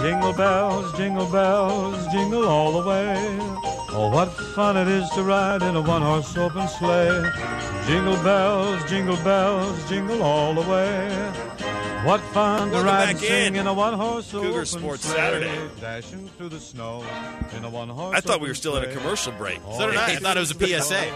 Jingle 0.00 0.32
bells, 0.32 0.92
jingle 0.96 1.26
bells, 1.26 2.06
jingle 2.12 2.46
all 2.46 2.80
the 2.80 2.88
way. 2.88 3.16
Oh, 3.90 4.08
what 4.12 4.28
fun 4.54 4.76
it 4.76 4.86
is 4.86 5.08
to 5.10 5.24
ride 5.24 5.60
in 5.62 5.74
a 5.74 5.80
one 5.80 6.02
horse 6.02 6.36
open 6.36 6.68
sleigh. 6.68 7.28
Jingle 7.86 8.14
bells, 8.22 8.84
jingle 8.88 9.16
bells, 9.16 9.88
jingle 9.88 10.22
all 10.22 10.54
the 10.54 10.60
way. 10.70 11.08
What 12.04 12.20
fun 12.32 12.70
to 12.70 12.80
ride 12.80 13.08
and 13.10 13.18
sing 13.18 13.54
in. 13.54 13.60
in 13.62 13.66
a 13.66 13.74
one 13.74 13.94
horse 13.94 14.30
Cougar 14.30 14.48
open 14.48 14.66
Sports 14.66 15.04
sleigh. 15.04 15.16
Saturday. 15.16 15.68
Dashing 15.80 16.28
through 16.38 16.50
the 16.50 16.60
snow 16.60 17.04
in 17.56 17.64
a 17.64 17.70
one 17.70 17.88
horse 17.88 18.16
I 18.16 18.20
thought 18.20 18.40
we 18.40 18.46
were 18.46 18.54
still 18.54 18.76
in 18.76 18.84
a 18.84 18.92
commercial 18.94 19.32
break. 19.32 19.58
So 19.76 19.88
did 19.90 19.96
I. 19.96 20.12
I 20.12 20.16
thought 20.16 20.36
it 20.36 20.40
was 20.40 20.52
a 20.52 20.54
PSA. 20.54 21.08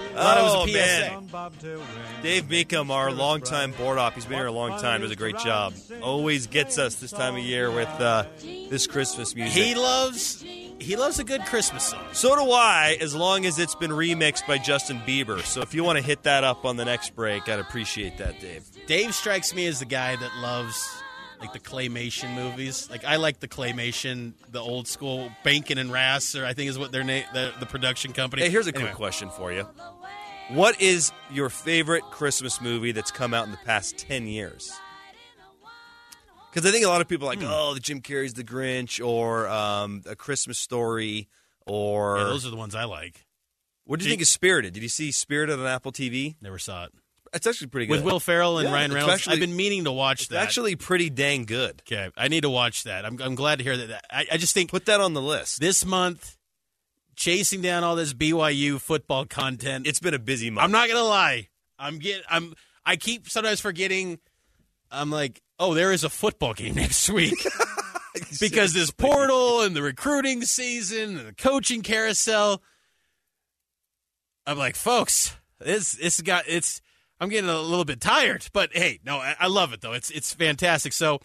laughing 0.16 0.18
all 0.18 0.24
thought 0.24 0.38
it 0.38 0.42
was 0.42 0.54
a 0.54 0.56
Oh, 0.58 0.66
PSA. 0.66 1.00
man. 1.00 1.12
On 1.14 1.26
bobtail 1.26 1.76
ring. 1.78 1.86
Dave 2.22 2.44
Meekum, 2.44 2.90
our 2.90 3.10
longtime 3.12 3.72
board 3.72 3.98
op, 3.98 4.14
he's 4.14 4.24
been 4.24 4.38
here 4.38 4.46
a 4.46 4.52
long 4.52 4.80
time, 4.80 5.00
does 5.02 5.10
a 5.10 5.16
great 5.16 5.38
job. 5.38 5.74
Always 6.02 6.46
gets 6.46 6.78
us 6.78 6.96
this 6.96 7.10
time 7.12 7.34
of 7.36 7.42
year 7.42 7.70
with 7.70 7.88
uh, 8.00 8.24
this 8.70 8.86
Christmas 8.86 9.34
music. 9.34 9.62
He 9.62 9.74
loves 9.74 10.44
he 10.78 10.94
loves 10.94 11.18
a 11.18 11.24
good 11.24 11.40
Christmas 11.46 11.84
song. 11.84 12.04
so 12.12 12.36
do 12.36 12.50
I, 12.52 12.98
as 13.00 13.14
long 13.14 13.46
as 13.46 13.58
it's 13.58 13.74
been 13.74 13.90
remixed 13.92 14.46
by 14.46 14.58
Justin 14.58 14.98
Bieber. 15.06 15.40
So 15.42 15.62
if 15.62 15.72
you 15.72 15.82
want 15.82 15.98
to 15.98 16.04
hit 16.04 16.24
that 16.24 16.44
up 16.44 16.66
on 16.66 16.76
the 16.76 16.84
next 16.84 17.14
break, 17.16 17.48
I'd 17.48 17.58
appreciate 17.60 18.18
that, 18.18 18.40
Dave. 18.40 18.62
Dave 18.86 19.14
strikes 19.14 19.54
me 19.54 19.66
as 19.66 19.78
the 19.78 19.86
guy 19.86 20.16
that 20.16 20.30
loves 20.42 21.02
like 21.40 21.52
the 21.54 21.58
claymation 21.60 22.34
movies. 22.34 22.88
Like 22.90 23.04
I 23.06 23.16
like 23.16 23.40
the 23.40 23.48
claymation, 23.48 24.32
the 24.50 24.60
old 24.60 24.86
school 24.86 25.30
Rankin 25.44 25.78
and 25.78 25.90
Bass, 25.90 26.34
or 26.36 26.44
I 26.44 26.52
think 26.52 26.68
is 26.70 26.78
what 26.78 26.92
their 26.92 27.04
name, 27.04 27.24
the, 27.32 27.52
the 27.58 27.66
production 27.66 28.12
company. 28.12 28.42
Hey, 28.42 28.50
here's 28.50 28.66
a 28.66 28.74
Anyway. 28.74 28.90
quick 28.90 28.96
question 28.96 29.30
for 29.30 29.52
you. 29.52 29.66
What 30.50 30.80
is 30.80 31.12
your 31.30 31.48
favorite 31.50 32.04
Christmas 32.12 32.60
movie 32.60 32.92
that's 32.92 33.10
come 33.10 33.34
out 33.34 33.46
in 33.46 33.50
the 33.50 33.56
past 33.58 33.98
10 33.98 34.26
years? 34.28 34.72
Because 36.52 36.68
I 36.68 36.72
think 36.72 36.84
a 36.84 36.88
lot 36.88 37.00
of 37.00 37.08
people 37.08 37.26
are 37.26 37.30
like, 37.30 37.40
Hmm. 37.40 37.46
oh, 37.48 37.74
the 37.74 37.80
Jim 37.80 38.00
Carrey's 38.00 38.34
The 38.34 38.44
Grinch 38.44 39.04
or 39.04 39.48
um, 39.48 40.02
A 40.06 40.14
Christmas 40.14 40.58
Story 40.58 41.28
or. 41.66 42.16
Yeah, 42.18 42.24
those 42.24 42.46
are 42.46 42.50
the 42.50 42.56
ones 42.56 42.74
I 42.74 42.84
like. 42.84 43.26
what 43.84 43.98
do 43.98 44.04
you 44.06 44.10
think 44.10 44.22
of 44.22 44.28
Spirited? 44.28 44.72
Did 44.72 44.82
you 44.82 44.88
see 44.88 45.10
Spirited 45.10 45.58
on 45.58 45.66
Apple 45.66 45.92
TV? 45.92 46.36
Never 46.40 46.58
saw 46.60 46.84
it 46.84 46.92
It's 47.34 47.46
actually 47.46 47.66
pretty 47.68 47.86
good. 47.86 47.96
with 47.96 48.04
Will 48.04 48.20
Ferrell 48.20 48.58
and 48.58 48.68
Yeah, 48.68 48.74
Ryan 48.74 48.92
Reynolds. 48.92 49.14
actually- 49.14 49.34
I've 49.34 49.40
been 49.40 49.56
meaning 49.56 49.84
to 49.84 49.92
watch 49.92 50.20
It's 50.22 50.28
that. 50.30 50.42
actually 50.44 50.76
pretty 50.76 51.10
dang 51.10 51.44
good. 51.44 51.82
okay, 51.86 52.10
I 52.16 52.28
need 52.28 52.42
to 52.42 52.50
watch 52.50 52.84
that. 52.84 53.04
I'm, 53.04 53.20
I'm 53.20 53.34
glad 53.34 53.58
to 53.58 53.64
hear 53.64 53.76
that. 53.76 54.04
I, 54.10 54.26
I 54.32 54.36
just 54.36 54.54
think 54.54 54.70
Put 54.70 54.86
that 54.86 55.00
on 55.00 55.12
the 55.12 55.22
list. 55.22 55.60
this 55.60 55.84
month, 55.84 56.36
chasing 57.16 57.62
down 57.62 57.82
all 57.82 57.96
this 57.96 58.12
BYU 58.12 58.80
football 58.80 59.24
content. 59.26 59.86
It's 59.86 60.00
been 60.00 60.14
a 60.14 60.18
busy 60.18 60.50
month. 60.50 60.64
I'm 60.64 60.70
not 60.72 60.88
gonna 60.88 61.02
lie. 61.02 61.48
I'm 61.78 61.98
get. 61.98 62.22
I'm. 62.30 62.54
I 62.84 62.96
keep 62.96 63.28
sometimes 63.28 63.60
forgetting. 63.60 64.18
I'm 64.90 65.10
like, 65.10 65.42
oh, 65.58 65.74
there 65.74 65.92
is 65.92 66.04
a 66.04 66.08
football 66.10 66.54
game 66.54 66.74
next 66.76 67.10
week 67.10 67.34
because 68.40 68.72
this 68.72 68.90
portal 68.90 69.62
and 69.62 69.74
the 69.74 69.82
recruiting 69.82 70.42
season 70.42 71.18
and 71.18 71.28
the 71.28 71.32
coaching 71.34 71.82
carousel. 71.82 72.62
I'm 74.46 74.58
like, 74.58 74.76
folks, 74.76 75.34
this 75.58 75.92
this 75.92 76.20
got 76.20 76.44
it's. 76.46 76.80
I'm 77.18 77.30
getting 77.30 77.48
a 77.48 77.58
little 77.58 77.86
bit 77.86 78.00
tired, 78.00 78.46
but 78.52 78.70
hey, 78.74 79.00
no, 79.04 79.16
I, 79.16 79.34
I 79.40 79.46
love 79.46 79.72
it 79.72 79.80
though. 79.80 79.94
It's 79.94 80.10
it's 80.10 80.34
fantastic. 80.34 80.92
So, 80.92 81.20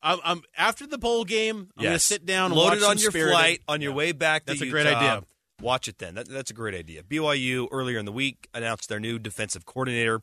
I'm, 0.00 0.18
I'm 0.24 0.42
after 0.56 0.86
the 0.86 0.98
bowl 0.98 1.24
game. 1.24 1.68
I'm 1.76 1.82
gonna 1.82 1.90
Yes. 1.94 2.04
sit 2.04 2.24
down, 2.24 2.52
and 2.52 2.60
load 2.60 2.74
it 2.74 2.84
on 2.84 2.96
your 2.98 3.10
Spirited. 3.10 3.32
flight 3.36 3.60
on 3.66 3.80
your 3.82 3.90
Yeah. 3.90 3.96
way 3.96 4.12
back. 4.12 4.44
To 4.46 4.52
That's 4.52 4.62
a 4.62 4.66
great 4.70 4.86
idea. 4.86 5.24
Watch 5.62 5.88
it 5.88 5.98
then. 5.98 6.14
That, 6.16 6.28
that's 6.28 6.50
a 6.50 6.54
great 6.54 6.74
idea. 6.74 7.02
BYU 7.02 7.68
earlier 7.70 7.98
in 7.98 8.04
the 8.04 8.12
week 8.12 8.48
announced 8.52 8.88
their 8.88 9.00
new 9.00 9.18
defensive 9.18 9.64
coordinator, 9.64 10.20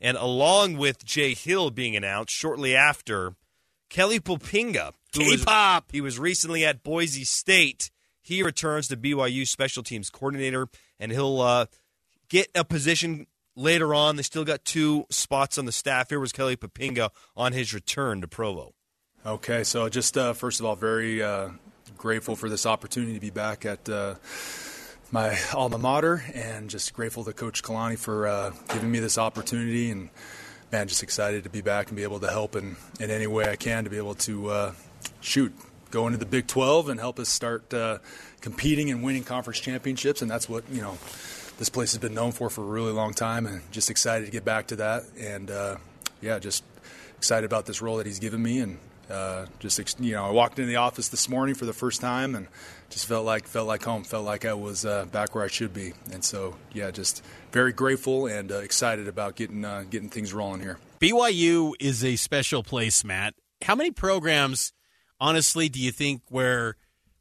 and 0.00 0.16
along 0.16 0.76
with 0.78 1.04
Jay 1.04 1.34
Hill 1.34 1.70
being 1.70 1.94
announced 1.94 2.34
shortly 2.34 2.74
after, 2.74 3.34
Kelly 3.90 4.18
Poppinga, 4.18 4.92
who 5.14 5.24
was- 5.24 5.40
K-pop. 5.40 5.92
he 5.92 6.00
was 6.00 6.18
recently 6.18 6.64
at 6.64 6.82
Boise 6.82 7.24
State. 7.24 7.90
He 8.20 8.42
returns 8.42 8.88
to 8.88 8.96
BYU 8.96 9.46
special 9.46 9.82
teams 9.82 10.10
coordinator, 10.10 10.68
and 10.98 11.12
he'll 11.12 11.40
uh, 11.40 11.66
get 12.28 12.48
a 12.54 12.64
position 12.64 13.26
later 13.56 13.94
on. 13.94 14.16
They 14.16 14.22
still 14.22 14.44
got 14.44 14.64
two 14.64 15.04
spots 15.10 15.56
on 15.58 15.64
the 15.64 15.72
staff. 15.72 16.10
Here 16.10 16.20
was 16.20 16.32
Kelly 16.32 16.56
Poppinga 16.56 17.10
on 17.36 17.52
his 17.52 17.72
return 17.72 18.20
to 18.20 18.28
Provo. 18.28 18.74
Okay, 19.26 19.64
so 19.64 19.88
just 19.88 20.16
uh, 20.16 20.32
first 20.32 20.60
of 20.60 20.66
all, 20.66 20.76
very 20.76 21.22
uh, 21.22 21.48
grateful 21.96 22.36
for 22.36 22.48
this 22.48 22.66
opportunity 22.66 23.14
to 23.14 23.20
be 23.20 23.30
back 23.30 23.64
at 23.66 23.88
uh, 23.88 24.14
my 25.10 25.38
alma 25.54 25.78
mater, 25.78 26.22
and 26.34 26.68
just 26.68 26.92
grateful 26.92 27.24
to 27.24 27.32
Coach 27.32 27.62
Kalani 27.62 27.98
for 27.98 28.26
uh, 28.26 28.52
giving 28.72 28.90
me 28.90 28.98
this 28.98 29.16
opportunity, 29.16 29.90
and 29.90 30.10
man, 30.70 30.86
just 30.88 31.02
excited 31.02 31.44
to 31.44 31.50
be 31.50 31.60
back 31.60 31.88
and 31.88 31.96
be 31.96 32.02
able 32.02 32.20
to 32.20 32.28
help 32.28 32.56
in, 32.56 32.76
in 33.00 33.10
any 33.10 33.26
way 33.26 33.50
I 33.50 33.56
can 33.56 33.84
to 33.84 33.90
be 33.90 33.96
able 33.96 34.14
to 34.16 34.50
uh, 34.50 34.72
shoot, 35.20 35.54
go 35.90 36.06
into 36.06 36.18
the 36.18 36.26
Big 36.26 36.46
12 36.46 36.90
and 36.90 37.00
help 37.00 37.18
us 37.18 37.28
start 37.28 37.72
uh, 37.72 37.98
competing 38.40 38.90
and 38.90 39.02
winning 39.02 39.24
conference 39.24 39.60
championships, 39.60 40.20
and 40.20 40.30
that's 40.30 40.48
what 40.48 40.64
you 40.70 40.82
know 40.82 40.98
this 41.58 41.68
place 41.68 41.92
has 41.92 41.98
been 41.98 42.14
known 42.14 42.32
for 42.32 42.50
for 42.50 42.62
a 42.62 42.66
really 42.66 42.92
long 42.92 43.14
time, 43.14 43.46
and 43.46 43.62
just 43.72 43.90
excited 43.90 44.26
to 44.26 44.30
get 44.30 44.44
back 44.44 44.66
to 44.68 44.76
that, 44.76 45.04
and 45.18 45.50
uh, 45.50 45.76
yeah, 46.20 46.38
just 46.38 46.64
excited 47.16 47.46
about 47.46 47.66
this 47.66 47.80
role 47.80 47.96
that 47.96 48.06
he's 48.06 48.18
given 48.18 48.42
me, 48.42 48.58
and 48.60 48.78
uh, 49.10 49.46
just 49.58 50.00
you 50.00 50.12
know, 50.12 50.24
I 50.26 50.30
walked 50.30 50.58
into 50.58 50.68
the 50.68 50.76
office 50.76 51.08
this 51.08 51.28
morning 51.28 51.54
for 51.54 51.64
the 51.66 51.72
first 51.72 52.00
time, 52.00 52.34
and 52.34 52.46
just 52.90 53.06
felt 53.06 53.24
like 53.24 53.46
felt 53.46 53.66
like 53.66 53.82
home, 53.82 54.04
felt 54.04 54.24
like 54.24 54.44
I 54.44 54.54
was 54.54 54.84
uh, 54.84 55.04
back 55.06 55.34
where 55.34 55.44
I 55.44 55.48
should 55.48 55.72
be, 55.72 55.92
and 56.12 56.24
so 56.24 56.56
yeah, 56.72 56.90
just 56.90 57.22
very 57.52 57.72
grateful 57.72 58.26
and 58.26 58.50
uh, 58.52 58.56
excited 58.56 59.08
about 59.08 59.34
getting 59.36 59.64
uh, 59.64 59.84
getting 59.88 60.08
things 60.10 60.32
rolling 60.32 60.60
here. 60.60 60.78
BYU 61.00 61.72
is 61.80 62.04
a 62.04 62.16
special 62.16 62.62
place, 62.62 63.04
Matt. 63.04 63.34
How 63.62 63.74
many 63.74 63.90
programs, 63.90 64.72
honestly, 65.20 65.68
do 65.68 65.80
you 65.80 65.90
think 65.92 66.22
where 66.28 66.76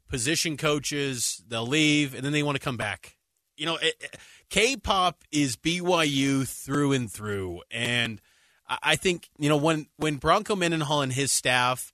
position 0.09 0.57
coaches 0.57 1.43
they'll 1.47 1.65
leave 1.67 2.13
and 2.13 2.23
then 2.23 2.31
they 2.31 2.43
want 2.43 2.55
to 2.57 2.63
come 2.63 2.77
back? 2.77 3.17
You 3.55 3.65
know, 3.65 3.75
it- 3.77 3.95
it- 3.99 4.15
K-pop 4.49 5.23
is 5.31 5.57
BYU 5.57 6.45
through 6.47 6.93
and 6.93 7.11
through, 7.11 7.61
and 7.69 8.21
I 8.69 8.95
think 8.95 9.29
you 9.37 9.49
know 9.49 9.57
when 9.57 9.87
when 9.97 10.17
Bronco 10.17 10.55
Mendenhall 10.55 11.01
and 11.01 11.13
his 11.13 11.31
staff 11.31 11.93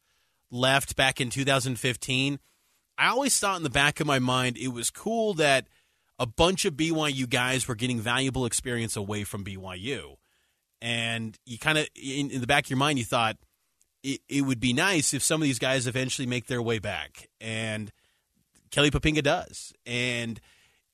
left 0.51 0.95
back 0.95 1.21
in 1.21 1.29
2015, 1.29 2.39
I 2.97 3.07
always 3.07 3.39
thought 3.39 3.57
in 3.57 3.63
the 3.63 3.69
back 3.69 3.99
of 3.99 4.07
my 4.07 4.19
mind 4.19 4.57
it 4.57 4.69
was 4.69 4.89
cool 4.89 5.33
that 5.35 5.67
a 6.19 6.25
bunch 6.25 6.65
of 6.65 6.75
BYU 6.75 7.29
guys 7.29 7.67
were 7.67 7.75
getting 7.75 7.99
valuable 7.99 8.45
experience 8.45 8.95
away 8.95 9.23
from 9.23 9.43
BYU 9.43 10.17
and 10.81 11.39
you 11.45 11.57
kind 11.57 11.77
of 11.77 11.87
in, 11.95 12.29
in 12.29 12.41
the 12.41 12.47
back 12.47 12.65
of 12.65 12.69
your 12.69 12.77
mind 12.77 12.99
you 12.99 13.05
thought 13.05 13.37
it, 14.03 14.19
it 14.27 14.41
would 14.41 14.59
be 14.59 14.73
nice 14.73 15.13
if 15.13 15.23
some 15.23 15.41
of 15.41 15.45
these 15.45 15.59
guys 15.59 15.87
eventually 15.87 16.27
make 16.27 16.47
their 16.47 16.61
way 16.61 16.77
back. 16.77 17.29
And 17.39 17.91
kelly 18.69 18.91
poppinga 18.91 19.23
does. 19.23 19.73
And 19.85 20.39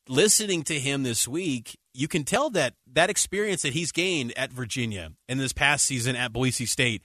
listening 0.10 0.64
to 0.64 0.80
him 0.80 1.04
this 1.04 1.28
week 1.28 1.78
you 1.94 2.08
can 2.08 2.24
tell 2.24 2.50
that 2.50 2.74
that 2.92 3.10
experience 3.10 3.62
that 3.62 3.74
he's 3.74 3.92
gained 3.92 4.34
at 4.36 4.52
virginia 4.52 5.12
and 5.30 5.40
this 5.40 5.54
past 5.54 5.86
season 5.86 6.16
at 6.16 6.34
boise 6.34 6.66
state 6.66 7.02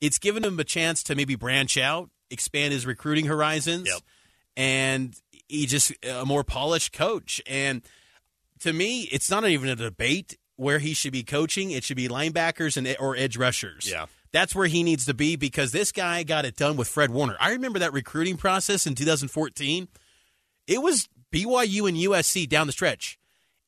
it's 0.00 0.18
given 0.18 0.44
him 0.44 0.58
a 0.60 0.64
chance 0.64 1.02
to 1.02 1.14
maybe 1.14 1.34
branch 1.34 1.76
out 1.76 2.08
expand 2.30 2.72
his 2.72 2.86
recruiting 2.86 3.26
horizons 3.26 3.88
Yep. 3.92 4.00
and 4.56 5.14
he 5.48 5.66
just 5.66 5.92
a 6.04 6.24
more 6.24 6.44
polished 6.44 6.92
coach 6.92 7.42
and 7.46 7.82
to 8.60 8.72
me, 8.72 9.02
it's 9.12 9.30
not 9.30 9.46
even 9.46 9.68
a 9.68 9.76
debate. 9.76 10.38
where 10.56 10.78
he 10.78 10.94
should 10.94 11.12
be 11.12 11.22
coaching. 11.22 11.70
It 11.72 11.84
should 11.84 11.98
be 11.98 12.08
linebackers 12.08 12.78
and 12.78 12.96
or 12.98 13.14
edge 13.14 13.36
rushers. 13.36 13.86
Yeah. 13.90 14.06
That's 14.32 14.54
where 14.54 14.66
he 14.66 14.82
needs 14.82 15.04
to 15.04 15.12
be 15.12 15.36
because 15.36 15.72
this 15.72 15.92
guy 15.92 16.22
got 16.22 16.46
it 16.46 16.56
done 16.56 16.78
with 16.78 16.88
Fred 16.88 17.10
Warner. 17.10 17.36
I 17.38 17.50
remember 17.50 17.78
that 17.80 17.92
recruiting 17.92 18.38
process 18.38 18.86
in 18.86 18.94
2014. 18.94 19.88
It 20.66 20.80
was 20.80 21.06
BYU 21.32 21.88
and 21.88 21.96
USC 21.96 22.48
down 22.48 22.66
the 22.66 22.72
stretch. 22.72 23.18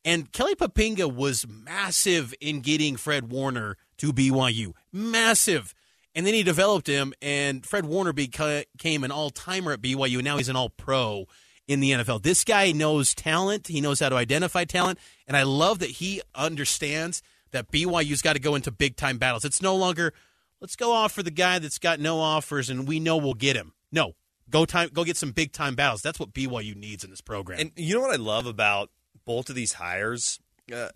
And 0.05 0.31
Kelly 0.33 0.55
Poppinga 0.55 1.13
was 1.13 1.47
massive 1.47 2.35
in 2.41 2.61
getting 2.61 2.97
Fred 2.97 3.31
Warner 3.31 3.77
to 3.99 4.13
BYU. 4.13 4.73
Massive. 4.93 5.75
And 6.15 6.27
then 6.27 6.35
he 6.35 6.43
developed 6.43 6.87
him, 6.87 7.13
and 7.21 7.65
Fred 7.65 7.85
Warner 7.85 8.13
became 8.13 9.05
an 9.05 9.11
all 9.11 9.31
timer 9.31 9.73
at 9.73 9.83
BYU, 9.83 10.17
and 10.17 10.25
now 10.25 10.37
he's 10.37 10.49
an 10.49 10.57
all 10.57 10.71
pro 10.71 11.27
in 11.69 11.81
the 11.81 11.93
NFL. 11.93 12.23
This 12.23 12.45
guy 12.45 12.73
knows 12.73 13.15
talent, 13.15 13.69
he 13.69 13.81
knows 13.81 14.01
how 14.01 14.09
to 14.09 14.17
identify 14.17 14.65
talent, 14.65 14.99
and 15.27 15.37
I 15.37 15.43
love 15.43 15.79
that 15.81 15.91
he 15.91 16.23
understands 16.35 17.23
that 17.53 17.71
BYU's 17.71 18.23
got 18.23 18.33
to 18.33 18.41
go 18.41 18.55
into 18.55 18.71
big 18.71 18.97
time 18.97 19.19
battles. 19.19 19.45
It's 19.45 19.63
no 19.63 19.77
longer, 19.77 20.13
let's 20.61 20.77
go 20.77 20.93
offer 20.93 21.23
the 21.23 21.31
guy 21.31 21.59
that's 21.59 21.79
got 21.79 22.01
no 22.01 22.21
offers 22.21 22.71
and 22.71 22.89
we 22.89 23.01
know 23.01 23.17
we'll 23.17 23.35
get 23.35 23.57
him. 23.57 23.73
No, 23.93 24.15
go 24.51 24.65
time, 24.65 24.91
go 24.93 25.05
get 25.05 25.17
some 25.17 25.33
big 25.33 25.53
time 25.53 25.75
battles. 25.75 26.03
That's 26.03 26.19
what 26.19 26.33
BYU 26.33 26.75
needs 26.75 27.05
in 27.05 27.11
this 27.11 27.21
program. 27.21 27.61
And 27.61 27.73
you 27.77 27.95
know 27.95 28.01
what 28.01 28.13
I 28.13 28.17
love 28.17 28.47
about 28.47 28.91
both 29.25 29.49
of 29.49 29.55
these 29.55 29.75
hires, 29.75 30.41
because 30.67 30.91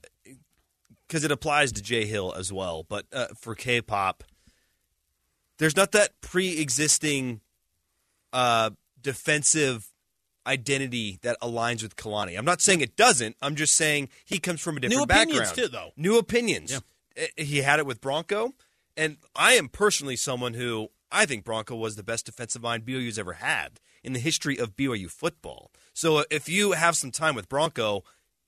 uh, 1.24 1.26
it 1.26 1.30
applies 1.30 1.72
to 1.72 1.82
Jay 1.82 2.06
Hill 2.06 2.34
as 2.36 2.52
well. 2.52 2.84
But 2.88 3.06
uh, 3.12 3.26
for 3.38 3.54
K-pop, 3.54 4.24
there's 5.58 5.76
not 5.76 5.92
that 5.92 6.20
pre-existing 6.20 7.40
uh, 8.32 8.70
defensive 9.00 9.88
identity 10.46 11.18
that 11.22 11.40
aligns 11.40 11.82
with 11.82 11.96
Kalani. 11.96 12.36
I'm 12.36 12.44
not 12.44 12.60
saying 12.60 12.80
it 12.80 12.96
doesn't. 12.96 13.36
I'm 13.40 13.54
just 13.54 13.76
saying 13.76 14.08
he 14.24 14.38
comes 14.38 14.60
from 14.60 14.76
a 14.76 14.80
different 14.80 15.00
New 15.00 15.06
background. 15.06 15.54
too, 15.54 15.68
though. 15.68 15.90
New 15.96 16.18
opinions. 16.18 16.72
Yeah. 17.16 17.26
He 17.36 17.58
had 17.58 17.78
it 17.78 17.86
with 17.86 18.00
Bronco, 18.00 18.54
and 18.96 19.18
I 19.36 19.52
am 19.52 19.68
personally 19.68 20.16
someone 20.16 20.54
who 20.54 20.88
I 21.12 21.26
think 21.26 21.44
Bronco 21.44 21.76
was 21.76 21.96
the 21.96 22.02
best 22.02 22.26
defensive 22.26 22.62
mind 22.62 22.84
BYU's 22.84 23.18
ever 23.18 23.34
had 23.34 23.80
in 24.02 24.12
the 24.12 24.18
history 24.18 24.58
of 24.58 24.74
BYU 24.74 25.10
football. 25.10 25.70
So 25.92 26.18
uh, 26.18 26.24
if 26.30 26.48
you 26.48 26.72
have 26.72 26.96
some 26.96 27.10
time 27.10 27.34
with 27.34 27.48
Bronco, 27.48 28.04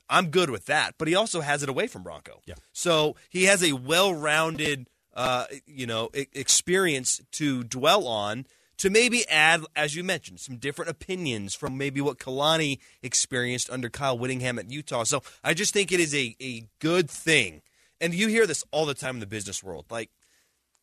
I'm 0.08 0.30
good 0.30 0.50
with 0.50 0.66
that. 0.66 0.94
But 0.98 1.08
he 1.08 1.14
also 1.14 1.40
has 1.40 1.62
it 1.62 1.68
away 1.68 1.86
from 1.86 2.02
Bronco. 2.02 2.40
Yeah. 2.46 2.54
So 2.72 3.16
he 3.28 3.44
has 3.44 3.62
a 3.62 3.72
well-rounded, 3.72 4.88
uh, 5.14 5.44
you 5.66 5.86
know, 5.86 6.10
experience 6.14 7.20
to 7.32 7.64
dwell 7.64 8.06
on 8.06 8.46
to 8.78 8.90
maybe 8.90 9.26
add, 9.28 9.64
as 9.76 9.94
you 9.94 10.02
mentioned, 10.02 10.40
some 10.40 10.56
different 10.56 10.90
opinions 10.90 11.54
from 11.54 11.78
maybe 11.78 12.00
what 12.00 12.18
Kalani 12.18 12.78
experienced 13.02 13.70
under 13.70 13.88
Kyle 13.88 14.18
Whittingham 14.18 14.58
at 14.58 14.70
Utah. 14.70 15.04
So 15.04 15.22
I 15.44 15.54
just 15.54 15.72
think 15.72 15.92
it 15.92 16.00
is 16.00 16.14
a, 16.14 16.34
a 16.40 16.64
good 16.80 17.08
thing. 17.08 17.62
And 18.00 18.12
you 18.12 18.28
hear 18.28 18.46
this 18.46 18.64
all 18.72 18.86
the 18.86 18.94
time 18.94 19.16
in 19.16 19.20
the 19.20 19.26
business 19.26 19.62
world. 19.62 19.86
Like, 19.90 20.10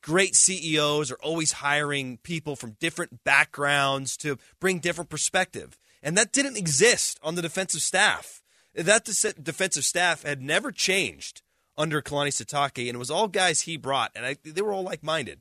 great 0.02 0.36
CEOs 0.36 1.12
are 1.12 1.20
always 1.22 1.54
hiring 1.54 2.18
people 2.18 2.56
from 2.56 2.78
different 2.80 3.24
backgrounds 3.24 4.18
to 4.18 4.38
bring 4.60 4.80
different 4.80 5.10
perspective. 5.10 5.78
And 6.04 6.18
that 6.18 6.32
didn't 6.32 6.58
exist 6.58 7.20
on 7.24 7.36
the 7.36 7.42
defensive 7.42 7.82
staff. 7.82 8.42
That 8.74 9.06
defensive 9.42 9.86
staff 9.86 10.24
had 10.24 10.42
never 10.42 10.72
changed 10.72 11.42
under 11.78 12.02
Kalani 12.02 12.30
Sitake, 12.30 12.88
and 12.88 12.96
it 12.96 13.00
was 13.00 13.12
all 13.12 13.28
guys 13.28 13.62
he 13.62 13.78
brought, 13.78 14.12
and 14.16 14.26
I, 14.26 14.38
they 14.44 14.62
were 14.62 14.74
all 14.74 14.84
like 14.84 15.04
minded. 15.04 15.40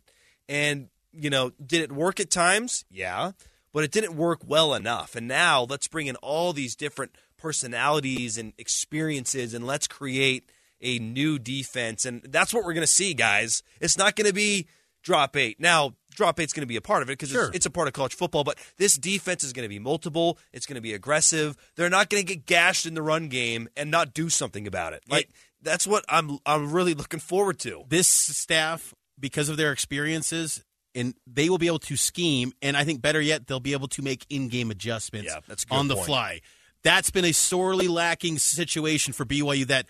And 0.48 0.88
you 1.12 1.30
know, 1.30 1.52
did 1.64 1.82
it 1.82 1.92
work 1.92 2.20
at 2.20 2.30
times? 2.30 2.84
Yeah, 2.90 3.32
but 3.72 3.84
it 3.84 3.92
didn't 3.92 4.16
work 4.16 4.40
well 4.46 4.74
enough. 4.74 5.14
And 5.14 5.28
now 5.28 5.62
let's 5.62 5.88
bring 5.88 6.06
in 6.06 6.16
all 6.16 6.52
these 6.52 6.74
different 6.76 7.16
personalities 7.36 8.36
and 8.36 8.52
experiences, 8.58 9.54
and 9.54 9.66
let's 9.66 9.86
create 9.86 10.50
a 10.80 10.98
new 10.98 11.38
defense. 11.38 12.04
And 12.04 12.22
that's 12.22 12.52
what 12.54 12.64
we're 12.64 12.72
going 12.74 12.86
to 12.86 12.92
see, 12.92 13.14
guys. 13.14 13.62
It's 13.80 13.96
not 13.98 14.16
going 14.16 14.26
to 14.28 14.34
be 14.34 14.66
drop 15.02 15.36
eight. 15.36 15.58
Now, 15.60 15.94
drop 16.14 16.38
eight's 16.40 16.52
going 16.52 16.62
to 16.62 16.66
be 16.66 16.76
a 16.76 16.80
part 16.82 17.02
of 17.02 17.08
it 17.08 17.12
because 17.12 17.30
Sure. 17.30 17.46
it's, 17.48 17.56
it's 17.56 17.66
a 17.66 17.70
part 17.70 17.88
of 17.88 17.94
college 17.94 18.14
football, 18.14 18.44
but 18.44 18.58
this 18.76 18.96
defense 18.98 19.42
is 19.44 19.52
going 19.52 19.64
to 19.64 19.68
be 19.68 19.78
multiple. 19.78 20.38
It's 20.52 20.66
going 20.66 20.74
to 20.76 20.80
be 20.82 20.92
aggressive. 20.92 21.56
They're 21.76 21.88
not 21.90 22.10
going 22.10 22.24
to 22.24 22.34
get 22.36 22.46
gashed 22.46 22.84
in 22.86 22.94
the 22.94 23.02
run 23.02 23.28
game 23.28 23.68
and 23.76 23.90
not 23.90 24.12
do 24.14 24.28
something 24.28 24.66
about 24.66 24.92
it. 24.92 25.02
Like, 25.08 25.30
that's 25.62 25.86
what 25.86 26.04
I'm, 26.08 26.38
I'm 26.44 26.72
really 26.72 26.94
looking 26.94 27.20
forward 27.20 27.58
to. 27.60 27.84
this 27.88 28.08
staff, 28.08 28.94
because 29.18 29.48
of 29.50 29.56
their 29.58 29.70
experiences, 29.72 30.64
and 30.94 31.14
they 31.26 31.48
will 31.50 31.58
be 31.58 31.66
able 31.66 31.78
to 31.78 31.96
scheme, 31.96 32.52
and 32.62 32.74
I 32.76 32.84
think 32.84 33.02
better 33.02 33.20
yet, 33.20 33.46
they'll 33.46 33.60
be 33.60 33.72
able 33.74 33.88
to 33.88 34.02
make 34.02 34.24
in-game 34.30 34.70
adjustments 34.70 35.30
Yeah, 35.30 35.40
that's 35.46 35.66
on 35.70 35.88
the 35.88 35.94
point. 35.94 36.06
fly. 36.06 36.40
That's 36.82 37.10
been 37.10 37.26
a 37.26 37.32
sorely 37.32 37.86
lacking 37.86 38.38
situation 38.38 39.12
for 39.12 39.26
BYU. 39.26 39.66
That 39.66 39.86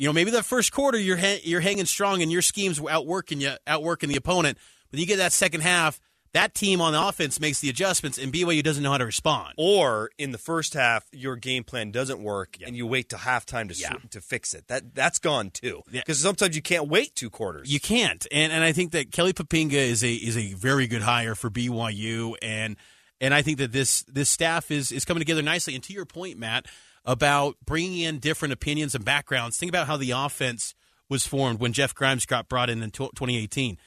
you 0.00 0.06
know 0.08 0.12
maybe 0.14 0.30
the 0.30 0.42
first 0.42 0.72
quarter 0.72 0.98
you're 0.98 1.18
ha- 1.18 1.40
you're 1.44 1.60
hanging 1.60 1.84
strong 1.84 2.22
and 2.22 2.32
your 2.32 2.40
schemes 2.42 2.80
outworking 2.80 3.40
you, 3.42 3.52
outworking 3.66 4.08
the 4.08 4.16
opponent, 4.16 4.56
but 4.90 4.98
you 4.98 5.04
get 5.06 5.18
that 5.18 5.32
second 5.32 5.60
half. 5.60 6.00
That 6.32 6.54
team 6.54 6.80
on 6.80 6.92
the 6.92 7.02
offense 7.08 7.40
makes 7.40 7.58
the 7.58 7.68
adjustments, 7.68 8.16
and 8.16 8.32
BYU 8.32 8.62
doesn't 8.62 8.82
know 8.84 8.92
how 8.92 8.98
to 8.98 9.04
respond. 9.04 9.54
Or 9.58 10.10
in 10.16 10.30
the 10.30 10.38
first 10.38 10.74
half, 10.74 11.04
your 11.10 11.34
game 11.34 11.64
plan 11.64 11.90
doesn't 11.90 12.22
work, 12.22 12.56
and 12.64 12.76
you 12.76 12.86
wait 12.86 13.08
till 13.08 13.18
halftime 13.18 13.68
to 13.68 13.74
Yeah. 13.74 13.94
to 14.10 14.20
fix 14.20 14.54
it. 14.54 14.68
That 14.68 14.94
that's 14.94 15.18
gone 15.18 15.50
too. 15.50 15.82
Yeah. 15.90 16.00
Because 16.00 16.20
sometimes 16.20 16.54
you 16.56 16.62
can't 16.62 16.88
wait 16.88 17.14
two 17.16 17.28
quarters. 17.30 17.70
You 17.70 17.80
can't, 17.80 18.26
and 18.32 18.52
and 18.52 18.64
I 18.64 18.72
think 18.72 18.92
that 18.92 19.10
Kelly 19.12 19.32
Poppinga 19.32 19.72
is 19.72 20.02
a 20.04 20.12
is 20.14 20.36
a 20.38 20.54
very 20.54 20.86
good 20.86 21.02
hire 21.02 21.34
for 21.34 21.50
BYU, 21.50 22.36
and 22.40 22.76
and 23.20 23.34
I 23.34 23.42
think 23.42 23.58
that 23.58 23.72
this 23.72 24.02
this 24.04 24.30
staff 24.30 24.70
is 24.70 24.92
is 24.92 25.04
coming 25.04 25.20
together 25.20 25.42
nicely. 25.42 25.74
And 25.74 25.82
to 25.84 25.92
your 25.92 26.06
point, 26.06 26.38
Matt, 26.38 26.64
about 27.04 27.56
bringing 27.64 28.00
in 28.00 28.18
different 28.18 28.52
opinions 28.52 28.94
and 28.94 29.04
backgrounds. 29.04 29.56
Think 29.56 29.70
about 29.70 29.86
how 29.86 29.96
the 29.96 30.10
offense 30.12 30.74
was 31.08 31.26
formed 31.26 31.60
when 31.60 31.72
Jeff 31.72 31.94
Grimes 31.94 32.26
got 32.26 32.48
brought 32.48 32.70
in 32.70 32.82
in 32.82 32.90
2018. 32.90 33.78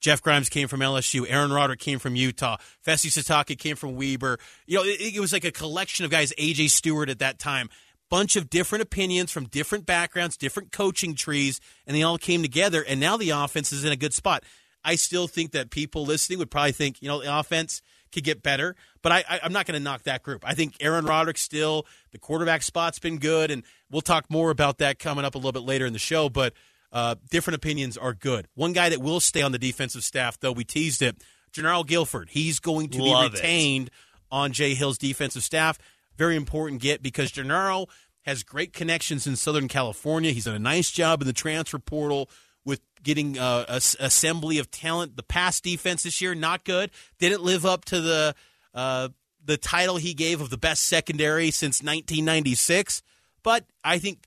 Jeff 0.00 0.22
Grimes 0.22 0.48
came 0.48 0.68
from 0.68 0.80
LSU. 0.80 1.26
Aaron 1.28 1.52
Roderick 1.52 1.80
came 1.80 1.98
from 1.98 2.14
Utah. 2.14 2.56
Fesi 2.86 3.10
Sitake 3.10 3.58
came 3.58 3.74
from 3.74 3.96
Weber. 3.96 4.38
You 4.66 4.78
know, 4.78 4.84
it, 4.84 5.14
it 5.14 5.20
was 5.20 5.32
like 5.32 5.44
a 5.44 5.50
collection 5.50 6.04
of 6.04 6.10
guys. 6.10 6.32
AJ 6.38 6.70
Stewart 6.70 7.08
at 7.08 7.18
that 7.18 7.38
time. 7.38 7.68
Bunch 8.10 8.36
of 8.36 8.48
different 8.48 8.82
opinions 8.82 9.32
from 9.32 9.46
different 9.46 9.84
backgrounds, 9.84 10.36
different 10.36 10.72
coaching 10.72 11.14
trees, 11.14 11.60
and 11.86 11.94
they 11.96 12.02
all 12.02 12.16
came 12.16 12.42
together. 12.42 12.82
And 12.82 13.00
now 13.00 13.16
the 13.16 13.30
offense 13.30 13.72
is 13.72 13.84
in 13.84 13.92
a 13.92 13.96
good 13.96 14.14
spot. 14.14 14.44
I 14.84 14.94
still 14.94 15.26
think 15.26 15.50
that 15.50 15.70
people 15.70 16.06
listening 16.06 16.38
would 16.38 16.50
probably 16.50 16.72
think, 16.72 17.02
you 17.02 17.08
know, 17.08 17.20
the 17.20 17.36
offense 17.38 17.82
could 18.12 18.24
get 18.24 18.42
better, 18.42 18.74
but 19.02 19.12
I, 19.12 19.24
I, 19.28 19.40
I'm 19.42 19.52
not 19.52 19.66
going 19.66 19.78
to 19.78 19.82
knock 19.82 20.04
that 20.04 20.22
group. 20.22 20.44
I 20.46 20.54
think 20.54 20.76
Aaron 20.80 21.04
Roderick 21.04 21.38
still, 21.38 21.86
the 22.12 22.18
quarterback 22.18 22.62
spot's 22.62 22.98
been 22.98 23.18
good, 23.18 23.50
and 23.50 23.62
we'll 23.90 24.00
talk 24.02 24.30
more 24.30 24.50
about 24.50 24.78
that 24.78 24.98
coming 24.98 25.24
up 25.24 25.34
a 25.34 25.38
little 25.38 25.52
bit 25.52 25.62
later 25.62 25.86
in 25.86 25.92
the 25.92 25.98
show. 25.98 26.28
But 26.28 26.54
uh, 26.92 27.16
different 27.30 27.56
opinions 27.56 27.96
are 27.96 28.14
good. 28.14 28.48
One 28.54 28.72
guy 28.72 28.88
that 28.88 29.00
will 29.00 29.20
stay 29.20 29.42
on 29.42 29.52
the 29.52 29.58
defensive 29.58 30.04
staff, 30.04 30.38
though, 30.40 30.52
we 30.52 30.64
teased 30.64 31.02
it, 31.02 31.16
Gennaro 31.52 31.84
Guilford. 31.84 32.30
He's 32.30 32.60
going 32.60 32.88
to 32.90 33.02
Love 33.02 33.32
be 33.32 33.38
it. 33.38 33.40
retained 33.40 33.90
on 34.30 34.52
Jay 34.52 34.74
Hill's 34.74 34.98
defensive 34.98 35.42
staff. 35.42 35.78
Very 36.16 36.36
important 36.36 36.80
get 36.80 37.02
because 37.02 37.30
Gennaro 37.30 37.86
has 38.22 38.42
great 38.42 38.72
connections 38.72 39.26
in 39.26 39.36
Southern 39.36 39.68
California. 39.68 40.32
He's 40.32 40.44
done 40.44 40.54
a 40.54 40.58
nice 40.58 40.90
job 40.90 41.20
in 41.22 41.26
the 41.26 41.32
transfer 41.32 41.78
portal 41.78 42.28
with 42.68 42.82
getting 43.02 43.38
uh, 43.38 43.64
a 43.66 43.76
assembly 43.98 44.58
of 44.58 44.70
talent. 44.70 45.16
The 45.16 45.22
pass 45.22 45.58
defense 45.60 46.02
this 46.02 46.20
year 46.20 46.34
not 46.34 46.64
good. 46.64 46.90
Didn't 47.18 47.42
live 47.42 47.64
up 47.64 47.86
to 47.86 48.00
the 48.00 48.34
uh, 48.74 49.08
the 49.42 49.56
title 49.56 49.96
he 49.96 50.12
gave 50.12 50.42
of 50.42 50.50
the 50.50 50.58
best 50.58 50.84
secondary 50.84 51.50
since 51.50 51.82
1996. 51.82 53.02
But 53.42 53.64
I 53.82 53.98
think 53.98 54.26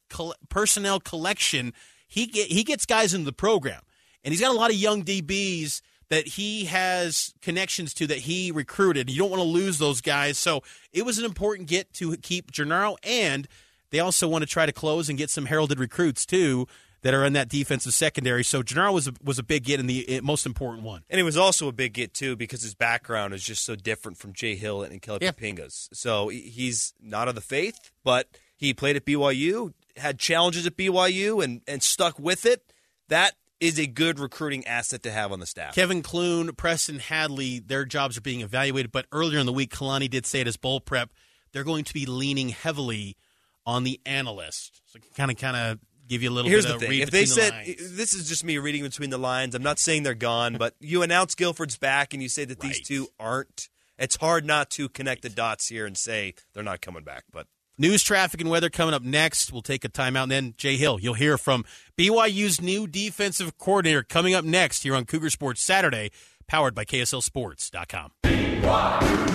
personnel 0.49 0.99
collection 0.99 1.73
he 2.07 2.25
get, 2.25 2.47
he 2.47 2.63
gets 2.63 2.85
guys 2.85 3.13
into 3.13 3.25
the 3.25 3.31
program, 3.31 3.81
and 4.23 4.33
he's 4.33 4.41
got 4.41 4.53
a 4.53 4.57
lot 4.57 4.71
of 4.71 4.75
young 4.75 5.03
DBs 5.03 5.81
that 6.09 6.27
he 6.27 6.65
has 6.65 7.33
connections 7.41 7.93
to 7.93 8.07
that 8.07 8.19
he 8.19 8.51
recruited. 8.51 9.09
You 9.09 9.17
don't 9.19 9.29
want 9.29 9.41
to 9.41 9.47
lose 9.47 9.77
those 9.77 10.01
guys, 10.01 10.37
so 10.37 10.63
it 10.91 11.05
was 11.05 11.19
an 11.19 11.25
important 11.25 11.69
get 11.69 11.93
to 11.93 12.17
keep 12.17 12.51
Gennaro, 12.51 12.97
and 13.03 13.47
they 13.91 13.99
also 13.99 14.27
want 14.27 14.41
to 14.41 14.49
try 14.49 14.65
to 14.65 14.73
close 14.73 15.07
and 15.07 15.17
get 15.17 15.29
some 15.29 15.45
heralded 15.45 15.79
recruits 15.79 16.25
too 16.25 16.67
that 17.03 17.13
are 17.13 17.25
in 17.25 17.33
that 17.33 17.49
defensive 17.49 17.93
secondary. 17.93 18.43
So 18.43 18.61
Gennaro 18.63 18.91
was 18.91 19.07
a, 19.07 19.13
was 19.23 19.39
a 19.39 19.43
big 19.43 19.63
get 19.63 19.79
and 19.79 19.89
the 19.89 20.21
most 20.21 20.45
important 20.45 20.83
one. 20.83 21.03
And 21.09 21.19
it 21.19 21.23
was 21.23 21.37
also 21.37 21.67
a 21.67 21.71
big 21.71 21.93
get 21.93 22.13
too 22.13 22.35
because 22.35 22.61
his 22.61 22.75
background 22.75 23.33
is 23.33 23.43
just 23.43 23.63
so 23.65 23.75
different 23.75 24.17
from 24.17 24.33
Jay 24.33 24.55
Hill 24.55 24.83
and 24.83 25.01
Kelly 25.01 25.19
Yeah. 25.21 25.31
Poppinga's. 25.31 25.89
So 25.93 26.29
he's 26.29 26.93
not 27.01 27.27
of 27.27 27.35
the 27.35 27.41
faith, 27.41 27.91
but 28.03 28.27
he 28.55 28.73
played 28.73 28.95
at 28.95 29.05
BYU, 29.05 29.73
had 29.97 30.19
challenges 30.19 30.67
at 30.67 30.77
BYU, 30.77 31.43
and 31.43 31.61
and 31.67 31.81
stuck 31.81 32.19
with 32.19 32.45
it. 32.45 32.71
That 33.09 33.33
is 33.59 33.79
a 33.79 33.85
good 33.87 34.19
recruiting 34.19 34.65
asset 34.65 35.03
to 35.03 35.11
have 35.11 35.31
on 35.31 35.39
the 35.39 35.45
staff. 35.45 35.75
Kevin 35.75 36.01
Clune, 36.01 36.51
Preston 36.55 36.99
Hadley, 36.99 37.59
their 37.59 37.85
jobs 37.85 38.17
are 38.17 38.21
being 38.21 38.41
evaluated. 38.41 38.91
But 38.91 39.05
earlier 39.11 39.39
in 39.39 39.45
the 39.45 39.53
week, 39.53 39.71
Kalani 39.73 40.09
did 40.09 40.25
say 40.25 40.41
at 40.41 40.47
his 40.47 40.57
bowl 40.57 40.79
prep 40.79 41.11
they're 41.51 41.63
going 41.63 41.83
to 41.83 41.93
be 41.93 42.05
leaning 42.05 42.49
heavily 42.49 43.17
on 43.65 43.83
the 43.83 43.99
analyst. 44.05 44.81
So 44.85 44.99
kind 45.15 45.29
of, 45.29 45.37
kind 45.37 45.55
of 45.57 45.79
give 46.07 46.23
you 46.23 46.29
a 46.29 46.33
little 46.33 46.49
Here's 46.49 46.65
bit 46.65 46.69
the 46.69 46.75
of 46.75 46.81
thing: 46.81 46.89
read 46.89 47.01
if 47.03 47.11
they 47.11 47.21
between 47.21 47.35
the 47.37 47.41
said 47.41 47.53
lines. 47.53 47.97
this 47.97 48.13
is 48.13 48.27
just 48.29 48.43
me 48.43 48.57
reading 48.57 48.83
between 48.83 49.09
the 49.09 49.17
lines, 49.17 49.55
I'm 49.55 49.63
not 49.63 49.79
saying 49.79 50.03
they're 50.03 50.13
gone, 50.13 50.57
but 50.57 50.75
you 50.79 51.01
announce 51.03 51.35
Guilford's 51.35 51.77
back 51.77 52.13
and 52.13 52.21
you 52.21 52.29
say 52.29 52.45
that 52.45 52.59
these 52.59 52.81
two 52.81 53.07
aren't. 53.19 53.69
It's 53.97 54.15
hard 54.15 54.45
not 54.45 54.69
to 54.71 54.89
connect 54.89 55.21
the 55.21 55.29
dots 55.29 55.67
here 55.67 55.85
and 55.85 55.95
say 55.97 56.33
they're 56.53 56.63
not 56.63 56.81
coming 56.81 57.03
back. 57.03 57.25
But 57.31 57.47
News, 57.77 58.03
traffic, 58.03 58.39
and 58.41 58.49
weather 58.49 58.69
coming 58.69 58.93
up 58.93 59.01
next. 59.01 59.51
We'll 59.51 59.63
take 59.63 59.83
a 59.83 59.89
timeout, 59.89 60.23
and 60.23 60.31
then 60.31 60.53
Jay 60.55 60.77
Hill. 60.77 60.99
You'll 60.99 61.15
hear 61.15 61.35
from 61.37 61.65
BYU's 61.97 62.61
new 62.61 62.85
defensive 62.85 63.57
coordinator 63.57 64.03
coming 64.03 64.35
up 64.35 64.45
next 64.45 64.83
here 64.83 64.93
on 64.93 65.05
Cougar 65.05 65.31
Sports 65.31 65.63
Saturday, 65.63 66.11
powered 66.47 66.75
by 66.75 66.85
KSLSports.com. 66.85 68.11
BYU. 68.21 69.27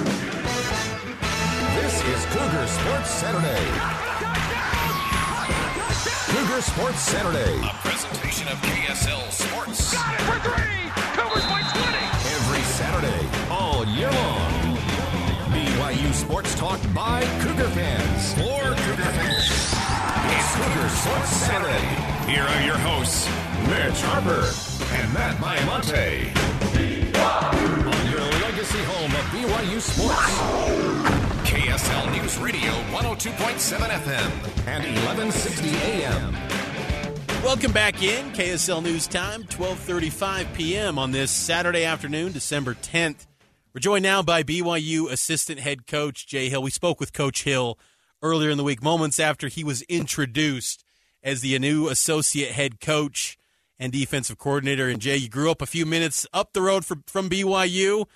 This 1.74 2.04
is 2.04 2.24
Cougar 2.26 2.66
Sports 2.68 3.10
Saturday. 3.10 4.05
Cougar 6.56 6.70
Sports 6.70 7.00
Saturday. 7.00 7.58
A 7.58 7.74
presentation 7.84 8.48
of 8.48 8.54
KSL 8.62 9.30
Sports. 9.30 9.92
Got 9.92 10.14
it 10.14 10.22
for 10.22 10.38
three. 10.40 10.88
Cougars 11.12 11.44
by 11.44 11.60
20. 11.60 11.96
Every 12.32 12.62
Saturday, 12.62 13.28
all 13.50 13.84
year 13.84 14.10
long. 14.10 14.76
BYU 15.52 16.14
Sports 16.14 16.54
Talk 16.54 16.80
by 16.94 17.20
Cougar 17.40 17.68
fans. 17.68 18.32
For 18.32 18.72
Cougar 18.72 19.02
fans. 19.04 19.74
It's 20.32 20.56
Cougar 20.56 20.88
Sports 20.88 21.28
Saturday. 21.28 22.32
Here 22.32 22.42
are 22.42 22.62
your 22.62 22.78
hosts, 22.78 23.28
Mitch 23.68 24.00
Harper 24.00 24.48
and 24.96 25.12
Matt 25.12 25.36
Baiamonte. 25.36 26.32
On 27.84 28.10
your 28.10 28.24
legacy 28.40 28.82
home 28.84 29.12
of 29.14 29.24
BYU 29.26 29.78
Sports. 29.78 31.15
KSL 31.76 32.22
News 32.22 32.38
Radio 32.38 32.70
102.7 32.70 33.76
FM 33.76 34.66
and 34.66 34.82
1160 34.82 35.68
AM. 35.68 36.32
Welcome 37.44 37.70
back 37.70 38.02
in 38.02 38.32
KSL 38.32 38.82
News 38.82 39.06
Time, 39.06 39.44
12:35 39.44 40.54
p.m. 40.54 40.98
on 40.98 41.10
this 41.10 41.30
Saturday 41.30 41.84
afternoon, 41.84 42.32
December 42.32 42.72
10th. 42.72 43.26
We're 43.74 43.80
joined 43.80 44.04
now 44.04 44.22
by 44.22 44.42
BYU 44.42 45.10
assistant 45.10 45.60
head 45.60 45.86
coach 45.86 46.26
Jay 46.26 46.48
Hill. 46.48 46.62
We 46.62 46.70
spoke 46.70 46.98
with 46.98 47.12
Coach 47.12 47.42
Hill 47.42 47.78
earlier 48.22 48.48
in 48.48 48.56
the 48.56 48.64
week, 48.64 48.82
moments 48.82 49.20
after 49.20 49.48
he 49.48 49.62
was 49.62 49.82
introduced 49.82 50.82
as 51.22 51.42
the 51.42 51.58
new 51.58 51.88
associate 51.88 52.52
head 52.52 52.80
coach 52.80 53.36
and 53.78 53.92
defensive 53.92 54.38
coordinator. 54.38 54.88
And 54.88 54.98
Jay, 54.98 55.18
you 55.18 55.28
grew 55.28 55.50
up 55.50 55.60
a 55.60 55.66
few 55.66 55.84
minutes 55.84 56.26
up 56.32 56.54
the 56.54 56.62
road 56.62 56.86
from, 56.86 57.04
from 57.06 57.28
BYU. 57.28 58.06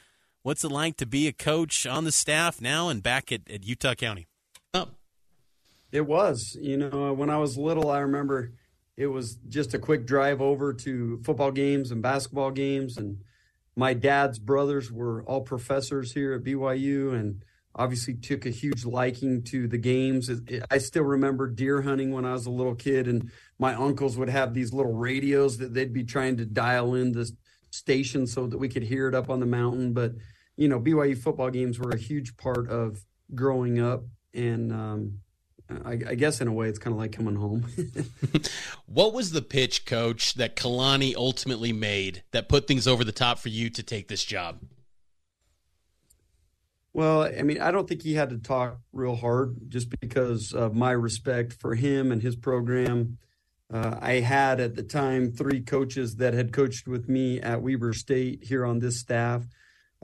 What's 0.43 0.65
it 0.65 0.71
like 0.71 0.97
to 0.97 1.07
be 1.07 1.29
a 1.29 1.33
coach 1.33 1.87
on 1.87 2.05
the 2.05 2.13
staff 2.13 2.61
now 2.63 2.89
and 2.89 3.03
back 3.03 3.31
at, 3.31 3.43
at 3.51 3.65
Utah 3.65 3.95
County? 3.95 4.27
Oh. 4.73 4.89
It 5.93 6.07
was. 6.07 6.57
You 6.61 6.79
know, 6.79 7.13
when 7.13 7.29
I 7.29 7.37
was 7.37 7.59
little, 7.59 7.91
I 7.91 7.99
remember 7.99 8.53
it 8.97 9.09
was 9.09 9.37
just 9.49 9.75
a 9.75 9.79
quick 9.79 10.07
drive 10.07 10.41
over 10.41 10.73
to 10.73 11.21
football 11.25 11.53
games 11.53 11.91
and 11.91 12.01
basketball 12.01 12.53
games. 12.53 12.97
And 12.97 13.19
my 13.77 13.93
dad's 13.93 14.39
brothers 14.39 14.91
were 14.91 15.23
all 15.25 15.43
professors 15.43 16.13
here 16.13 16.33
at 16.33 16.45
BYU 16.45 17.15
and 17.15 17.45
obviously 17.75 18.15
took 18.15 18.47
a 18.47 18.51
huge 18.51 18.85
liking 18.85 19.43
to 19.43 19.69
the 19.69 19.79
games. 19.79 20.31
I 20.71 20.79
still 20.79 21.05
remember 21.05 21.49
deer 21.49 21.83
hunting 21.83 22.13
when 22.13 22.25
I 22.25 22.33
was 22.33 22.47
a 22.47 22.51
little 22.51 22.75
kid, 22.75 23.07
and 23.07 23.31
my 23.59 23.75
uncles 23.75 24.17
would 24.17 24.29
have 24.29 24.55
these 24.55 24.73
little 24.73 24.93
radios 24.93 25.59
that 25.59 25.73
they'd 25.73 25.93
be 25.93 26.05
trying 26.05 26.37
to 26.39 26.45
dial 26.45 26.95
in 26.95 27.13
the 27.13 27.31
station 27.71 28.27
so 28.27 28.47
that 28.47 28.59
we 28.59 28.69
could 28.69 28.83
hear 28.83 29.09
it 29.09 29.15
up 29.15 29.31
on 29.31 29.41
the 29.41 29.47
mountain. 29.47 29.93
But 29.93 30.13
you 30.57 30.69
know, 30.69 30.81
BYU 30.81 31.17
football 31.17 31.51
games 31.51 31.79
were 31.79 31.91
a 31.91 31.99
huge 31.99 32.37
part 32.37 32.69
of 32.69 33.05
growing 33.35 33.81
up, 33.81 34.03
and 34.35 34.73
um, 34.73 35.21
I, 35.85 35.93
I, 35.93 36.15
guess 36.15 36.41
in 36.41 36.49
a 36.49 36.53
way, 36.53 36.69
it's 36.69 36.79
kind 36.79 36.93
of 36.93 36.99
like 36.99 37.13
coming 37.13 37.37
home. 37.37 37.67
what 38.87 39.13
was 39.15 39.31
the 39.31 39.43
pitch, 39.43 39.87
Coach, 39.87 40.35
that 40.35 40.57
Kalani 40.57 41.15
ultimately 41.15 41.73
made 41.73 42.23
that 42.33 42.49
put 42.49 42.67
things 42.67 42.87
over 42.87 43.05
the 43.05 43.13
top 43.13 43.39
for 43.39 43.49
you 43.49 43.71
to 43.71 43.83
take 43.83 44.09
this 44.09 44.25
job? 44.25 44.59
Well, 46.93 47.23
I 47.23 47.43
mean, 47.43 47.61
I 47.61 47.71
don't 47.71 47.89
think 47.89 48.03
he 48.03 48.15
had 48.15 48.31
to 48.31 48.39
talk 48.39 48.81
real 48.93 49.15
hard 49.15 49.71
just 49.71 49.91
because 50.01 50.53
of 50.53 50.75
my 50.75 50.91
respect 50.91 51.53
for 51.53 51.77
him 51.77 52.11
and 52.11 52.21
his 52.21 52.35
program. 52.35 53.19
Uh, 53.73 53.97
I 54.01 54.15
had 54.15 54.59
at 54.59 54.75
the 54.75 54.83
time 54.83 55.31
three 55.31 55.61
coaches 55.61 56.17
that 56.17 56.35
had 56.35 56.53
coached 56.53 56.89
with 56.89 57.09
me 57.09 57.41
at 57.41 57.63
Weber 57.63 57.93
State 57.93 58.43
here 58.43 58.67
on 58.67 58.81
this 58.81 58.99
staff. 58.99 59.45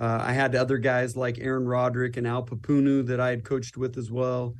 Uh, 0.00 0.18
I 0.23 0.35
had 0.35 0.54
other 0.54 0.78
guys 0.78 1.16
like 1.16 1.38
Aaron 1.38 1.66
Roderick 1.66 2.16
and 2.16 2.26
Al 2.26 2.44
Papunu 2.44 3.06
that 3.06 3.18
I 3.18 3.30
had 3.30 3.44
coached 3.44 3.76
with 3.76 3.96
as 3.96 4.11
well. 4.11 4.54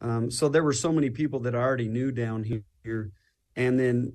Um, 0.00 0.30
so 0.30 0.48
there 0.48 0.62
were 0.62 0.72
so 0.72 0.92
many 0.92 1.10
people 1.10 1.40
that 1.40 1.54
I 1.54 1.58
already 1.58 1.88
knew 1.88 2.12
down 2.12 2.44
here. 2.44 3.10
And 3.56 3.80
then, 3.80 4.14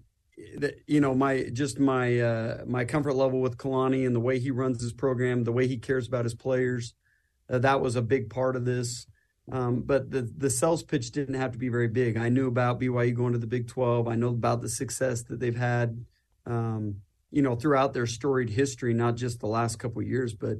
you 0.86 1.02
know, 1.02 1.14
my 1.14 1.50
just 1.52 1.80
my 1.80 2.20
uh, 2.20 2.64
my 2.68 2.86
comfort 2.86 3.14
level 3.14 3.42
with 3.42 3.58
Kalani 3.58 4.06
and 4.06 4.16
the 4.16 4.20
way 4.20 4.40
he 4.40 4.52
runs 4.52 4.82
his 4.82 4.94
program, 4.94 5.44
the 5.44 5.52
way 5.52 5.68
he 5.68 5.78
cares 5.78 6.08
about 6.08 6.26
his 6.26 6.36
players, 6.36 6.94
uh, 7.50 7.60
that 7.60 7.82
was 7.82 7.96
a 7.96 8.02
big 8.02 8.30
part 8.30 8.56
of 8.56 8.66
this. 8.66 9.08
Um, 9.52 9.82
but 9.82 10.12
the 10.12 10.30
the 10.38 10.50
sales 10.50 10.84
pitch 10.84 11.12
didn't 11.12 11.36
have 11.36 11.54
to 11.54 11.58
be 11.58 11.70
very 11.70 11.88
big. 11.88 12.18
I 12.18 12.30
knew 12.30 12.48
about 12.48 12.80
BYU 12.80 13.16
going 13.16 13.34
to 13.34 13.40
the 13.40 13.48
Big 13.48 13.68
Twelve. 13.68 14.08
I 14.08 14.16
know 14.16 14.30
about 14.30 14.62
the 14.62 14.70
success 14.70 15.24
that 15.24 15.40
they've 15.40 15.56
had, 15.56 16.06
um, 16.46 16.98
you 17.32 17.42
know, 17.42 17.56
throughout 17.56 17.94
their 17.94 18.08
storied 18.08 18.50
history, 18.50 18.94
not 18.94 19.16
just 19.16 19.40
the 19.40 19.48
last 19.48 19.78
couple 19.78 20.02
years. 20.02 20.34
But 20.34 20.58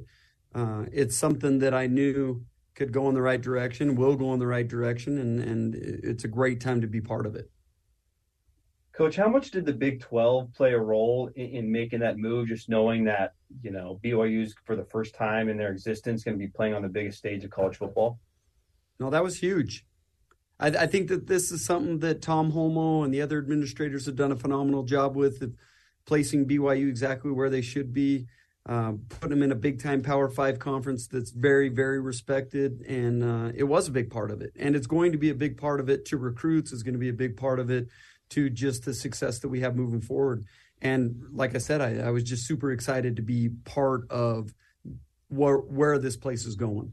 uh, 0.54 0.86
it's 0.90 1.16
something 1.16 1.58
that 1.58 1.74
I 1.74 1.86
knew 1.86 2.44
could 2.74 2.92
go 2.92 3.08
in 3.08 3.14
the 3.14 3.20
right 3.20 3.40
direction, 3.40 3.94
will 3.94 4.16
go 4.16 4.32
in 4.32 4.38
the 4.38 4.46
right 4.46 4.66
direction, 4.66 5.18
and 5.18 5.40
and 5.40 5.74
it's 5.74 6.24
a 6.24 6.28
great 6.28 6.60
time 6.60 6.80
to 6.80 6.86
be 6.86 7.02
part 7.02 7.26
of 7.26 7.36
it. 7.36 7.50
Coach, 8.98 9.14
how 9.14 9.28
much 9.28 9.52
did 9.52 9.64
the 9.64 9.72
Big 9.72 10.00
12 10.00 10.52
play 10.54 10.72
a 10.72 10.78
role 10.78 11.30
in, 11.36 11.46
in, 11.50 11.70
making 11.70 12.00
that 12.00 12.18
move? 12.18 12.48
Just 12.48 12.68
knowing 12.68 13.04
that, 13.04 13.34
you 13.62 13.70
know, 13.70 14.00
BYU's 14.02 14.56
for 14.64 14.74
the 14.74 14.82
first 14.82 15.14
time 15.14 15.48
in 15.48 15.56
their 15.56 15.70
existence 15.70 16.24
going 16.24 16.36
to 16.36 16.44
be 16.44 16.50
playing 16.50 16.74
on 16.74 16.82
the 16.82 16.88
biggest 16.88 17.18
stage 17.18 17.44
of 17.44 17.50
college 17.50 17.76
football? 17.76 18.18
No, 19.00 19.10
that 19.10 19.22
was 19.22 19.38
huge. 19.38 19.84
I, 20.58 20.68
I, 20.68 20.86
think 20.86 21.08
that 21.08 21.28
this 21.28 21.52
is 21.52 21.64
something 21.64 22.00
that 22.00 22.20
Tom 22.20 22.52
Holmoe 22.52 23.04
and 23.04 23.14
the 23.14 23.22
other 23.22 23.38
administrators 23.38 24.06
have 24.06 24.16
done 24.16 24.32
a 24.32 24.36
phenomenal 24.36 24.82
job 24.82 25.14
with, 25.14 25.54
placing 26.08 26.46
BYU 26.46 26.88
exactly 26.88 27.30
where 27.30 27.50
they 27.50 27.60
should 27.60 27.92
be, 27.92 28.26
uh, 28.66 28.92
putting 29.08 29.30
them 29.30 29.42
in 29.42 29.52
a 29.52 29.54
big 29.54 29.80
time 29.80 30.02
Power 30.02 30.28
Five 30.28 30.58
conference 30.58 31.06
that's 31.06 31.30
very, 31.30 31.68
very 31.68 32.00
respected. 32.00 32.80
And 32.88 33.22
uh, 33.22 33.52
it 33.54 33.64
was 33.64 33.88
a 33.88 33.92
big 33.92 34.10
part 34.10 34.30
of 34.30 34.40
it. 34.40 34.52
And 34.56 34.74
it's 34.74 34.86
going 34.86 35.12
to 35.12 35.18
be 35.18 35.28
a 35.28 35.34
big 35.34 35.58
part 35.58 35.80
of 35.80 35.90
it 35.90 36.06
to 36.06 36.16
recruits, 36.16 36.72
is 36.72 36.82
going 36.82 36.94
to 36.94 36.98
be 36.98 37.10
a 37.10 37.14
big 37.14 37.36
part 37.36 37.60
of 37.60 37.70
it 37.70 37.88
to 38.30 38.48
just 38.48 38.84
the 38.86 38.94
success 38.94 39.38
that 39.40 39.48
we 39.48 39.60
have 39.60 39.76
moving 39.76 40.00
forward. 40.00 40.46
And 40.80 41.22
like 41.32 41.54
I 41.54 41.58
said, 41.58 41.80
I, 41.80 42.06
I 42.06 42.10
was 42.10 42.24
just 42.24 42.46
super 42.46 42.72
excited 42.72 43.16
to 43.16 43.22
be 43.22 43.50
part 43.64 44.10
of 44.10 44.54
where 45.28 45.98
this 45.98 46.16
place 46.16 46.46
is 46.46 46.56
going. 46.56 46.92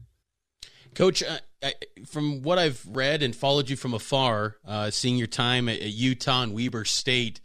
Coach, 0.96 1.22
uh, 1.22 1.38
I, 1.62 1.74
from 2.06 2.42
what 2.42 2.58
I've 2.58 2.82
read 2.90 3.22
and 3.22 3.36
followed 3.36 3.68
you 3.68 3.76
from 3.76 3.92
afar, 3.92 4.56
uh, 4.66 4.90
seeing 4.90 5.18
your 5.18 5.26
time 5.26 5.68
at, 5.68 5.78
at, 5.80 5.92
Utah 5.92 6.42
and 6.42 6.54
Weber 6.54 6.86
State, 6.86 7.40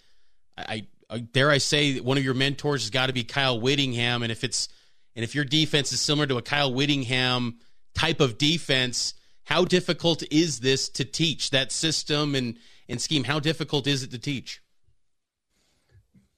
I, 0.57 0.87
I, 1.09 1.19
dare 1.19 1.51
I 1.51 1.57
say 1.57 1.99
one 1.99 2.17
of 2.17 2.23
your 2.23 2.33
mentors 2.33 2.83
has 2.83 2.89
got 2.89 3.07
to 3.07 3.13
be 3.13 3.25
Kyle 3.25 3.59
Whittingham, 3.59 4.23
and 4.23 4.31
if 4.31 4.45
it's 4.45 4.69
and 5.17 5.25
if 5.25 5.35
your 5.35 5.43
defense 5.43 5.91
is 5.91 5.99
similar 5.99 6.25
to 6.27 6.37
a 6.37 6.41
Kyle 6.41 6.73
Whittingham 6.73 7.59
type 7.93 8.21
of 8.21 8.37
defense, 8.37 9.15
how 9.43 9.65
difficult 9.65 10.23
is 10.31 10.61
this 10.61 10.87
to 10.87 11.03
teach 11.03 11.49
that 11.49 11.73
system 11.73 12.35
and 12.35 12.57
and 12.87 13.01
scheme? 13.01 13.25
How 13.25 13.41
difficult 13.41 13.85
is 13.85 14.01
it 14.01 14.11
to 14.11 14.19
teach? 14.19 14.61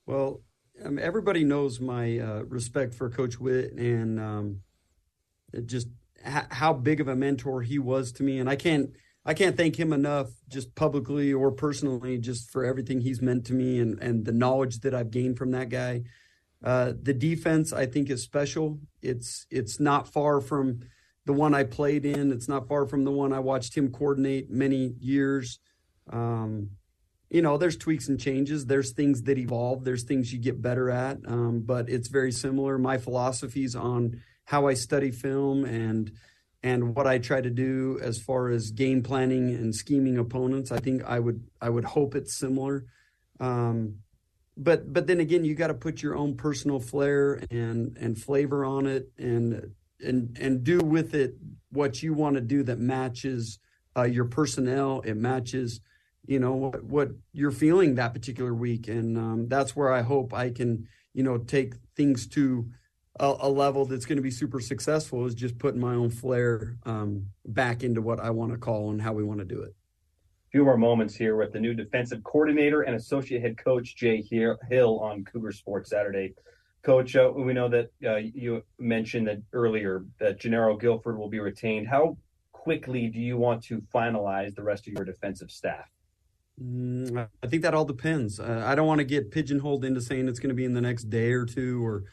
Well, 0.08 0.42
um, 0.84 0.98
everybody 0.98 1.44
knows 1.44 1.80
my 1.80 2.18
uh, 2.18 2.44
respect 2.48 2.96
for 2.96 3.12
Coach 3.12 3.40
Witt, 3.40 3.74
and 3.74 4.20
um, 4.20 4.62
it 5.54 5.68
just 6.24 6.54
how 6.54 6.74
big 6.74 7.00
of 7.00 7.08
a 7.08 7.16
mentor 7.16 7.62
he 7.62 7.80
was 7.80 8.12
to 8.14 8.24
me, 8.24 8.40
and 8.40 8.50
I 8.50 8.56
can't 8.56 8.92
I 9.26 9.34
can't 9.34 9.56
thank 9.56 9.80
him 9.80 9.94
enough, 9.94 10.30
just 10.50 10.76
publicly 10.76 11.32
or 11.32 11.52
personally, 11.52 12.18
just 12.18 12.52
for 12.52 12.66
everything 12.66 13.02
he's 13.02 13.22
meant 13.22 13.46
to 13.46 13.54
me 13.54 13.80
and 13.80 14.00
and 14.02 14.26
the 14.26 14.32
knowledge 14.32 14.80
that 14.80 14.94
I've 14.94 15.12
gained 15.12 15.38
from 15.38 15.52
that 15.52 15.70
guy. 15.70 16.04
Uh, 16.64 16.94
the 17.02 17.14
defense 17.14 17.74
I 17.74 17.86
think 17.86 18.10
is 18.10 18.24
special. 18.24 18.80
It's 19.02 19.46
it's 19.50 19.80
not 19.80 20.08
far 20.08 20.42
from 20.42 20.80
the 21.26 21.34
one 21.34 21.54
I 21.54 21.64
played 21.64 22.06
in. 22.06 22.32
It's 22.32 22.48
not 22.48 22.68
far 22.68 22.86
from 22.86 23.04
the 23.04 23.12
one 23.12 23.34
I 23.34 23.40
watched 23.40 23.76
him 23.76 23.92
coordinate 23.92 24.50
many 24.50 24.94
years. 25.00 25.60
Um, 26.12 26.72
you 27.30 27.42
know, 27.42 27.58
there's 27.58 27.78
tweaks 27.78 28.10
and 28.10 28.20
changes. 28.20 28.66
There's 28.66 28.92
things 28.92 29.24
that 29.24 29.38
evolve. 29.38 29.84
There's 29.84 30.04
things 30.04 30.32
you 30.32 30.40
get 30.40 30.62
better 30.62 30.90
at, 30.90 31.18
um, 31.26 31.64
but 31.66 31.90
it's 31.90 32.08
very 32.08 32.32
similar. 32.32 32.78
My 32.78 32.98
philosophies 32.98 33.76
on 33.76 34.22
how 34.46 34.68
I 34.68 34.74
study 34.74 35.12
film 35.12 35.66
and 35.66 36.12
and 36.64 36.96
what 36.96 37.06
I 37.06 37.18
try 37.18 37.42
to 37.42 37.50
do 37.50 38.00
as 38.02 38.20
far 38.20 38.50
as 38.50 38.72
game 38.72 39.04
planning 39.04 39.50
and 39.50 39.76
scheming 39.76 40.18
opponents. 40.18 40.72
I 40.72 40.80
think 40.80 41.04
I 41.04 41.20
would 41.20 41.44
I 41.62 41.70
would 41.70 41.84
hope 41.84 42.16
it's 42.16 42.38
similar. 42.38 42.86
Um, 43.40 44.00
but 44.56 44.92
but 44.92 45.08
then 45.08 45.20
again, 45.20 45.44
you 45.44 45.56
got 45.56 45.68
to 45.68 45.74
put 45.74 46.02
your 46.02 46.16
own 46.16 46.36
personal 46.36 46.80
flair 46.80 47.42
and 47.52 47.98
and 47.98 48.18
flavor 48.18 48.64
on 48.64 48.86
it, 48.86 49.12
and 49.18 49.72
and 50.00 50.38
and 50.40 50.64
do 50.64 50.80
with 50.80 51.14
it 51.16 51.36
what 51.72 52.02
you 52.02 52.14
want 52.14 52.36
to 52.36 52.42
do 52.42 52.64
that 52.64 52.80
matches 52.80 53.60
uh, 53.98 54.04
your 54.04 54.26
personnel. 54.26 55.02
It 55.02 55.18
matches, 55.18 55.82
you 56.26 56.40
know, 56.40 56.54
what, 56.54 56.84
what 56.84 57.10
you're 57.34 57.52
feeling 57.52 57.96
that 57.96 58.14
particular 58.14 58.54
week, 58.54 58.88
and 58.88 59.18
um, 59.18 59.48
that's 59.48 59.76
where 59.76 59.92
I 59.92 60.02
hope 60.02 60.34
I 60.34 60.52
can, 60.52 60.88
you 61.14 61.24
know, 61.24 61.40
take 61.40 61.74
things 61.96 62.28
to 62.28 62.70
a, 63.20 63.36
a 63.42 63.50
level 63.50 63.86
that's 63.86 64.06
going 64.06 64.18
to 64.18 64.24
be 64.24 64.32
super 64.32 64.60
successful 64.60 65.26
is 65.26 65.36
just 65.36 65.58
putting 65.58 65.80
my 65.80 65.94
own 65.94 66.10
flair 66.10 66.78
um, 66.86 67.28
back 67.46 67.84
into 67.84 68.02
what 68.02 68.20
I 68.20 68.32
want 68.32 68.52
to 68.52 68.58
call 68.58 68.92
and 68.92 69.02
how 69.02 69.14
we 69.14 69.24
want 69.24 69.40
to 69.40 69.46
do 69.46 69.62
it. 69.62 69.74
A 70.48 70.52
few 70.52 70.66
more 70.66 70.78
moments 70.78 71.16
here 71.16 71.36
with 71.36 71.54
the 71.54 71.60
new 71.60 71.74
defensive 71.74 72.24
coordinator 72.24 72.82
and 72.82 72.96
associate 72.96 73.42
head 73.42 73.58
coach 73.58 73.96
Jay 73.96 74.22
Hill 74.22 75.00
on 75.00 75.24
Cougar 75.26 75.52
Sports 75.52 75.90
Saturday. 75.90 76.34
Coach, 76.84 77.16
uh, 77.16 77.32
we 77.34 77.54
know 77.54 77.70
that 77.70 77.92
uh, 78.06 78.18
you 78.18 78.62
mentioned 78.78 79.28
that 79.28 79.42
earlier 79.54 80.06
that 80.20 80.40
Gennaro 80.40 80.76
Guilford 80.76 81.18
will 81.18 81.30
be 81.30 81.40
retained. 81.40 81.88
How 81.88 82.18
quickly 82.52 83.08
do 83.08 83.20
you 83.20 83.38
want 83.38 83.64
to 83.64 83.82
finalize 83.94 84.54
the 84.54 84.64
rest 84.64 84.88
of 84.88 84.94
your 84.94 85.06
defensive 85.06 85.50
staff? 85.50 85.90
Mm, 86.62 87.28
I 87.42 87.48
think 87.48 87.62
that 87.64 87.74
all 87.74 87.86
depends. 87.86 88.40
Uh, 88.40 88.64
I 88.66 88.76
don't 88.76 88.86
want 88.86 89.00
to 89.00 89.06
get 89.06 89.32
pigeonholed 89.32 89.86
into 89.86 90.02
saying 90.02 90.28
it's 90.28 90.40
going 90.40 90.50
to 90.50 90.56
be 90.56 90.66
in 90.66 90.74
the 90.74 90.82
next 90.82 91.06
day 91.06 91.32
or 91.32 91.46
two 91.46 91.84
or 91.86 92.04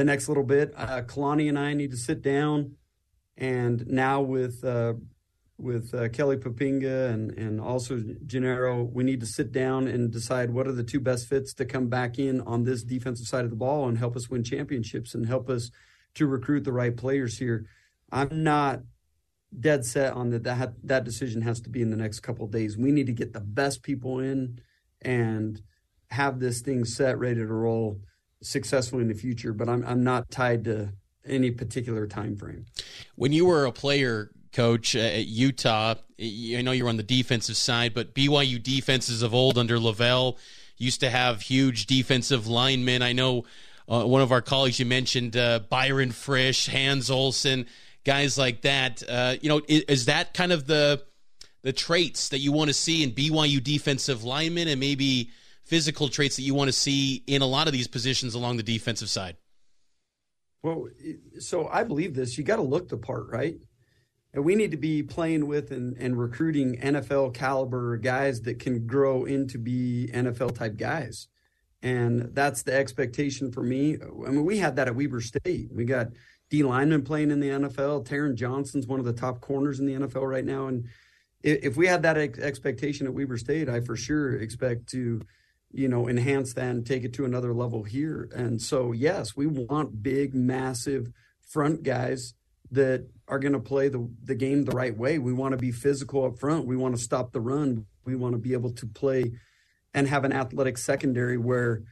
the 0.00 0.04
next 0.04 0.28
little 0.28 0.44
bit. 0.44 0.72
Uh, 0.74 1.02
Kalani 1.02 1.50
and 1.50 1.58
I 1.58 1.74
need 1.74 1.90
to 1.90 1.96
sit 1.98 2.22
down, 2.22 2.76
and 3.36 3.86
now 3.86 4.22
with 4.22 4.64
uh, 4.64 4.94
with 5.58 5.94
uh, 5.94 6.08
Kelly 6.08 6.38
Poppinga 6.38 7.10
and 7.10 7.32
and 7.32 7.60
also 7.60 8.02
Gennaro, 8.24 8.82
we 8.82 9.04
need 9.04 9.20
to 9.20 9.26
sit 9.26 9.52
down 9.52 9.86
and 9.86 10.10
decide 10.10 10.54
what 10.54 10.66
are 10.66 10.72
the 10.72 10.82
two 10.82 11.00
best 11.00 11.28
fits 11.28 11.52
to 11.54 11.66
come 11.66 11.88
back 11.88 12.18
in 12.18 12.40
on 12.40 12.64
this 12.64 12.82
defensive 12.82 13.26
side 13.26 13.44
of 13.44 13.50
the 13.50 13.56
ball 13.56 13.88
and 13.88 13.98
help 13.98 14.16
us 14.16 14.30
win 14.30 14.42
championships 14.42 15.14
and 15.14 15.26
help 15.26 15.50
us 15.50 15.70
to 16.14 16.26
recruit 16.26 16.64
the 16.64 16.72
right 16.72 16.96
players 16.96 17.36
here. 17.36 17.66
I'm 18.10 18.42
not 18.42 18.80
dead 19.58 19.84
set 19.84 20.14
on 20.14 20.30
that 20.30 20.44
that 20.44 20.72
that 20.82 21.04
decision 21.04 21.42
has 21.42 21.60
to 21.60 21.68
be 21.68 21.82
in 21.82 21.90
the 21.90 21.96
next 21.98 22.20
couple 22.20 22.46
days. 22.46 22.78
We 22.78 22.90
need 22.90 23.08
to 23.08 23.12
get 23.12 23.34
the 23.34 23.40
best 23.40 23.82
people 23.82 24.18
in 24.18 24.62
and 25.02 25.60
have 26.10 26.40
this 26.40 26.62
thing 26.62 26.86
set 26.86 27.18
ready 27.18 27.40
to 27.40 27.46
roll 27.46 28.00
successfully 28.42 29.02
in 29.02 29.08
the 29.08 29.14
future, 29.14 29.52
but 29.52 29.68
I'm 29.68 29.84
I'm 29.84 30.04
not 30.04 30.30
tied 30.30 30.64
to 30.64 30.92
any 31.26 31.50
particular 31.50 32.06
time 32.06 32.36
frame. 32.36 32.66
When 33.14 33.32
you 33.32 33.46
were 33.46 33.66
a 33.66 33.72
player, 33.72 34.30
coach 34.52 34.96
uh, 34.96 35.00
at 35.00 35.26
Utah, 35.26 35.94
I 36.18 36.62
know 36.62 36.72
you 36.72 36.84
were 36.84 36.90
on 36.90 36.96
the 36.96 37.02
defensive 37.02 37.56
side, 37.56 37.94
but 37.94 38.14
BYU 38.14 38.62
defenses 38.62 39.22
of 39.22 39.34
old 39.34 39.58
under 39.58 39.78
LaVell 39.78 40.38
used 40.76 41.00
to 41.00 41.10
have 41.10 41.42
huge 41.42 41.86
defensive 41.86 42.46
linemen. 42.46 43.02
I 43.02 43.12
know 43.12 43.44
uh, 43.88 44.04
one 44.04 44.22
of 44.22 44.32
our 44.32 44.40
colleagues 44.40 44.78
you 44.78 44.86
mentioned 44.86 45.36
uh, 45.36 45.60
Byron 45.68 46.10
Frisch, 46.10 46.66
Hans 46.66 47.10
Olsen, 47.10 47.66
guys 48.04 48.38
like 48.38 48.62
that. 48.62 49.02
Uh, 49.08 49.36
you 49.40 49.48
know, 49.48 49.60
is, 49.68 49.82
is 49.82 50.04
that 50.06 50.34
kind 50.34 50.52
of 50.52 50.66
the 50.66 51.02
the 51.62 51.72
traits 51.74 52.30
that 52.30 52.38
you 52.38 52.52
want 52.52 52.68
to 52.68 52.74
see 52.74 53.02
in 53.02 53.10
BYU 53.10 53.62
defensive 53.62 54.24
linemen 54.24 54.66
and 54.66 54.80
maybe 54.80 55.30
physical 55.70 56.08
traits 56.08 56.34
that 56.34 56.42
you 56.42 56.52
want 56.52 56.66
to 56.66 56.72
see 56.72 57.22
in 57.28 57.42
a 57.42 57.46
lot 57.46 57.68
of 57.68 57.72
these 57.72 57.86
positions 57.86 58.34
along 58.34 58.56
the 58.56 58.62
defensive 58.64 59.08
side? 59.08 59.36
Well, 60.64 60.88
so 61.38 61.68
I 61.68 61.84
believe 61.84 62.12
this. 62.12 62.36
You 62.36 62.42
got 62.42 62.56
to 62.56 62.62
look 62.62 62.88
the 62.88 62.96
part, 62.96 63.28
right? 63.28 63.54
And 64.34 64.44
we 64.44 64.56
need 64.56 64.72
to 64.72 64.76
be 64.76 65.04
playing 65.04 65.46
with 65.46 65.70
and, 65.70 65.96
and 65.96 66.18
recruiting 66.18 66.80
NFL 66.80 67.34
caliber 67.34 67.96
guys 67.98 68.42
that 68.42 68.58
can 68.58 68.84
grow 68.88 69.24
into 69.24 69.58
be 69.58 70.10
NFL 70.12 70.56
type 70.56 70.76
guys. 70.76 71.28
And 71.82 72.34
that's 72.34 72.62
the 72.64 72.74
expectation 72.74 73.52
for 73.52 73.62
me. 73.62 73.96
I 73.96 74.30
mean, 74.30 74.44
we 74.44 74.58
had 74.58 74.74
that 74.74 74.88
at 74.88 74.96
Weber 74.96 75.20
State. 75.20 75.70
We 75.72 75.84
got 75.84 76.08
D 76.50 76.64
lineman 76.64 77.02
playing 77.02 77.30
in 77.30 77.38
the 77.38 77.48
NFL. 77.48 78.06
Taron 78.06 78.34
Johnson's 78.34 78.88
one 78.88 78.98
of 78.98 79.06
the 79.06 79.12
top 79.12 79.40
corners 79.40 79.78
in 79.78 79.86
the 79.86 79.94
NFL 79.94 80.28
right 80.28 80.44
now. 80.44 80.66
And 80.66 80.88
if 81.44 81.76
we 81.76 81.86
had 81.86 82.02
that 82.02 82.18
ex- 82.18 82.40
expectation 82.40 83.06
at 83.06 83.14
Weber 83.14 83.38
State, 83.38 83.68
I 83.68 83.80
for 83.80 83.96
sure 83.96 84.34
expect 84.34 84.88
to 84.88 85.22
you 85.72 85.88
know, 85.88 86.08
enhance 86.08 86.54
that 86.54 86.70
and 86.70 86.86
take 86.86 87.04
it 87.04 87.12
to 87.14 87.24
another 87.24 87.54
level 87.54 87.84
here. 87.84 88.28
And 88.34 88.60
so, 88.60 88.92
yes, 88.92 89.36
we 89.36 89.46
want 89.46 90.02
big, 90.02 90.34
massive 90.34 91.12
front 91.40 91.82
guys 91.82 92.34
that 92.70 93.08
are 93.28 93.38
going 93.38 93.52
to 93.52 93.60
play 93.60 93.88
the, 93.88 94.08
the 94.24 94.34
game 94.34 94.64
the 94.64 94.72
right 94.72 94.96
way. 94.96 95.18
We 95.18 95.32
want 95.32 95.52
to 95.52 95.58
be 95.58 95.72
physical 95.72 96.24
up 96.24 96.38
front. 96.38 96.66
We 96.66 96.76
want 96.76 96.96
to 96.96 97.00
stop 97.00 97.32
the 97.32 97.40
run. 97.40 97.86
We 98.04 98.16
want 98.16 98.34
to 98.34 98.38
be 98.38 98.52
able 98.52 98.72
to 98.72 98.86
play 98.86 99.32
and 99.94 100.08
have 100.08 100.24
an 100.24 100.32
athletic 100.32 100.78
secondary 100.78 101.36
where, 101.36 101.82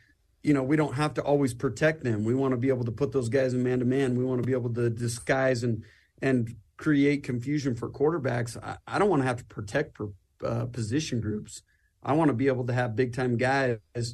you 0.42 0.54
know, 0.54 0.62
we 0.62 0.76
don't 0.76 0.94
have 0.94 1.14
to 1.14 1.23
always 1.23 1.54
protect 1.54 2.04
them. 2.04 2.25
We 2.25 2.35
want 2.35 2.52
to 2.52 2.56
be 2.56 2.68
able 2.68 2.85
to 2.85 2.92
put 2.92 3.12
those 3.12 3.28
guys 3.28 3.54
in 3.54 3.62
man 3.62 3.80
to 3.80 3.85
man. 3.85 4.16
We 4.16 4.25
want 4.25 4.40
to 4.42 4.47
be 4.47 4.52
able 4.52 4.73
to 4.75 4.90
disguise 4.90 5.62
and 5.62 5.85
and 6.21 6.56
create 6.76 7.23
confusion 7.25 7.75
for 7.75 7.91
quarterbacks. 7.91 8.56
I, 8.62 8.78
I 8.86 8.99
don't 8.99 9.10
want 9.10 9.23
to 9.23 9.26
have 9.26 9.38
to 9.38 9.45
protect 9.45 9.95
per, 9.95 10.08
uh, 10.45 10.67
position 10.67 11.21
groups. 11.21 11.62
I 12.02 12.13
want 12.13 12.28
to 12.28 12.34
be 12.34 12.47
able 12.47 12.67
to 12.67 12.73
have 12.73 12.97
big 12.97 13.15
time 13.15 13.37
guys 13.37 13.78
uh, 13.97 14.04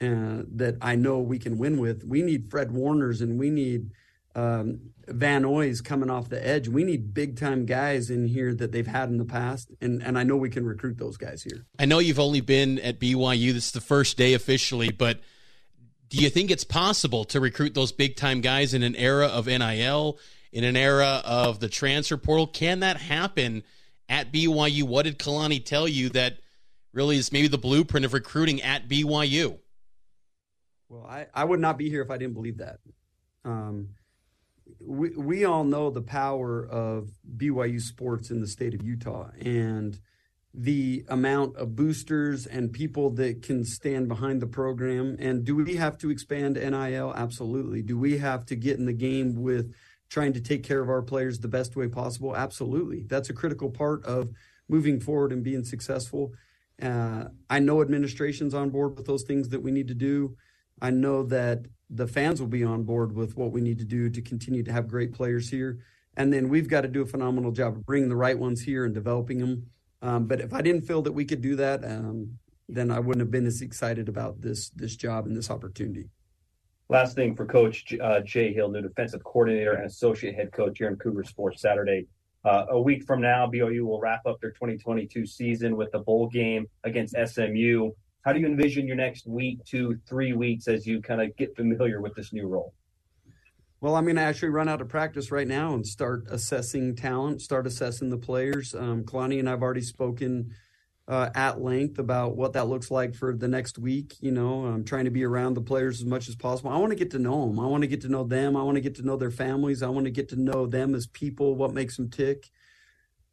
that 0.00 0.76
I 0.80 0.96
know 0.96 1.18
we 1.20 1.38
can 1.38 1.58
win 1.58 1.78
with. 1.78 2.04
We 2.04 2.22
need 2.22 2.50
Fred 2.50 2.72
Warners 2.72 3.20
and 3.20 3.38
we 3.38 3.50
need 3.50 3.90
um, 4.34 4.80
Van 5.08 5.42
Noy's 5.42 5.80
coming 5.80 6.10
off 6.10 6.28
the 6.28 6.46
edge. 6.46 6.68
We 6.68 6.84
need 6.84 7.12
big 7.12 7.36
time 7.36 7.66
guys 7.66 8.10
in 8.10 8.26
here 8.26 8.54
that 8.54 8.72
they've 8.72 8.86
had 8.86 9.08
in 9.08 9.18
the 9.18 9.24
past, 9.24 9.70
and 9.80 10.02
and 10.02 10.18
I 10.18 10.22
know 10.22 10.36
we 10.36 10.50
can 10.50 10.64
recruit 10.64 10.98
those 10.98 11.16
guys 11.16 11.42
here. 11.42 11.66
I 11.78 11.84
know 11.86 11.98
you've 11.98 12.20
only 12.20 12.40
been 12.40 12.78
at 12.78 13.00
BYU. 13.00 13.52
This 13.52 13.66
is 13.66 13.72
the 13.72 13.80
first 13.80 14.16
day 14.16 14.34
officially, 14.34 14.90
but 14.90 15.20
do 16.08 16.18
you 16.18 16.30
think 16.30 16.50
it's 16.50 16.64
possible 16.64 17.24
to 17.26 17.40
recruit 17.40 17.74
those 17.74 17.92
big 17.92 18.16
time 18.16 18.40
guys 18.40 18.72
in 18.72 18.82
an 18.82 18.94
era 18.96 19.26
of 19.26 19.46
NIL, 19.46 20.18
in 20.52 20.64
an 20.64 20.76
era 20.76 21.22
of 21.24 21.60
the 21.60 21.68
transfer 21.68 22.16
portal? 22.16 22.46
Can 22.46 22.80
that 22.80 22.98
happen 22.98 23.64
at 24.08 24.32
BYU? 24.32 24.84
What 24.84 25.02
did 25.04 25.18
Kalani 25.18 25.64
tell 25.64 25.88
you 25.88 26.08
that? 26.10 26.38
Really 26.92 27.16
is 27.16 27.32
maybe 27.32 27.48
the 27.48 27.58
blueprint 27.58 28.04
of 28.04 28.12
recruiting 28.12 28.62
at 28.62 28.88
BYU. 28.88 29.58
Well, 30.88 31.06
I, 31.06 31.26
I 31.32 31.44
would 31.44 31.60
not 31.60 31.78
be 31.78 31.88
here 31.88 32.02
if 32.02 32.10
I 32.10 32.18
didn't 32.18 32.34
believe 32.34 32.58
that. 32.58 32.80
Um, 33.44 33.90
we, 34.80 35.10
we 35.10 35.44
all 35.44 35.64
know 35.64 35.90
the 35.90 36.02
power 36.02 36.66
of 36.66 37.10
BYU 37.36 37.80
sports 37.80 38.30
in 38.30 38.40
the 38.40 38.46
state 38.46 38.74
of 38.74 38.82
Utah 38.82 39.30
and 39.40 39.98
the 40.52 41.04
amount 41.08 41.56
of 41.56 41.76
boosters 41.76 42.46
and 42.46 42.72
people 42.72 43.10
that 43.10 43.42
can 43.42 43.64
stand 43.64 44.08
behind 44.08 44.42
the 44.42 44.46
program. 44.46 45.16
And 45.20 45.44
do 45.44 45.54
we 45.54 45.76
have 45.76 45.96
to 45.98 46.10
expand 46.10 46.56
NIL? 46.56 47.14
Absolutely. 47.14 47.82
Do 47.82 47.96
we 47.96 48.18
have 48.18 48.44
to 48.46 48.56
get 48.56 48.78
in 48.78 48.86
the 48.86 48.92
game 48.92 49.36
with 49.36 49.72
trying 50.08 50.32
to 50.32 50.40
take 50.40 50.64
care 50.64 50.80
of 50.80 50.88
our 50.88 51.02
players 51.02 51.38
the 51.38 51.48
best 51.48 51.76
way 51.76 51.86
possible? 51.86 52.36
Absolutely. 52.36 53.04
That's 53.04 53.30
a 53.30 53.34
critical 53.34 53.70
part 53.70 54.04
of 54.04 54.30
moving 54.68 54.98
forward 54.98 55.32
and 55.32 55.44
being 55.44 55.64
successful. 55.64 56.32
Uh, 56.82 57.24
I 57.48 57.58
know 57.58 57.82
administration's 57.82 58.54
on 58.54 58.70
board 58.70 58.96
with 58.96 59.06
those 59.06 59.22
things 59.22 59.48
that 59.50 59.60
we 59.60 59.70
need 59.70 59.88
to 59.88 59.94
do. 59.94 60.36
I 60.80 60.90
know 60.90 61.24
that 61.24 61.66
the 61.90 62.06
fans 62.06 62.40
will 62.40 62.48
be 62.48 62.64
on 62.64 62.84
board 62.84 63.14
with 63.14 63.36
what 63.36 63.52
we 63.52 63.60
need 63.60 63.78
to 63.78 63.84
do 63.84 64.08
to 64.08 64.22
continue 64.22 64.62
to 64.62 64.72
have 64.72 64.88
great 64.88 65.12
players 65.12 65.50
here. 65.50 65.80
And 66.16 66.32
then 66.32 66.48
we've 66.48 66.68
got 66.68 66.82
to 66.82 66.88
do 66.88 67.02
a 67.02 67.06
phenomenal 67.06 67.52
job 67.52 67.76
of 67.76 67.86
bringing 67.86 68.08
the 68.08 68.16
right 68.16 68.38
ones 68.38 68.62
here 68.62 68.84
and 68.84 68.94
developing 68.94 69.38
them. 69.38 69.66
Um, 70.02 70.26
but 70.26 70.40
if 70.40 70.52
I 70.52 70.62
didn't 70.62 70.82
feel 70.82 71.02
that 71.02 71.12
we 71.12 71.24
could 71.24 71.40
do 71.40 71.56
that, 71.56 71.84
um, 71.84 72.38
then 72.68 72.90
I 72.90 73.00
wouldn't 73.00 73.20
have 73.20 73.30
been 73.30 73.46
as 73.46 73.60
excited 73.60 74.08
about 74.08 74.40
this 74.40 74.70
this 74.70 74.96
job 74.96 75.26
and 75.26 75.36
this 75.36 75.50
opportunity. 75.50 76.08
Last 76.88 77.14
thing 77.14 77.36
for 77.36 77.46
Coach 77.46 77.94
uh, 78.00 78.20
Jay 78.20 78.52
Hill, 78.52 78.70
new 78.70 78.82
defensive 78.82 79.22
coordinator 79.22 79.72
and 79.74 79.86
associate 79.86 80.34
head 80.34 80.52
coach 80.52 80.78
here 80.78 80.88
in 80.88 80.96
Cougar 80.96 81.24
Sports 81.24 81.60
Saturday. 81.60 82.06
Uh, 82.44 82.66
a 82.70 82.80
week 82.80 83.04
from 83.04 83.20
now, 83.20 83.46
BYU 83.46 83.82
will 83.82 84.00
wrap 84.00 84.24
up 84.24 84.40
their 84.40 84.52
2022 84.52 85.26
season 85.26 85.76
with 85.76 85.92
the 85.92 85.98
bowl 85.98 86.26
game 86.28 86.66
against 86.84 87.14
SMU. 87.14 87.90
How 88.22 88.32
do 88.32 88.40
you 88.40 88.46
envision 88.46 88.86
your 88.86 88.96
next 88.96 89.26
week, 89.26 89.64
two, 89.64 89.98
three 90.08 90.32
weeks 90.32 90.68
as 90.68 90.86
you 90.86 91.02
kind 91.02 91.20
of 91.20 91.36
get 91.36 91.54
familiar 91.54 92.00
with 92.00 92.14
this 92.14 92.32
new 92.32 92.46
role? 92.46 92.74
Well, 93.82 93.96
I'm 93.96 94.04
going 94.04 94.16
to 94.16 94.22
actually 94.22 94.50
run 94.50 94.68
out 94.68 94.82
of 94.82 94.88
practice 94.88 95.30
right 95.30 95.48
now 95.48 95.74
and 95.74 95.86
start 95.86 96.24
assessing 96.30 96.96
talent, 96.96 97.40
start 97.40 97.66
assessing 97.66 98.10
the 98.10 98.18
players. 98.18 98.74
Um, 98.74 99.04
Kalani 99.04 99.38
and 99.38 99.48
I've 99.48 99.62
already 99.62 99.80
spoken 99.80 100.54
uh, 101.10 101.28
at 101.34 101.60
length 101.60 101.98
about 101.98 102.36
what 102.36 102.52
that 102.52 102.68
looks 102.68 102.88
like 102.88 103.16
for 103.16 103.34
the 103.34 103.48
next 103.48 103.80
week. 103.80 104.14
You 104.20 104.30
know, 104.30 104.64
I'm 104.64 104.84
trying 104.84 105.06
to 105.06 105.10
be 105.10 105.24
around 105.24 105.54
the 105.54 105.60
players 105.60 106.00
as 106.00 106.06
much 106.06 106.28
as 106.28 106.36
possible. 106.36 106.70
I 106.70 106.78
want 106.78 106.92
to 106.92 106.96
get 106.96 107.10
to 107.10 107.18
know 107.18 107.48
them. 107.48 107.58
I 107.58 107.66
want 107.66 107.82
to 107.82 107.88
get 107.88 108.02
to 108.02 108.08
know 108.08 108.22
them. 108.22 108.56
I 108.56 108.62
want 108.62 108.76
to 108.76 108.80
get 108.80 108.94
to 108.94 109.02
know 109.02 109.16
their 109.16 109.32
families. 109.32 109.82
I 109.82 109.88
want 109.88 110.04
to 110.04 110.12
get 110.12 110.28
to 110.28 110.36
know 110.36 110.66
them 110.66 110.94
as 110.94 111.08
people, 111.08 111.56
what 111.56 111.74
makes 111.74 111.96
them 111.96 112.10
tick. 112.10 112.48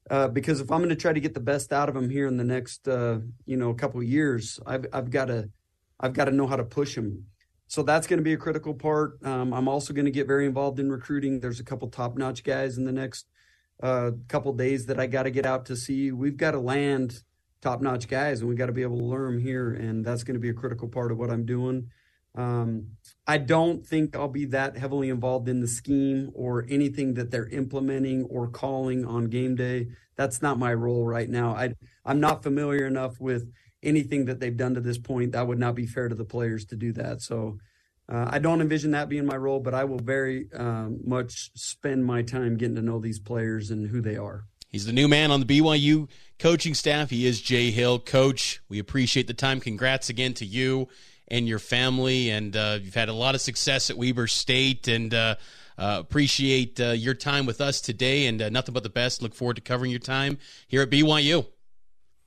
Uh, 0.10 0.28
because 0.28 0.60
if 0.60 0.72
I'm 0.72 0.80
going 0.80 0.90
to 0.90 0.96
try 0.96 1.14
to 1.14 1.20
get 1.20 1.36
the 1.36 1.40
best 1.40 1.72
out 1.72 1.88
of 1.88 1.94
them 1.94 2.10
here 2.10 2.26
in 2.26 2.38
the 2.38 2.44
next, 2.44 2.88
uh, 2.88 3.20
you 3.46 3.58
know, 3.58 3.72
couple 3.76 4.02
years, 4.02 4.60
I've 4.66 4.88
I've 4.92 5.12
got 5.12 5.26
to, 5.26 5.52
I've 6.00 6.14
got 6.14 6.26
to 6.26 6.32
know 6.32 6.48
how 6.48 6.56
to 6.56 6.64
push 6.64 6.96
them. 6.96 7.26
So 7.68 7.84
that's 7.84 8.08
going 8.08 8.18
to 8.18 8.24
be 8.24 8.34
a 8.34 8.38
critical 8.38 8.74
part. 8.74 9.24
Um, 9.24 9.54
I'm 9.54 9.68
also 9.68 9.94
going 9.94 10.06
to 10.06 10.12
get 10.12 10.26
very 10.26 10.48
involved 10.48 10.80
in 10.80 10.92
recruiting. 10.92 11.42
There's 11.42 11.60
a 11.60 11.64
couple 11.64 11.90
top 11.90 12.18
notch 12.18 12.44
guys 12.44 12.80
in 12.80 12.86
the 12.86 12.92
next 12.92 13.28
uh, 13.84 14.12
couple 14.30 14.54
days 14.54 14.88
that 14.88 15.00
I 15.00 15.06
got 15.06 15.24
to 15.24 15.32
get 15.32 15.46
out 15.46 15.66
to 15.66 15.76
see. 15.76 16.12
We've 16.12 16.38
got 16.38 16.52
to 16.52 16.60
land 16.60 17.22
top 17.62 17.82
notch 17.82 18.08
guys, 18.08 18.42
and 18.42 18.50
we 18.50 18.56
got 18.56 18.68
to 18.68 18.72
be 18.72 18.84
able 18.84 18.98
to 18.98 19.04
learn 19.04 19.34
them 19.34 19.42
here. 19.42 19.72
And 19.72 20.06
that's 20.06 20.24
going 20.24 20.36
to 20.36 20.40
be 20.40 20.50
a 20.50 20.54
critical 20.54 20.88
part 20.88 21.12
of 21.12 21.18
what 21.18 21.30
I'm 21.30 21.46
doing. 21.46 21.90
Um, 22.36 22.92
I 23.26 23.40
don't 23.40 23.86
think 23.86 24.16
I'll 24.16 24.28
be 24.28 24.46
that 24.46 24.78
heavily 24.78 25.10
involved 25.10 25.50
in 25.50 25.60
the 25.60 25.68
scheme 25.68 26.30
or 26.36 26.66
anything 26.70 27.16
that 27.16 27.32
they're 27.32 27.48
implementing 27.50 28.26
or 28.26 28.48
calling 28.48 29.06
on 29.06 29.26
game 29.26 29.56
day. 29.56 29.88
That's 30.16 30.42
not 30.42 30.60
my 30.60 30.74
role 30.74 31.06
right 31.06 31.30
now. 31.30 31.56
I, 31.56 31.74
I'm 32.06 32.20
not 32.20 32.44
familiar 32.44 32.86
enough 32.86 33.20
with 33.20 33.52
anything 33.82 34.26
that 34.26 34.40
they've 34.40 34.56
done 34.56 34.76
to 34.76 34.82
this 34.82 35.00
point. 35.00 35.32
That 35.32 35.48
would 35.48 35.60
not 35.60 35.74
be 35.74 35.88
fair 35.88 36.10
to 36.10 36.16
the 36.16 36.26
players 36.26 36.66
to 36.66 36.76
do 36.76 36.94
that. 36.94 37.22
So 37.22 37.58
uh, 38.10 38.28
I 38.30 38.40
don't 38.40 38.62
envision 38.62 38.92
that 38.92 39.10
being 39.10 39.26
my 39.26 39.36
role, 39.36 39.60
but 39.60 39.74
I 39.74 39.84
will 39.84 40.00
very 40.00 40.48
um, 40.54 41.00
much 41.04 41.52
spend 41.56 42.06
my 42.06 42.22
time 42.22 42.56
getting 42.58 42.76
to 42.76 42.82
know 42.82 43.00
these 43.00 43.20
players 43.20 43.72
and 43.72 43.90
who 43.90 44.02
they 44.02 44.16
are. 44.16 44.46
He's 44.70 44.86
the 44.86 44.94
new 44.94 45.08
man 45.08 45.32
on 45.32 45.40
the 45.40 45.46
BYU 45.46 46.10
coaching 46.40 46.74
staff. 46.74 47.10
He 47.10 47.26
is 47.26 47.42
Jay 47.42 47.72
Hill. 47.72 48.00
Coach, 48.00 48.62
we 48.70 48.80
appreciate 48.80 49.28
the 49.28 49.34
time. 49.34 49.60
Congrats 49.60 50.10
again 50.10 50.34
to 50.36 50.46
you 50.46 50.88
and 51.28 51.48
your 51.48 51.60
family. 51.60 52.30
And 52.30 52.56
uh, 52.56 52.80
you've 52.82 52.96
had 52.96 53.10
a 53.10 53.14
lot 53.14 53.36
of 53.36 53.42
success 53.42 53.90
at 53.90 53.98
Weber 53.98 54.28
State 54.28 54.88
and 54.88 55.14
uh, 55.14 55.36
uh, 55.78 55.98
appreciate 56.00 56.80
uh, 56.80 56.92
your 56.92 57.14
time 57.14 57.46
with 57.46 57.62
us 57.62 57.82
today. 57.82 58.28
And 58.28 58.42
uh, 58.42 58.50
nothing 58.50 58.74
but 58.74 58.84
the 58.84 58.90
best. 58.90 59.22
Look 59.22 59.34
forward 59.34 59.56
to 59.56 59.62
covering 59.62 59.92
your 59.92 60.00
time 60.00 60.38
here 60.68 60.82
at 60.82 60.90
BYU. 60.90 61.48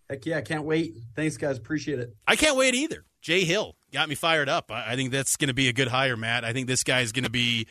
Heck 0.08 0.26
yeah, 0.26 0.38
I 0.38 0.42
can't 0.42 0.64
wait. 0.64 0.96
Thanks, 1.14 1.36
guys. 1.36 1.56
Appreciate 1.56 2.00
it. 2.00 2.16
I 2.26 2.36
can't 2.36 2.56
wait 2.56 2.74
either. 2.74 3.04
Jay 3.22 3.44
Hill 3.44 3.76
got 3.92 4.08
me 4.08 4.14
fired 4.14 4.48
up. 4.48 4.72
I, 4.72 4.92
I 4.92 4.96
think 4.96 5.12
that's 5.12 5.36
going 5.36 5.48
to 5.48 5.54
be 5.54 5.68
a 5.68 5.72
good 5.72 5.88
hire, 5.88 6.16
Matt. 6.16 6.44
I 6.44 6.52
think 6.52 6.66
this 6.66 6.82
guy 6.82 7.00
is 7.00 7.12
going 7.12 7.24
to 7.24 7.30
be 7.30 7.66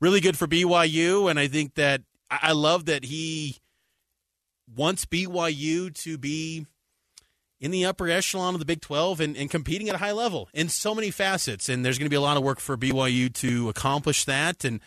really 0.00 0.20
good 0.20 0.38
for 0.38 0.46
BYU. 0.46 1.28
And 1.28 1.38
I 1.38 1.48
think 1.48 1.74
that 1.74 2.02
I, 2.30 2.38
I 2.42 2.52
love 2.52 2.86
that 2.86 3.04
he 3.04 3.56
wants 4.74 5.04
BYU 5.04 5.94
to 6.02 6.18
be 6.18 6.66
in 7.60 7.70
the 7.70 7.86
upper 7.86 8.08
echelon 8.08 8.54
of 8.54 8.60
the 8.60 8.66
Big 8.66 8.80
12 8.80 9.20
and, 9.20 9.36
and, 9.36 9.50
competing 9.50 9.88
at 9.88 9.94
a 9.94 9.98
high 9.98 10.12
level 10.12 10.48
in 10.52 10.68
so 10.68 10.94
many 10.94 11.10
facets. 11.10 11.68
And 11.68 11.84
there's 11.84 11.98
going 11.98 12.06
to 12.06 12.10
be 12.10 12.16
a 12.16 12.20
lot 12.20 12.36
of 12.36 12.42
work 12.42 12.60
for 12.60 12.76
BYU 12.76 13.32
to 13.34 13.68
accomplish 13.70 14.24
that. 14.24 14.64
And, 14.64 14.80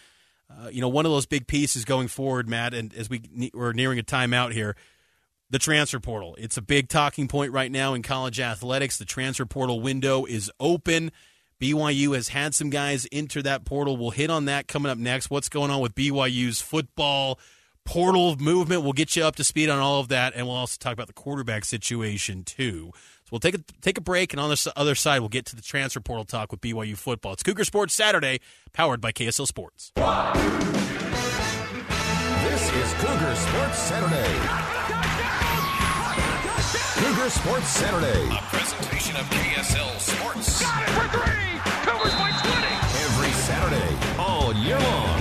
uh, 0.49 0.69
you 0.69 0.81
know, 0.81 0.87
one 0.87 1.05
of 1.05 1.11
those 1.11 1.25
big 1.25 1.47
pieces 1.47 1.83
going 1.83 2.07
forward, 2.07 2.47
Matt, 2.47 2.73
and 2.73 2.93
as 2.93 3.09
we, 3.09 3.51
we're 3.53 3.73
nearing 3.73 3.97
a 3.97 4.03
timeout 4.03 4.51
here, 4.51 4.75
the 5.49 5.59
transfer 5.59 5.99
portal. 5.99 6.35
It's 6.37 6.57
a 6.57 6.61
big 6.61 6.89
talking 6.89 7.27
point 7.27 7.51
right 7.51 7.71
now 7.71 7.95
in 7.95 8.03
college 8.03 8.39
athletics. 8.39 8.97
The 8.97 9.05
transfer 9.05 9.45
portal 9.45 9.81
window 9.81 10.25
is 10.25 10.51
open. 10.59 11.11
BYU 11.59 12.13
has 12.15 12.29
had 12.29 12.53
some 12.53 12.69
guys 12.69 13.07
enter 13.11 13.41
that 13.41 13.65
portal. 13.65 13.97
We'll 13.97 14.11
hit 14.11 14.29
on 14.29 14.45
that 14.45 14.67
coming 14.67 14.91
up 14.91 14.97
next. 14.97 15.29
What's 15.29 15.49
going 15.49 15.71
on 15.71 15.81
with 15.81 15.95
BYU's 15.95 16.61
football? 16.61 17.39
Portal 17.85 18.35
movement. 18.37 18.83
We'll 18.83 18.93
get 18.93 19.15
you 19.15 19.23
up 19.23 19.35
to 19.37 19.43
speed 19.43 19.69
on 19.69 19.79
all 19.79 19.99
of 19.99 20.09
that, 20.09 20.33
and 20.35 20.47
we'll 20.47 20.55
also 20.55 20.77
talk 20.79 20.93
about 20.93 21.07
the 21.07 21.13
quarterback 21.13 21.65
situation 21.65 22.43
too. 22.43 22.91
So 22.93 23.29
we'll 23.31 23.39
take 23.39 23.55
a 23.55 23.59
take 23.81 23.97
a 23.97 24.01
break, 24.01 24.33
and 24.33 24.39
on 24.39 24.49
the 24.49 24.73
other 24.75 24.95
side, 24.95 25.19
we'll 25.19 25.29
get 25.29 25.45
to 25.47 25.55
the 25.55 25.61
transfer 25.61 25.99
portal 25.99 26.25
talk 26.25 26.51
with 26.51 26.61
BYU 26.61 26.97
football. 26.97 27.33
It's 27.33 27.43
Cougar 27.43 27.63
Sports 27.63 27.93
Saturday, 27.93 28.39
powered 28.73 29.01
by 29.01 29.11
KSL 29.11 29.47
Sports. 29.47 29.91
This 32.43 32.73
is 32.73 32.93
Cougar 32.95 33.35
Sports 33.35 33.77
Saturday. 33.77 34.39
Cougar 36.99 37.29
Sports 37.29 37.67
Saturday. 37.69 38.27
A 38.35 38.41
presentation 38.51 39.15
of 39.15 39.25
KSL 39.29 39.99
Sports. 39.99 40.61
Got 40.61 40.83
it 40.83 40.89
for 40.89 41.07
three. 41.17 41.59
Cougars 41.85 42.13
by 42.15 42.29
20. 42.29 42.67
Every 43.05 43.31
Saturday, 43.31 44.17
all 44.19 44.53
year 44.53 44.79
long. 44.79 45.18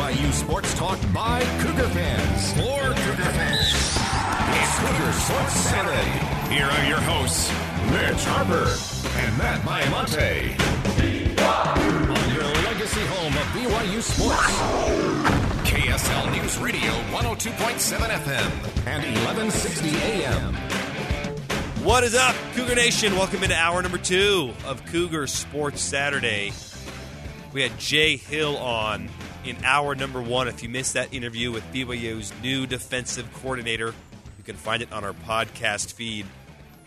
BYU 0.00 0.32
Sports 0.32 0.72
Talk 0.76 0.98
by 1.12 1.42
Cougar 1.60 1.90
fans 1.90 2.52
for 2.54 2.80
Cougar 2.80 3.30
fans. 3.32 3.98
It's 4.56 4.78
Cougar 4.80 5.12
Sports 5.12 5.52
Saturday. 5.52 6.54
Here 6.54 6.64
are 6.64 6.84
your 6.88 7.00
hosts, 7.02 7.50
Mitch 7.90 8.24
Harper 8.24 8.66
and 9.18 9.36
Matt 9.36 9.60
Baiamonte. 9.60 10.58
On 12.08 12.34
your 12.34 12.44
legacy 12.64 13.04
home 13.08 13.36
of 13.36 13.44
BYU 13.52 14.00
Sports. 14.00 14.54
KSL 15.68 16.32
News 16.32 16.56
Radio 16.56 16.92
102.7 17.12 17.98
FM 17.98 18.86
and 18.86 19.04
1160 19.04 19.90
AM. 19.96 20.54
What 21.84 22.04
is 22.04 22.14
up, 22.14 22.34
Cougar 22.54 22.74
Nation? 22.74 23.16
Welcome 23.16 23.42
into 23.42 23.54
hour 23.54 23.82
number 23.82 23.98
two 23.98 24.54
of 24.64 24.82
Cougar 24.86 25.26
Sports 25.26 25.82
Saturday. 25.82 26.52
We 27.52 27.62
had 27.62 27.78
Jay 27.78 28.16
Hill 28.16 28.56
on 28.58 29.08
in 29.44 29.56
hour 29.64 29.94
number 29.94 30.22
one. 30.22 30.46
If 30.46 30.62
you 30.62 30.68
missed 30.68 30.94
that 30.94 31.12
interview 31.12 31.50
with 31.50 31.64
BYU's 31.72 32.32
new 32.42 32.66
defensive 32.66 33.28
coordinator, 33.42 33.88
you 34.38 34.44
can 34.44 34.54
find 34.56 34.82
it 34.82 34.92
on 34.92 35.02
our 35.04 35.12
podcast 35.12 35.92
feed 35.92 36.26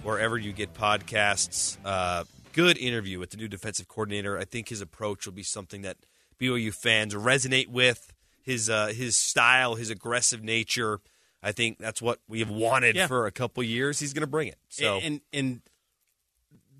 wherever 0.03 0.37
you 0.37 0.53
get 0.53 0.73
podcasts. 0.73 1.77
Uh, 1.83 2.23
good 2.53 2.77
interview 2.77 3.19
with 3.19 3.31
the 3.31 3.37
new 3.37 3.49
defensive 3.49 3.89
coordinator. 3.89 4.37
I 4.39 4.45
think 4.45 4.69
his 4.69 4.79
approach 4.79 5.25
will 5.25 5.33
be 5.33 5.43
something 5.43 5.81
that 5.81 5.97
BYU 6.39 6.73
fans 6.73 7.13
resonate 7.13 7.67
with. 7.67 8.13
His 8.41 8.69
uh, 8.69 8.87
his 8.87 9.15
style, 9.17 9.75
his 9.75 9.89
aggressive 9.89 10.43
nature. 10.43 10.99
I 11.41 11.51
think 11.51 11.77
that's 11.77 12.01
what 12.01 12.19
we 12.27 12.39
have 12.39 12.49
wanted 12.49 12.95
Yeah. 12.95 13.07
for 13.07 13.25
a 13.25 13.31
couple 13.31 13.63
years. 13.63 13.99
He's 13.99 14.13
going 14.13 14.21
to 14.21 14.27
bring 14.27 14.47
it. 14.47 14.57
So 14.69 14.99
and 15.03 15.19
and 15.33 15.61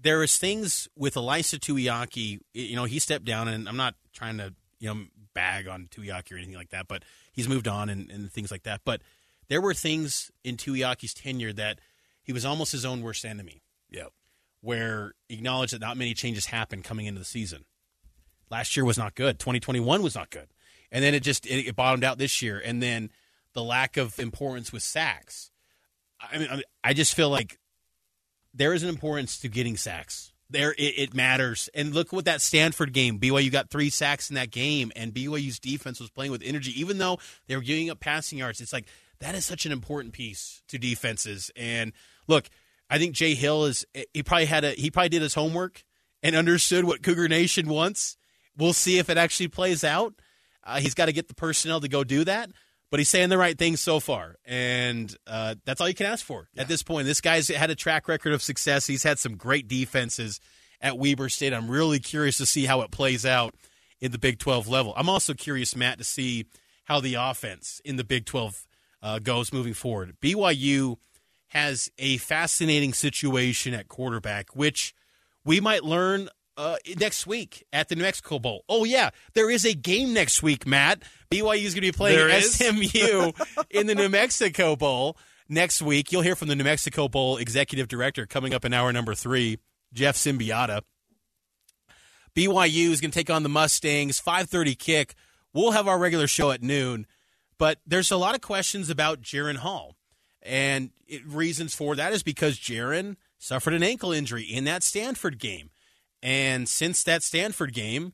there 0.04 0.22
is 0.22 0.38
things 0.38 0.88
with 0.96 1.16
Ilaisa 1.16 1.58
Tuiaki. 1.60 2.40
You 2.54 2.76
know, 2.76 2.84
he 2.84 3.00
stepped 3.00 3.26
down, 3.26 3.48
and 3.48 3.68
I'm 3.68 3.78
not 3.78 3.96
trying 4.14 4.38
to 4.38 4.54
you 4.80 4.94
know 4.94 5.06
bag 5.34 5.68
on 5.68 5.88
Tuiaki 5.88 6.34
or 6.34 6.38
anything 6.38 6.56
like 6.56 6.70
that, 6.70 6.88
but 6.88 7.04
he's 7.32 7.50
moved 7.50 7.68
on 7.68 7.90
and, 7.90 8.12
and 8.12 8.32
things 8.32 8.52
like 8.52 8.64
that. 8.64 8.82
But 8.86 9.02
there 9.48 9.62
were 9.62 9.74
things 9.74 10.32
in 10.44 10.58
Tuiaki's 10.58 11.14
tenure 11.14 11.54
that 11.54 11.80
he 12.22 12.34
was 12.34 12.46
almost 12.46 12.72
his 12.72 12.86
own 12.86 13.02
worst 13.02 13.26
enemy. 13.26 13.64
Yep. 13.90 14.12
Where 14.62 15.14
he 15.28 15.36
acknowledged 15.36 15.74
that 15.74 15.82
not 15.82 15.98
many 15.98 16.14
changes 16.14 16.48
happened 16.48 16.84
coming 16.84 17.06
into 17.06 17.20
the 17.20 17.26
season. 17.26 17.66
Last 18.50 18.78
year 18.78 18.86
was 18.86 18.98
not 18.98 19.16
good. 19.16 19.40
2021 19.40 20.04
was 20.04 20.16
not 20.16 20.30
good, 20.30 20.50
and 20.92 21.04
then 21.04 21.16
it 21.16 21.22
just 21.22 21.46
it, 21.46 21.68
it 21.68 21.76
bottomed 21.76 22.04
out 22.04 22.18
this 22.18 22.42
year. 22.42 22.62
And 22.64 22.84
then 22.84 23.10
the 23.54 23.64
lack 23.64 23.98
of 23.98 24.20
importance 24.20 24.72
with 24.72 24.84
sacks. 24.84 25.50
I, 26.20 26.38
mean, 26.38 26.62
I 26.84 26.94
just 26.94 27.16
feel 27.16 27.30
like 27.30 27.58
there 28.54 28.74
is 28.74 28.84
an 28.84 28.90
importance 28.90 29.40
to 29.40 29.48
getting 29.48 29.78
sacks. 29.78 30.32
There, 30.50 30.74
it, 30.74 30.94
it 30.98 31.14
matters. 31.14 31.70
And 31.74 31.94
look 31.94 32.14
what 32.14 32.26
that 32.26 32.42
Stanford 32.42 32.94
game. 32.94 33.20
BYU 33.20 33.52
got 33.52 33.70
three 33.70 33.90
sacks 33.90 34.30
in 34.30 34.36
that 34.36 34.52
game, 34.52 34.92
and 34.96 35.14
BYU's 35.14 35.60
defense 35.60 36.00
was 36.00 36.12
playing 36.12 36.32
with 36.32 36.44
energy, 36.44 36.80
even 36.80 37.00
though 37.00 37.18
they 37.48 37.56
were 37.56 37.62
giving 37.62 37.90
up 37.90 38.00
passing 38.00 38.38
yards. 38.38 38.62
It's 38.62 38.74
like 38.74 38.86
that 39.20 39.36
is 39.36 39.46
such 39.46 39.66
an 39.66 39.72
important 39.72 40.14
piece 40.14 40.62
to 40.68 40.78
defenses. 40.78 41.50
And 41.56 41.94
look, 42.28 42.50
I 42.90 43.00
think 43.00 43.16
Jay 43.16 43.34
Hill 43.34 43.66
is. 43.66 43.86
He 44.14 44.22
probably 44.22 44.46
had 44.46 44.64
a. 44.64 44.72
He 44.72 44.92
probably 44.92 45.10
did 45.10 45.24
his 45.24 45.34
homework 45.34 45.84
and 46.22 46.36
understood 46.36 46.86
what 46.86 47.02
Cougar 47.02 47.30
Nation 47.30 47.68
wants. 47.68 48.18
We'll 48.56 48.74
see 48.74 49.00
if 49.00 49.10
it 49.10 49.18
actually 49.18 49.48
plays 49.48 49.84
out. 49.84 50.14
Uh, 50.64 50.80
he's 50.80 50.94
got 50.94 51.08
to 51.08 51.14
get 51.14 51.28
the 51.28 51.34
personnel 51.34 51.82
to 51.82 51.88
go 51.88 52.04
do 52.04 52.24
that 52.26 52.52
but 52.94 53.00
he's 53.00 53.10
saying 53.10 53.30
the 53.30 53.40
right 53.40 53.58
things 53.58 53.82
so 53.82 54.00
far, 54.00 54.36
and 54.46 55.18
uh, 55.26 55.56
that's 55.66 55.82
all 55.82 55.88
you 55.88 55.96
can 55.96 56.06
ask 56.06 56.24
for 56.24 56.48
at 56.56 56.68
this 56.68 56.84
point. 56.84 57.08
This 57.08 57.22
guy's 57.22 57.48
had 57.48 57.72
a 57.72 57.76
track 57.76 58.08
record 58.08 58.34
of 58.34 58.44
success. 58.44 58.86
He's 58.86 59.02
had 59.02 59.18
some 59.18 59.36
great 59.36 59.68
defenses 59.68 60.40
at 60.80 61.00
Weber 61.00 61.28
State. 61.28 61.56
I'm 61.56 61.72
really 61.72 61.98
curious 61.98 62.38
to 62.38 62.46
see 62.46 62.66
how 62.66 62.82
it 62.82 62.92
plays 62.92 63.26
out 63.26 63.56
in 64.00 64.12
the 64.12 64.20
Big 64.20 64.38
12 64.38 64.68
level. 64.68 64.94
I'm 64.96 65.10
also 65.10 65.34
curious, 65.34 65.76
Matt, 65.76 65.98
to 65.98 66.04
see 66.04 66.46
how 66.84 67.00
the 67.00 67.16
offense 67.16 67.82
in 67.84 67.96
the 67.96 68.04
Big 68.04 68.26
12 68.28 68.68
uh, 69.02 69.18
goes 69.18 69.52
moving 69.52 69.74
forward. 69.74 70.16
BYU 70.22 70.98
has 71.48 71.90
a 71.98 72.18
fascinating 72.18 72.94
situation 72.94 73.74
at 73.74 73.88
quarterback, 73.88 74.56
which 74.56 74.94
we 75.44 75.60
might 75.60 75.84
learn 75.84 76.30
uh, 76.58 76.76
next 76.98 77.26
week 77.28 77.66
at 77.74 77.90
the 77.90 77.96
New 77.96 78.04
Mexico 78.04 78.40
Bowl. 78.40 78.64
Oh 78.70 78.84
yeah, 78.84 79.10
there 79.34 79.50
is 79.50 79.66
a 79.66 79.74
game 79.74 80.14
next 80.14 80.44
week, 80.44 80.66
Matt. 80.68 81.04
BYU 81.32 81.64
is 81.64 81.74
going 81.74 81.82
to 81.82 81.82
be 81.82 81.92
playing 81.92 82.18
There? 82.18 82.42
SMU 82.42 83.32
in 83.70 83.88
the 83.88 83.96
New 83.96 84.10
Mexico 84.10 84.76
Bowl 84.76 85.18
next 85.50 85.82
week. 85.82 86.12
You'll 86.12 86.22
hear 86.22 86.36
from 86.36 86.48
the 86.48 86.56
New 86.56 86.64
Mexico 86.64 87.08
Bowl 87.08 87.38
executive 87.38 87.88
director 87.88 88.26
coming 88.26 88.54
up 88.54 88.66
in 88.66 88.74
hour 88.74 88.92
number 88.94 89.16
three, 89.16 89.60
Jeff 89.94 90.16
Siembieda. 90.16 90.82
BYU 92.36 92.90
is 92.90 93.02
going 93.02 93.12
to 93.12 93.18
take 93.18 93.30
on 93.30 93.44
the 93.44 93.50
Mustangs. 93.50 94.20
5:30 94.22 94.78
kick. 94.78 95.16
We'll 95.54 95.72
have 95.72 95.88
our 95.88 96.00
regular 96.00 96.28
show 96.28 96.52
at 96.52 96.64
noon, 96.64 97.06
but 97.60 97.80
there's 97.86 98.10
a 98.10 98.18
lot 98.18 98.34
of 98.34 98.42
questions 98.42 98.90
about 98.90 99.22
Jaren 99.22 99.58
Hall, 99.58 99.96
and 100.42 100.90
it, 101.08 101.24
reasons 101.28 101.76
for 101.76 101.96
that 101.96 102.12
is 102.12 102.24
because 102.24 102.58
Jaren 102.58 103.18
suffered 103.38 103.74
an 103.74 103.84
ankle 103.84 104.12
injury 104.12 104.44
in 104.44 104.64
that 104.64 104.82
Stanford 104.82 105.38
game. 105.38 105.70
And 106.24 106.70
since 106.70 107.04
that 107.04 107.22
Stanford 107.22 107.74
game, 107.74 108.14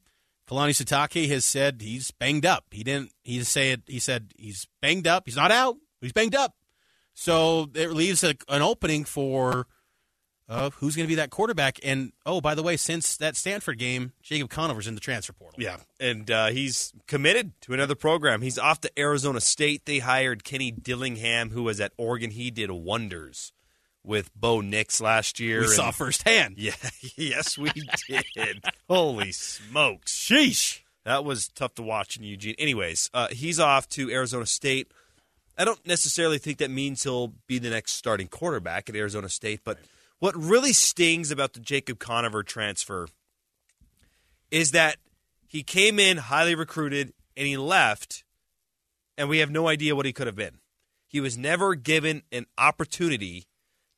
Kalani 0.49 0.71
Sitake 0.71 1.29
has 1.29 1.45
said 1.45 1.79
he's 1.79 2.09
banged 2.09 2.45
up. 2.45 2.65
He 2.71 2.83
didn't. 2.83 3.11
He 3.23 3.43
said 3.43 3.83
he 3.85 3.99
said 3.99 4.33
he's 4.35 4.67
banged 4.81 5.07
up. 5.07 5.23
He's 5.25 5.35
not 5.35 5.51
out. 5.51 5.77
He's 6.01 6.11
banged 6.11 6.35
up. 6.35 6.55
So 7.13 7.69
it 7.75 7.91
leaves 7.91 8.23
a, 8.23 8.33
an 8.47 8.63
opening 8.63 9.05
for 9.05 9.67
uh, 10.47 10.71
who's 10.71 10.95
going 10.95 11.05
to 11.05 11.07
be 11.07 11.15
that 11.15 11.29
quarterback. 11.29 11.79
And 11.83 12.11
oh, 12.25 12.41
by 12.41 12.55
the 12.55 12.63
way, 12.63 12.77
since 12.77 13.15
that 13.17 13.35
Stanford 13.35 13.77
game, 13.77 14.13
Jacob 14.23 14.49
Conover's 14.49 14.87
in 14.87 14.95
the 14.95 15.01
transfer 15.01 15.33
portal. 15.33 15.61
Yeah, 15.61 15.77
and 15.99 16.31
uh, 16.31 16.47
he's 16.47 16.91
committed 17.05 17.51
to 17.61 17.73
another 17.73 17.93
program. 17.93 18.41
He's 18.41 18.57
off 18.57 18.81
to 18.81 18.91
Arizona 18.99 19.39
State. 19.39 19.85
They 19.85 19.99
hired 19.99 20.43
Kenny 20.43 20.71
Dillingham, 20.71 21.51
who 21.51 21.61
was 21.61 21.79
at 21.79 21.91
Oregon. 21.95 22.31
He 22.31 22.49
did 22.49 22.71
wonders 22.71 23.53
with 24.03 24.33
Bo 24.35 24.61
Nix 24.61 25.01
last 25.01 25.39
year. 25.39 25.59
We 25.59 25.65
and- 25.65 25.73
saw 25.73 25.91
firsthand. 25.91 26.55
Yeah, 26.57 26.73
yes, 27.15 27.57
we 27.57 27.71
did. 28.35 28.63
Holy 28.89 29.31
smokes. 29.31 30.13
Sheesh. 30.17 30.79
That 31.05 31.23
was 31.23 31.47
tough 31.47 31.75
to 31.75 31.81
watch 31.81 32.17
in 32.17 32.23
Eugene. 32.23 32.55
Anyways, 32.59 33.09
uh, 33.13 33.27
he's 33.31 33.59
off 33.59 33.87
to 33.89 34.11
Arizona 34.11 34.45
State. 34.45 34.91
I 35.57 35.65
don't 35.65 35.85
necessarily 35.87 36.37
think 36.37 36.57
that 36.59 36.69
means 36.71 37.03
he'll 37.03 37.33
be 37.47 37.57
the 37.59 37.69
next 37.69 37.93
starting 37.93 38.27
quarterback 38.27 38.89
at 38.89 38.95
Arizona 38.95 39.29
State, 39.29 39.61
but 39.63 39.77
what 40.19 40.35
really 40.35 40.73
stings 40.73 41.31
about 41.31 41.53
the 41.53 41.59
Jacob 41.59 41.99
Conover 41.99 42.43
transfer 42.43 43.07
is 44.51 44.71
that 44.71 44.97
he 45.47 45.63
came 45.63 45.99
in 45.99 46.17
highly 46.17 46.55
recruited 46.55 47.13
and 47.35 47.47
he 47.47 47.57
left, 47.57 48.23
and 49.17 49.29
we 49.29 49.39
have 49.39 49.49
no 49.51 49.67
idea 49.67 49.95
what 49.95 50.05
he 50.05 50.13
could 50.13 50.27
have 50.27 50.35
been. 50.35 50.59
He 51.07 51.19
was 51.19 51.37
never 51.37 51.75
given 51.75 52.23
an 52.31 52.45
opportunity 52.57 53.45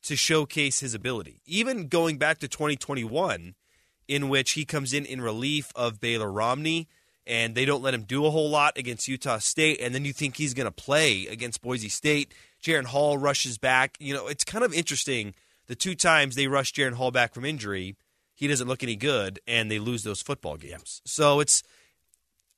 to 0.02 0.16
showcase 0.16 0.80
his 0.80 0.94
ability. 0.94 1.40
Even 1.46 1.88
going 1.88 2.18
back 2.18 2.38
to 2.38 2.48
2021, 2.48 3.54
in 4.08 4.28
which 4.28 4.52
he 4.52 4.64
comes 4.64 4.92
in 4.92 5.06
in 5.06 5.20
relief 5.20 5.72
of 5.74 6.00
Baylor 6.00 6.30
Romney, 6.30 6.88
and 7.26 7.54
they 7.54 7.64
don't 7.64 7.82
let 7.82 7.94
him 7.94 8.02
do 8.02 8.26
a 8.26 8.30
whole 8.30 8.50
lot 8.50 8.76
against 8.76 9.08
Utah 9.08 9.38
State, 9.38 9.80
and 9.80 9.94
then 9.94 10.04
you 10.04 10.12
think 10.12 10.36
he's 10.36 10.54
going 10.54 10.66
to 10.66 10.72
play 10.72 11.26
against 11.26 11.62
Boise 11.62 11.88
State. 11.88 12.34
Jaren 12.62 12.84
Hall 12.84 13.16
rushes 13.16 13.58
back. 13.58 13.96
You 14.00 14.14
know, 14.14 14.26
it's 14.26 14.44
kind 14.44 14.64
of 14.64 14.74
interesting. 14.74 15.34
The 15.68 15.76
two 15.76 15.94
times 15.94 16.34
they 16.34 16.48
rush 16.48 16.72
Jaren 16.72 16.94
Hall 16.94 17.10
back 17.10 17.32
from 17.32 17.44
injury, 17.44 17.96
he 18.34 18.48
doesn't 18.48 18.66
look 18.66 18.82
any 18.82 18.96
good, 18.96 19.38
and 19.46 19.70
they 19.70 19.78
lose 19.78 20.02
those 20.02 20.20
football 20.20 20.56
games. 20.56 21.00
So 21.04 21.38
it's 21.38 21.62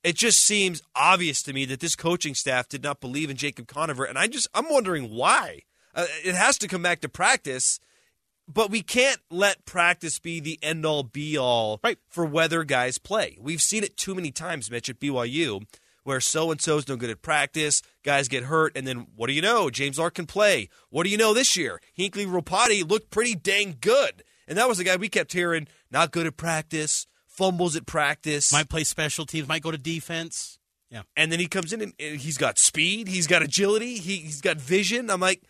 it 0.02 0.16
just 0.16 0.42
seems 0.42 0.82
obvious 0.94 1.42
to 1.42 1.52
me 1.52 1.64
that 1.66 1.80
this 1.80 1.96
coaching 1.96 2.34
staff 2.34 2.68
did 2.68 2.82
not 2.82 3.00
believe 3.00 3.30
in 3.30 3.36
Jacob 3.36 3.66
Conover, 3.66 4.04
and 4.04 4.18
I 4.18 4.26
just 4.26 4.48
I'm 4.54 4.70
wondering 4.70 5.10
why. 5.10 5.60
Uh, 5.94 6.06
it 6.24 6.34
has 6.34 6.58
to 6.58 6.68
come 6.68 6.82
back 6.82 7.00
to 7.00 7.08
practice, 7.08 7.78
but 8.48 8.70
we 8.70 8.82
can't 8.82 9.20
let 9.30 9.64
practice 9.64 10.18
be 10.18 10.40
the 10.40 10.58
end 10.62 10.84
all 10.84 11.02
be 11.02 11.38
all 11.38 11.80
right. 11.82 11.98
for 12.08 12.24
whether 12.24 12.64
guys 12.64 12.98
play. 12.98 13.38
We've 13.40 13.60
seen 13.60 13.84
it 13.84 13.96
too 13.96 14.14
many 14.14 14.30
times, 14.30 14.70
Mitch, 14.70 14.90
at 14.90 15.00
BYU, 15.00 15.66
where 16.02 16.20
so 16.20 16.50
and 16.50 16.60
so's 16.60 16.88
no 16.88 16.96
good 16.96 17.10
at 17.10 17.22
practice, 17.22 17.82
guys 18.02 18.28
get 18.28 18.44
hurt, 18.44 18.76
and 18.76 18.86
then 18.86 19.06
what 19.16 19.28
do 19.28 19.32
you 19.32 19.42
know? 19.42 19.70
James 19.70 19.98
Lark 19.98 20.14
can 20.14 20.26
play. 20.26 20.68
What 20.90 21.04
do 21.04 21.10
you 21.10 21.16
know 21.16 21.32
this 21.32 21.56
year? 21.56 21.80
Hinkley 21.98 22.26
Ropati 22.26 22.88
looked 22.88 23.10
pretty 23.10 23.34
dang 23.34 23.76
good. 23.80 24.24
And 24.46 24.58
that 24.58 24.68
was 24.68 24.78
the 24.78 24.84
guy 24.84 24.96
we 24.96 25.08
kept 25.08 25.32
hearing, 25.32 25.68
not 25.90 26.10
good 26.10 26.26
at 26.26 26.36
practice, 26.36 27.06
fumbles 27.26 27.76
at 27.76 27.86
practice. 27.86 28.52
Might 28.52 28.68
play 28.68 28.84
special 28.84 29.24
teams, 29.24 29.48
might 29.48 29.62
go 29.62 29.70
to 29.70 29.78
defense. 29.78 30.58
Yeah. 30.90 31.02
And 31.16 31.32
then 31.32 31.40
he 31.40 31.46
comes 31.46 31.72
in 31.72 31.80
and 31.80 31.92
he's 31.98 32.36
got 32.36 32.58
speed, 32.58 33.08
he's 33.08 33.26
got 33.26 33.42
agility, 33.42 33.96
he, 33.96 34.16
he's 34.16 34.40
got 34.40 34.58
vision. 34.58 35.10
I'm 35.10 35.20
like, 35.20 35.42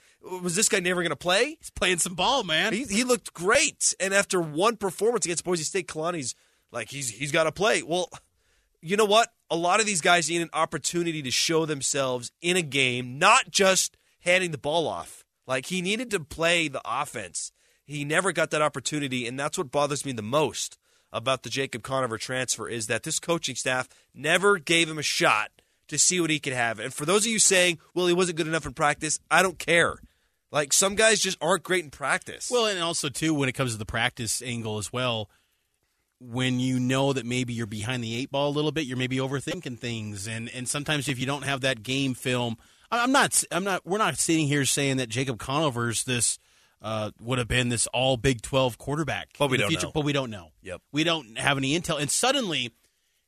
was 0.43 0.57
this 0.57 0.69
guy 0.69 0.81
never 0.81 1.03
going 1.03 1.11
to 1.11 1.17
play? 1.17 1.57
He's 1.59 1.71
playing 1.71 1.99
some 1.99 2.15
ball, 2.15 2.45
man. 2.45 2.73
He, 2.73 2.85
he 2.85 3.05
looked 3.05 3.33
great. 3.35 3.95
And 4.01 4.15
after 4.15 4.41
one 4.41 4.77
performance 4.77 5.25
against 5.25 5.45
Boise 5.45 5.65
State, 5.65 5.89
Kalani's 5.89 6.35
like, 6.73 6.91
he's 6.91 7.11
he's 7.11 7.33
got 7.33 7.45
to 7.45 7.53
play. 7.53 7.83
Well, 7.83 8.09
you 8.81 8.97
know 8.97 9.05
what? 9.05 9.33
A 9.51 9.57
lot 9.57 9.81
of 9.81 9.87
these 9.87 10.01
guys 10.01 10.29
need 10.29 10.43
an 10.43 10.51
opportunity 10.53 11.23
to 11.23 11.31
show 11.31 11.67
themselves 11.67 12.33
in 12.41 12.57
a 12.57 12.63
game, 12.63 13.19
not 13.19 13.51
just 13.51 13.97
handing 14.21 14.51
the 14.51 14.59
ball 14.59 14.89
off. 14.89 15.25
Like 15.47 15.67
he 15.67 15.83
needed 15.83 16.11
to 16.13 16.21
play 16.21 16.69
the 16.69 16.83
offense. 16.85 17.53
He 17.87 18.05
never 18.05 18.33
got 18.33 18.51
that 18.51 18.63
opportunity, 18.63 19.27
and 19.27 19.39
that's 19.39 19.59
what 19.59 19.71
bothers 19.71 20.07
me 20.07 20.13
the 20.13 20.23
most 20.23 20.79
about 21.13 21.43
the 21.43 21.51
Jacob 21.51 21.83
Conover 21.83 22.19
transfer 22.19 22.69
is 22.69 22.89
that 22.89 23.05
this 23.05 23.21
coaching 23.21 23.55
staff 23.55 23.89
never 24.15 24.59
gave 24.59 24.91
him 24.91 24.99
a 24.99 25.03
shot 25.03 25.51
to 25.89 25.99
see 25.99 26.21
what 26.21 26.31
he 26.31 26.41
could 26.41 26.55
have. 26.55 26.79
And 26.81 26.93
for 26.93 27.05
those 27.05 27.25
of 27.25 27.31
you 27.31 27.39
saying, 27.39 27.79
well, 27.95 28.07
he 28.07 28.15
wasn't 28.15 28.39
good 28.39 28.49
enough 28.49 28.67
in 28.67 28.73
practice, 28.73 29.21
I 29.31 29.43
don't 29.43 29.59
care. 29.59 29.99
Like 30.55 30.73
some 30.73 30.95
guys 30.95 31.19
just 31.19 31.37
aren't 31.41 31.65
great 31.65 31.83
in 31.83 31.91
practice. 31.91 32.49
Well, 32.49 32.67
and 32.67 32.81
also 32.81 33.09
too 33.09 33.35
when 33.35 33.49
it 33.49 33.55
comes 33.55 33.73
to 33.73 33.79
the 33.79 33.85
practice 33.85 34.41
angle 34.41 34.79
as 34.79 34.93
well, 34.93 35.29
when 36.21 36.61
you 36.61 36.79
know 36.79 37.13
that 37.13 37.27
maybe 37.27 37.53
you're 37.53 37.67
behind 37.67 38.05
the 38.05 38.15
eight 38.15 38.31
ball 38.31 38.51
a 38.51 38.55
little 38.55 38.71
bit, 38.71 38.87
you're 38.87 38.97
maybe 38.97 39.17
overthinking 39.17 39.81
things, 39.81 40.29
and 40.29 40.49
and 40.55 40.69
sometimes 40.69 41.09
if 41.09 41.19
you 41.19 41.27
don't 41.27 41.43
have 41.43 41.63
that 41.63 41.83
game 41.83 42.15
film, 42.15 42.57
I'm 42.93 43.11
not, 43.11 43.43
I'm 43.51 43.65
not, 43.65 43.85
we're 43.85 43.99
not 43.99 44.17
sitting 44.17 44.47
here 44.47 44.65
saying 44.65 44.99
that 44.99 45.09
Jacob 45.09 45.39
Conover's 45.39 46.05
this. 46.05 46.39
Uh, 46.83 47.11
would 47.19 47.39
have 47.39 47.49
been 47.49 47.71
this 47.71 47.87
all 47.95 48.19
Big 48.19 48.43
12 48.43 48.77
quarterback. 48.77 49.31
But 49.39 49.49
we 49.49 49.55
in 49.55 49.59
the 49.59 49.63
don't 49.63 49.69
future, 49.71 49.87
know. 49.87 49.93
But 49.95 50.05
we 50.05 50.13
don't 50.13 50.29
know. 50.29 50.51
Yep. 50.61 50.83
We 50.93 51.03
don't 51.03 51.39
have 51.39 51.57
any 51.57 51.81
intel. 51.81 51.99
And 51.99 52.11
suddenly, 52.11 52.73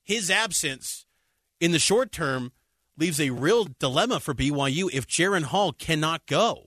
his 0.03 0.31
absence 0.31 1.07
in 1.59 1.73
the 1.73 1.79
short 1.79 2.13
term 2.13 2.53
leaves 2.99 3.19
a 3.19 3.31
real 3.31 3.67
dilemma 3.79 4.21
for 4.21 4.35
BYU 4.35 4.91
if 4.93 5.07
Jaren 5.07 5.45
Hall 5.45 5.73
cannot 5.73 6.27
go. 6.27 6.66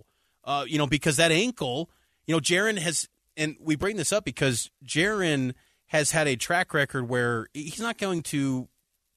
Uh, 0.49 0.65
you 0.67 0.79
know, 0.79 0.87
because 0.87 1.17
that 1.17 1.31
ankle, 1.31 1.91
you 2.25 2.33
know, 2.33 2.39
Jaren 2.39 2.79
has, 2.79 3.07
and 3.37 3.55
we 3.61 3.75
bring 3.75 3.97
this 3.97 4.11
up 4.11 4.25
because 4.25 4.71
Jaren 4.83 5.53
has 5.85 6.09
had 6.09 6.27
a 6.27 6.35
track 6.35 6.73
record 6.73 7.07
where 7.07 7.45
he's 7.53 7.79
not 7.79 7.99
going 7.99 8.23
to 8.23 8.67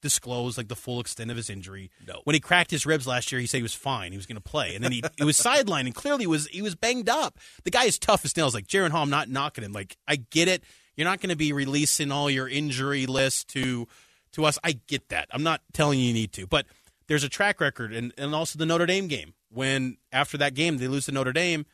disclose 0.03 0.59
like 0.59 0.67
the 0.67 0.75
full 0.75 0.99
extent 0.99 1.31
of 1.31 1.37
his 1.37 1.49
injury. 1.49 1.89
No. 2.07 2.21
When 2.25 2.35
he 2.35 2.39
cracked 2.39 2.69
his 2.69 2.85
ribs 2.85 3.07
last 3.07 3.31
year, 3.31 3.41
he 3.41 3.47
said 3.47 3.57
he 3.57 3.63
was 3.63 3.73
fine. 3.73 4.11
He 4.11 4.17
was 4.17 4.27
going 4.27 4.35
to 4.35 4.41
play, 4.41 4.75
and 4.75 4.83
then 4.83 4.91
he 4.91 5.01
it 5.17 5.23
was 5.23 5.39
sidelined, 5.39 5.85
and 5.85 5.95
clearly 5.95 6.27
was 6.27 6.45
he 6.47 6.61
was 6.61 6.75
banged 6.75 7.09
up. 7.09 7.39
The 7.63 7.71
guy 7.71 7.85
is 7.85 7.97
tough 7.97 8.23
as 8.25 8.37
nails. 8.37 8.53
Like 8.53 8.67
Jaren 8.67 8.91
Hall, 8.91 9.01
I'm 9.01 9.09
not 9.09 9.27
knocking 9.27 9.63
him. 9.63 9.71
Like 9.71 9.97
I 10.07 10.17
get 10.17 10.47
it. 10.47 10.63
You're 10.95 11.07
not 11.07 11.19
going 11.19 11.31
to 11.31 11.35
be 11.35 11.51
releasing 11.51 12.11
all 12.11 12.29
your 12.29 12.47
injury 12.47 13.07
list 13.07 13.47
to 13.49 13.87
to 14.33 14.45
us. 14.45 14.59
I 14.63 14.73
get 14.85 15.09
that. 15.09 15.29
I'm 15.31 15.41
not 15.41 15.61
telling 15.73 15.99
you 15.99 16.05
you 16.05 16.13
need 16.13 16.33
to, 16.33 16.45
but 16.45 16.67
there's 17.07 17.23
a 17.23 17.29
track 17.29 17.59
record, 17.59 17.91
and 17.91 18.13
and 18.19 18.35
also 18.35 18.59
the 18.59 18.67
Notre 18.67 18.85
Dame 18.85 19.07
game. 19.07 19.33
When 19.53 19.97
after 20.11 20.37
that 20.39 20.53
game 20.55 20.77
they 20.77 20.87
lose 20.87 21.05
to 21.05 21.11
Notre 21.11 21.31
Dame, 21.33 21.65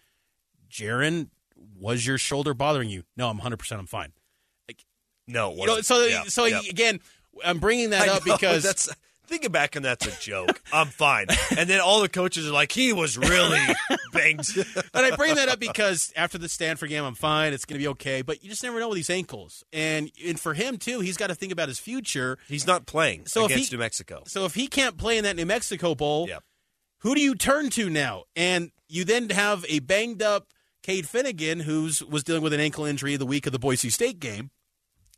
Jaren, 0.70 1.30
was 1.80 2.06
your 2.06 2.18
shoulder 2.18 2.54
bothering 2.54 2.90
you? 2.90 3.04
No, 3.18 3.30
I'm 3.30 3.38
100. 3.38 3.58
percent 3.58 3.80
I'm 3.80 3.88
fine. 3.88 4.12
Like 4.68 4.84
no, 5.28 5.54
you 5.56 5.66
know, 5.66 5.82
so 5.82 6.06
Yeah, 6.06 6.24
so 6.26 6.46
yeah. 6.46 6.62
again, 6.70 7.00
I'm 7.44 7.60
bringing 7.60 7.92
that 7.92 8.08
I 8.10 8.14
up 8.14 8.26
know, 8.26 8.34
because 8.38 8.64
that's 8.64 8.90
thinking 9.28 9.52
back 9.52 9.76
and 9.76 9.86
that's 9.86 10.08
a 10.08 10.20
joke. 10.20 10.60
I'm 10.74 10.88
fine. 10.88 11.28
And 11.56 11.70
then 11.70 11.80
all 11.82 12.02
the 12.02 12.10
coaches 12.10 12.48
are 12.48 12.52
like, 12.52 12.72
he 12.72 12.94
was 12.94 13.16
really 13.18 13.60
banged. 14.14 14.48
and 14.58 15.06
I 15.06 15.16
bring 15.16 15.36
that 15.36 15.50
up 15.50 15.60
because 15.60 16.12
after 16.16 16.38
the 16.40 16.50
Stanford 16.50 16.90
game, 16.90 17.04
I'm 17.04 17.14
fine. 17.14 17.54
It's 17.54 17.64
going 17.66 17.80
to 17.80 17.84
be 17.84 17.88
okay. 17.90 18.24
But 18.24 18.44
you 18.44 18.50
just 18.50 18.64
never 18.64 18.80
know 18.80 18.90
with 18.90 18.96
these 18.96 19.10
ankles. 19.12 19.64
And 19.72 20.12
and 20.26 20.40
for 20.40 20.54
him 20.56 20.78
too, 20.78 21.00
he's 21.02 21.16
got 21.16 21.28
to 21.28 21.36
think 21.36 21.52
about 21.52 21.68
his 21.68 21.80
future. 21.80 22.38
He's 22.48 22.66
not 22.68 22.86
playing 22.88 23.28
So 23.28 23.46
against 23.46 23.70
he- 23.70 23.76
New 23.76 23.80
Mexico. 23.80 24.24
So 24.26 24.46
if 24.46 24.56
he 24.56 24.68
can't 24.68 24.98
play 24.98 25.18
in 25.18 25.24
that 25.26 25.36
New 25.36 25.46
Mexico 25.46 25.94
Bowl, 25.96 26.28
Yep. 26.28 26.44
Who 27.00 27.16
do 27.16 27.22
you 27.22 27.36
turn 27.36 27.70
to 27.72 27.90
now? 27.90 28.24
And 28.36 28.72
you 28.88 29.04
then 29.06 29.30
have 29.30 29.66
a 29.70 29.80
banged 29.80 30.22
up 30.22 30.48
Cade 30.84 31.06
Fennegan, 31.06 31.62
who's 31.62 32.04
was 32.04 32.24
dealing 32.24 32.42
with 32.42 32.54
an 32.54 32.60
ankle 32.60 32.86
injury 32.86 33.16
the 33.16 33.26
week 33.26 33.46
of 33.46 33.52
the 33.52 33.60
Boise 33.60 33.90
State 33.90 34.20
game. 34.20 34.52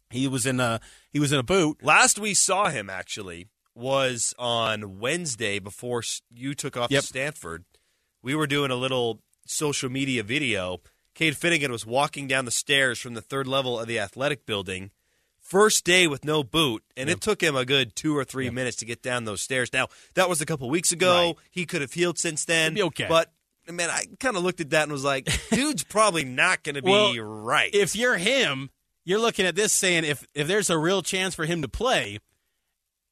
He 0.09 0.27
was 0.27 0.45
in 0.45 0.59
a 0.59 0.79
he 1.11 1.19
was 1.19 1.31
in 1.31 1.39
a 1.39 1.43
boot. 1.43 1.83
Last 1.83 2.19
we 2.19 2.33
saw 2.33 2.69
him 2.69 2.89
actually 2.89 3.47
was 3.73 4.33
on 4.37 4.99
Wednesday 4.99 5.59
before 5.59 6.03
you 6.29 6.53
took 6.53 6.75
off 6.75 6.91
Yep. 6.91 7.01
to 7.01 7.07
Stanford. 7.07 7.63
We 8.21 8.35
were 8.35 8.47
doing 8.47 8.69
a 8.71 8.75
little 8.75 9.21
social 9.47 9.89
media 9.89 10.23
video. 10.23 10.81
Cade 11.15 11.35
Fennegan 11.35 11.71
was 11.71 11.85
walking 11.85 12.27
down 12.27 12.45
the 12.45 12.51
stairs 12.51 12.99
from 12.99 13.13
the 13.13 13.21
third 13.21 13.47
level 13.47 13.79
of 13.79 13.87
the 13.87 13.99
athletic 13.99 14.45
building. 14.45 14.91
First 15.51 15.83
day 15.83 16.07
with 16.07 16.23
no 16.23 16.45
boot, 16.45 16.81
and 16.95 17.09
it 17.09 17.19
took 17.19 17.43
him 17.43 17.57
a 17.57 17.65
good 17.65 17.93
two 17.93 18.15
or 18.17 18.23
three 18.23 18.49
minutes 18.49 18.77
to 18.77 18.85
get 18.85 19.01
down 19.01 19.25
those 19.25 19.41
stairs. 19.41 19.73
Now 19.73 19.89
that 20.13 20.29
was 20.29 20.39
a 20.39 20.45
couple 20.45 20.69
weeks 20.69 20.93
ago. 20.93 21.13
Right. 21.27 21.35
He 21.51 21.65
could 21.65 21.81
have 21.81 21.91
healed 21.91 22.17
since 22.17 22.45
then. 22.45 22.73
Be 22.73 22.83
okay. 22.83 23.05
But 23.09 23.33
man, 23.69 23.89
I 23.89 24.05
kind 24.21 24.37
of 24.37 24.43
looked 24.43 24.61
at 24.61 24.69
that 24.69 24.83
and 24.83 24.93
was 24.93 25.03
like, 25.03 25.27
"Dude's 25.51 25.83
probably 25.83 26.23
not 26.23 26.63
going 26.63 26.75
to 26.75 26.81
be 26.81 26.89
Well, 26.89 27.13
right." 27.19 27.69
If 27.75 27.97
you're 27.97 28.15
him, 28.15 28.69
you're 29.03 29.19
looking 29.19 29.45
at 29.45 29.55
this 29.57 29.73
saying 29.73 30.05
if 30.05 30.25
if 30.33 30.47
there's 30.47 30.69
a 30.69 30.77
real 30.77 31.01
chance 31.01 31.35
for 31.35 31.43
him 31.43 31.61
to 31.63 31.67
play, 31.67 32.19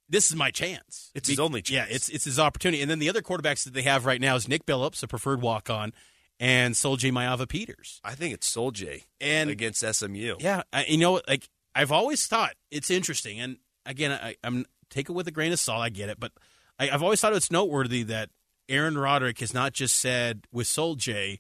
this 0.08 0.30
is 0.32 0.38
my 0.38 0.50
chance. 0.50 1.12
It's 1.14 1.28
his 1.28 1.42
only 1.42 1.62
chance. 1.62 1.90
Yeah, 1.90 1.94
it's 1.94 2.08
it's 2.08 2.24
his 2.24 2.40
opportunity. 2.40 2.82
And 2.82 2.90
then 2.90 3.00
the 3.00 3.10
other 3.10 3.22
quarterbacks 3.22 3.66
that 3.66 3.74
they 3.74 3.82
have 3.82 4.06
right 4.06 4.22
now 4.22 4.38
is 4.38 4.48
Nick 4.48 4.66
Billoups, 4.66 5.04
a 5.04 5.10
preferred 5.10 5.42
walk 5.42 5.70
on, 5.70 5.92
and 6.40 6.74
Soljay 6.74 7.12
Maiava 7.12 7.50
Peters. 7.50 8.00
I 8.02 8.16
think 8.16 8.34
it's 8.34 8.50
Soljay 8.50 9.04
And 9.20 9.50
against 9.50 9.82
SMU. 9.86 10.38
yeah, 10.40 10.62
I, 10.72 10.86
you 10.86 10.98
know, 10.98 11.20
like 11.28 11.50
I've 11.80 11.94
always 11.94 12.28
thought 12.28 12.56
it's 12.72 12.92
interesting, 12.92 13.40
and 13.40 13.56
again, 13.86 14.12
I, 14.12 14.36
I'm 14.44 14.66
take 14.90 15.08
it 15.08 15.14
with 15.14 15.30
a 15.30 15.32
grain 15.32 15.54
of 15.54 15.60
salt. 15.60 15.82
I 15.82 15.88
get 15.88 16.10
it, 16.10 16.20
but 16.20 16.34
I, 16.78 16.90
I've 16.90 17.02
always 17.02 17.22
thought 17.22 17.32
it's 17.32 17.50
noteworthy 17.50 18.04
that 18.04 18.30
Aaron 18.68 18.98
Roderick 18.98 19.40
has 19.40 19.54
not 19.54 19.72
just 19.72 19.98
said 19.98 20.46
with 20.52 20.68
Soul 20.68 20.96
J, 20.96 21.40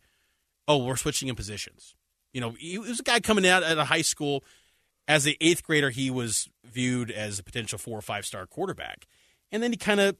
"Oh, 0.65 0.85
we're 0.85 0.95
switching 0.95 1.27
in 1.27 1.35
positions." 1.35 1.93
You 2.31 2.39
know, 2.39 2.51
he 2.57 2.77
was 2.77 3.01
a 3.01 3.03
guy 3.03 3.19
coming 3.19 3.45
out 3.45 3.63
at 3.63 3.77
a 3.77 3.83
high 3.83 4.01
school 4.01 4.45
as 5.09 5.25
an 5.25 5.33
eighth 5.41 5.61
grader. 5.61 5.89
He 5.89 6.09
was 6.09 6.47
viewed 6.63 7.11
as 7.11 7.37
a 7.39 7.43
potential 7.43 7.77
four 7.77 7.97
or 7.99 8.01
five 8.01 8.25
star 8.25 8.47
quarterback, 8.47 9.07
and 9.51 9.61
then 9.61 9.73
he 9.73 9.77
kind 9.77 9.99
of 9.99 10.15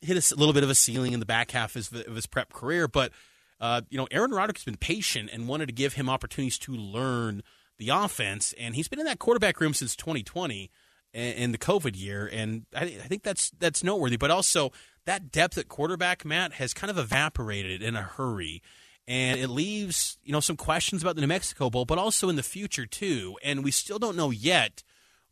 hit 0.00 0.32
a 0.32 0.34
little 0.34 0.54
bit 0.54 0.64
of 0.64 0.70
a 0.70 0.74
ceiling 0.74 1.12
in 1.12 1.20
the 1.20 1.26
back 1.26 1.50
half 1.50 1.76
of 1.76 1.92
his, 1.92 2.06
of 2.06 2.14
his 2.14 2.26
prep 2.26 2.54
career. 2.54 2.88
But 2.88 3.12
uh, 3.60 3.82
you 3.90 3.98
know, 3.98 4.08
Aaron 4.10 4.30
Roderick 4.30 4.56
has 4.56 4.64
been 4.64 4.78
patient 4.78 5.28
and 5.30 5.46
wanted 5.46 5.66
to 5.66 5.74
give 5.74 5.92
him 5.92 6.08
opportunities 6.08 6.58
to 6.60 6.72
learn 6.72 7.42
the 7.78 7.90
offense, 7.90 8.54
and 8.58 8.74
he's 8.74 8.88
been 8.88 9.00
in 9.00 9.06
that 9.06 9.18
quarterback 9.18 9.60
room 9.60 9.74
since 9.74 9.94
2020 9.96 10.70
in, 11.12 11.52
the 11.52 11.58
COVID 11.58 11.98
year, 11.98 12.28
and 12.30 12.66
I, 12.74 12.82
I 12.82 13.06
think 13.08 13.22
that's 13.22 13.50
that's 13.58 13.82
noteworthy. 13.82 14.16
But 14.16 14.30
also 14.30 14.72
that 15.06 15.30
depth 15.30 15.56
at 15.58 15.68
quarterback, 15.68 16.24
Matt, 16.24 16.54
has 16.54 16.74
kind 16.74 16.90
of 16.90 16.98
evaporated 16.98 17.82
in 17.82 17.96
a 17.96 18.02
hurry. 18.02 18.62
And 19.06 19.40
it 19.40 19.48
leaves, 19.48 20.18
you 20.22 20.32
know, 20.32 20.40
some 20.40 20.56
questions 20.56 21.00
about 21.00 21.14
the 21.14 21.22
New 21.22 21.28
Mexico 21.28 21.70
Bowl, 21.70 21.86
but 21.86 21.96
also 21.96 22.28
in 22.28 22.36
the 22.36 22.42
future 22.42 22.84
too. 22.84 23.38
And 23.42 23.64
we 23.64 23.70
still 23.70 23.98
don't 23.98 24.18
know 24.18 24.30
yet 24.30 24.82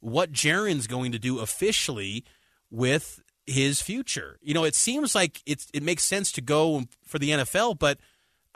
what 0.00 0.32
Jaren's 0.32 0.87
going 0.87 1.12
to 1.12 1.18
do 1.18 1.40
officially 1.40 2.24
with 2.70 3.20
his 3.46 3.82
future. 3.82 4.38
You 4.40 4.54
know, 4.54 4.64
it 4.64 4.74
seems 4.74 5.14
like 5.14 5.42
it's 5.44 5.68
it 5.74 5.82
makes 5.82 6.04
sense 6.04 6.32
to 6.32 6.40
go 6.40 6.85
for 7.04 7.18
the 7.18 7.30
NFL, 7.30 7.78
but 7.78 7.98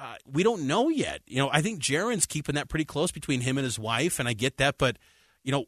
uh, 0.01 0.15
we 0.25 0.43
don't 0.43 0.67
know 0.67 0.89
yet. 0.89 1.21
You 1.27 1.39
know, 1.39 1.51
I 1.53 1.61
think 1.61 1.81
Jaren's 1.81 2.27
keeping 2.27 2.55
that 2.55 2.69
pretty 2.69 2.85
close 2.85 3.11
between 3.11 3.43
him 3.43 3.59
and 3.59 3.65
his 3.65 3.79
wife, 3.79 4.19
and 4.19 4.29
I 4.29 4.33
get 4.33 4.57
that. 4.57 4.79
But 4.79 4.97
you 5.43 5.53
know, 5.53 5.67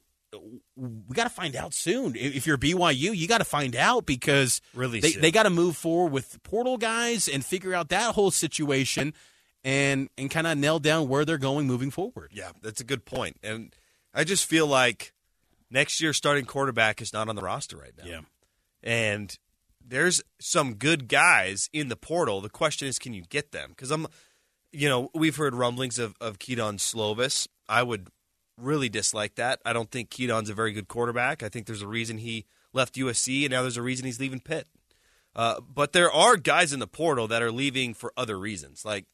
we 0.77 1.15
got 1.15 1.25
to 1.25 1.31
find 1.31 1.55
out 1.55 1.75
soon. 1.75 2.15
If 2.17 2.47
you're 2.47 2.59
BYU, 2.59 3.15
you 3.15 3.29
got 3.29 3.39
to 3.39 3.45
find 3.45 3.77
out 3.77 4.07
because 4.07 4.61
Really 4.75 5.01
they, 5.01 5.13
they 5.13 5.31
got 5.31 5.43
to 5.43 5.51
move 5.51 5.77
forward 5.77 6.13
with 6.13 6.43
portal 6.43 6.79
guys 6.79 7.29
and 7.29 7.45
figure 7.45 7.75
out 7.75 7.91
that 7.91 8.15
whole 8.15 8.31
situation 8.31 9.13
and 9.65 10.09
and 10.17 10.31
kind 10.31 10.47
of 10.47 10.57
nail 10.57 10.79
down 10.79 11.09
where 11.09 11.25
they're 11.25 11.39
going 11.39 11.67
moving 11.67 11.91
forward. 11.91 12.31
Yeah, 12.33 12.51
that's 12.63 12.81
a 12.81 12.85
good 12.85 13.05
point. 13.05 13.37
And 13.43 13.75
I 14.15 14.25
just 14.25 14.47
feel 14.47 14.67
like 14.67 15.13
next 15.71 16.01
year's 16.01 16.17
starting 16.17 16.45
quarterback 16.47 17.03
is 17.03 17.13
not 17.13 17.29
on 17.29 17.37
the 17.37 17.43
roster 17.43 17.77
right 17.77 17.93
now. 17.97 18.05
Yeah. 18.05 18.21
And 18.83 19.39
there's 19.87 20.23
some 20.41 20.75
good 20.75 21.09
guys 21.09 21.69
in 21.73 21.89
the 21.89 21.97
portal. 21.97 22.41
The 22.41 22.51
question 22.51 22.89
is, 22.89 22.99
can 22.99 23.15
you 23.15 23.23
get 23.29 23.53
them? 23.53 23.71
Because 23.71 23.91
I'm, 23.91 24.07
you 24.73 24.89
know, 24.89 25.11
we've 25.15 25.37
heard 25.37 25.55
rumblings 25.55 25.99
of, 25.99 26.15
of 26.21 26.39
Kedon 26.39 26.77
Slovis. 26.77 27.49
I 27.69 27.83
would 27.83 28.09
really 28.59 28.89
dislike 28.89 29.35
that. 29.37 29.61
I 29.65 29.73
don't 29.73 29.91
think 29.91 30.11
Kedon's 30.11 30.51
a 30.51 30.55
very 30.55 30.73
good 30.73 30.89
quarterback. 30.89 31.43
I 31.43 31.49
think 31.49 31.67
there's 31.67 31.83
a 31.83 31.89
reason 31.89 32.19
he 32.19 32.47
left 32.73 32.95
USC, 32.95 33.45
and 33.45 33.51
now 33.51 33.63
there's 33.63 33.77
a 33.77 33.83
reason 33.83 34.07
he's 34.07 34.21
leaving 34.21 34.41
Pitt. 34.41 34.69
Uh, 35.35 35.61
but 35.61 35.93
there 35.93 36.13
are 36.13 36.37
guys 36.37 36.73
in 36.73 36.81
the 36.81 36.87
portal 36.87 37.27
that 37.29 37.43
are 37.43 37.53
leaving 37.53 37.95
for 37.95 38.13
other 38.17 38.39
reasons. 38.39 38.85
Like 38.85 39.07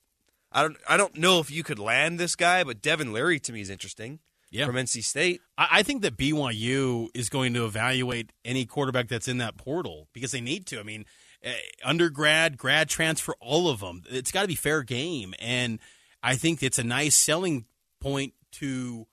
I 0.51 0.63
don't, 0.63 0.77
I 0.89 0.97
don't 0.97 1.17
know 1.17 1.41
if 1.41 1.51
you 1.51 1.63
could 1.63 1.79
land 1.79 2.19
this 2.19 2.35
guy, 2.35 2.65
but 2.65 2.83
Devin 2.83 3.13
Leary 3.13 3.39
to 3.41 3.53
me 3.53 3.61
is 3.61 3.71
interesting. 3.71 4.19
Yeah. 4.51 4.67
from 4.67 4.77
NC 4.77 5.03
State. 5.05 5.41
I, 5.57 5.69
I 5.71 5.83
think 5.83 6.03
that 6.03 6.17
BYU 6.17 7.09
is 7.15 7.29
going 7.29 7.55
to 7.55 7.65
evaluate 7.65 8.33
any 8.45 8.65
quarterback 8.67 9.09
that's 9.09 9.29
in 9.29 9.39
that 9.39 9.57
portal 9.57 10.09
because 10.13 10.33
they 10.33 10.41
need 10.41 10.67
to. 10.67 10.81
I 10.81 10.83
mean, 10.83 11.05
eh, 11.43 11.53
undergrad, 11.85 12.57
grad 12.57 12.89
transfer, 12.89 13.35
all 13.41 13.69
of 13.69 13.81
them. 13.81 14.03
It's 14.11 14.31
got 14.33 14.43
to 14.43 14.49
be 14.49 14.55
fair 14.55 14.83
game, 14.83 15.35
and 15.39 15.79
I 16.23 16.35
think 16.37 16.63
it's 16.63 16.79
a 16.79 16.85
nice 16.85 17.17
selling 17.17 17.67
point 18.01 18.35
to 18.53 19.07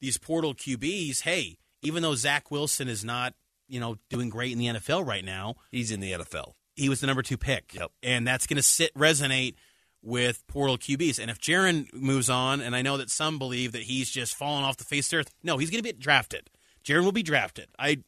these 0.00 0.18
portal 0.18 0.54
QBs. 0.54 1.22
Hey, 1.22 1.58
even 1.82 2.02
though 2.02 2.14
Zach 2.14 2.50
Wilson 2.50 2.88
is 2.88 3.04
not, 3.04 3.34
you 3.68 3.80
know, 3.80 3.96
doing 4.10 4.28
great 4.28 4.52
in 4.52 4.58
the 4.58 4.66
NFL 4.66 5.06
right 5.06 5.24
now, 5.24 5.56
He's 5.70 5.90
in 5.90 6.00
the 6.00 6.12
NFL. 6.12 6.52
he 6.76 6.88
was 6.88 7.00
the 7.00 7.06
number 7.06 7.22
two 7.22 7.36
pick. 7.36 7.74
Yep. 7.74 7.90
And 8.02 8.26
that's 8.26 8.46
going 8.46 8.56
to 8.56 8.62
sit 8.62 8.92
resonate 8.94 9.54
with 10.02 10.46
portal 10.48 10.76
QBs. 10.76 11.18
And 11.18 11.30
if 11.30 11.38
Jaren 11.38 11.92
moves 11.92 12.28
on, 12.28 12.60
and 12.60 12.74
I 12.74 12.82
know 12.82 12.96
that 12.96 13.10
some 13.10 13.38
believe 13.38 13.72
that 13.72 13.82
he's 13.82 14.10
just 14.10 14.34
fallen 14.34 14.64
off 14.64 14.76
the 14.76 14.84
face 14.84 15.06
of 15.06 15.10
the 15.10 15.16
earth, 15.18 15.34
no, 15.42 15.58
he's 15.58 15.70
going 15.70 15.82
to 15.82 15.92
be 15.92 15.92
drafted. 15.92 16.50
Jaren 16.84 17.04
will 17.04 17.12
be 17.12 17.22
drafted. 17.22 17.68
I, 17.78 17.98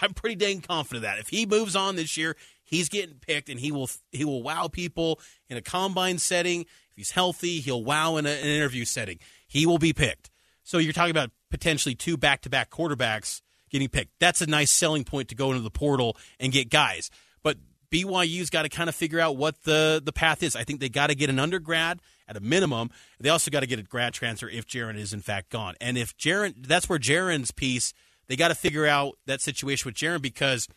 I'm 0.00 0.14
pretty 0.14 0.36
dang 0.36 0.60
confident 0.60 1.04
of 1.04 1.10
that. 1.10 1.18
If 1.20 1.28
he 1.28 1.46
moves 1.46 1.76
on 1.76 1.96
this 1.96 2.16
year, 2.16 2.36
he's 2.64 2.88
getting 2.88 3.16
picked, 3.16 3.48
and 3.48 3.60
he 3.60 3.72
will 3.72 3.88
he 4.10 4.24
will 4.24 4.42
wow 4.42 4.68
people 4.68 5.20
in 5.48 5.56
a 5.56 5.62
combine 5.62 6.18
setting. 6.18 6.62
If 6.62 6.96
he's 6.96 7.10
healthy, 7.12 7.60
he'll 7.60 7.84
wow 7.84 8.16
in 8.16 8.26
a, 8.26 8.30
an 8.30 8.48
interview 8.48 8.84
setting. 8.84 9.18
He 9.46 9.66
will 9.66 9.78
be 9.78 9.92
picked. 9.92 10.30
So 10.64 10.78
you're 10.78 10.92
talking 10.92 11.12
about 11.12 11.30
potentially 11.50 11.94
two 11.94 12.16
back 12.16 12.42
to 12.42 12.50
back 12.50 12.70
quarterbacks 12.70 13.40
getting 13.70 13.88
picked. 13.88 14.12
That's 14.18 14.40
a 14.40 14.46
nice 14.46 14.72
selling 14.72 15.04
point 15.04 15.28
to 15.28 15.34
go 15.34 15.50
into 15.50 15.62
the 15.62 15.70
portal 15.70 16.16
and 16.40 16.52
get 16.52 16.68
guys. 16.68 17.10
But 17.42 17.58
BYU's 17.90 18.50
got 18.50 18.62
to 18.62 18.68
kind 18.68 18.88
of 18.88 18.94
figure 18.94 19.20
out 19.20 19.36
what 19.36 19.62
the, 19.62 20.00
the 20.04 20.12
path 20.12 20.42
is. 20.42 20.56
I 20.56 20.64
think 20.64 20.80
they 20.80 20.88
got 20.88 21.08
to 21.08 21.14
get 21.14 21.30
an 21.30 21.38
undergrad 21.38 22.00
at 22.28 22.36
a 22.36 22.40
minimum. 22.40 22.90
They 23.20 23.28
also 23.28 23.50
got 23.50 23.60
to 23.60 23.66
get 23.66 23.78
a 23.78 23.82
grad 23.82 24.14
transfer 24.14 24.48
if 24.48 24.66
Jaren 24.66 24.96
is 24.96 25.12
in 25.12 25.20
fact 25.20 25.50
gone. 25.50 25.74
And 25.80 25.96
if 25.96 26.16
Jaren, 26.16 26.66
that's 26.66 26.88
where 26.88 26.98
Jaren's 26.98 27.50
piece, 27.50 27.92
they 28.28 28.36
got 28.36 28.48
to 28.48 28.54
figure 28.54 28.86
out 28.86 29.14
that 29.26 29.40
situation 29.40 29.88
with 29.88 29.94
Jaren 29.94 30.20
because 30.20 30.68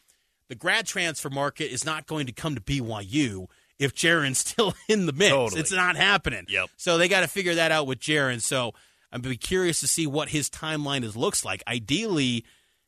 the 0.48 0.56
grad 0.56 0.86
transfer 0.86 1.30
market 1.30 1.72
is 1.72 1.86
not 1.86 2.06
going 2.08 2.26
to 2.28 2.32
come 2.32 2.56
to 2.56 2.62
BYU 2.62 3.48
if 3.78 3.96
Jaren's 3.96 4.38
still 4.50 4.74
in 4.88 5.06
the 5.06 5.14
mix. 5.14 5.32
Totally. 5.32 5.62
It's 5.62 5.72
not 5.72 5.96
happening. 5.96 6.46
Yep. 6.48 6.70
So 6.78 6.98
they 6.98 7.08
got 7.08 7.22
to 7.22 7.28
figure 7.28 7.56
that 7.56 7.72
out 7.72 7.88
with 7.88 8.00
Jaren. 8.00 8.42
So 8.42 8.74
I'm 9.12 9.22
be 9.22 9.38
curious 9.38 9.80
to 9.80 9.88
see 9.88 10.06
what 10.06 10.30
his 10.30 10.50
timeline 10.50 11.04
is 11.04 11.16
looks 11.16 11.44
like. 11.44 11.64
Ideally, 11.68 12.46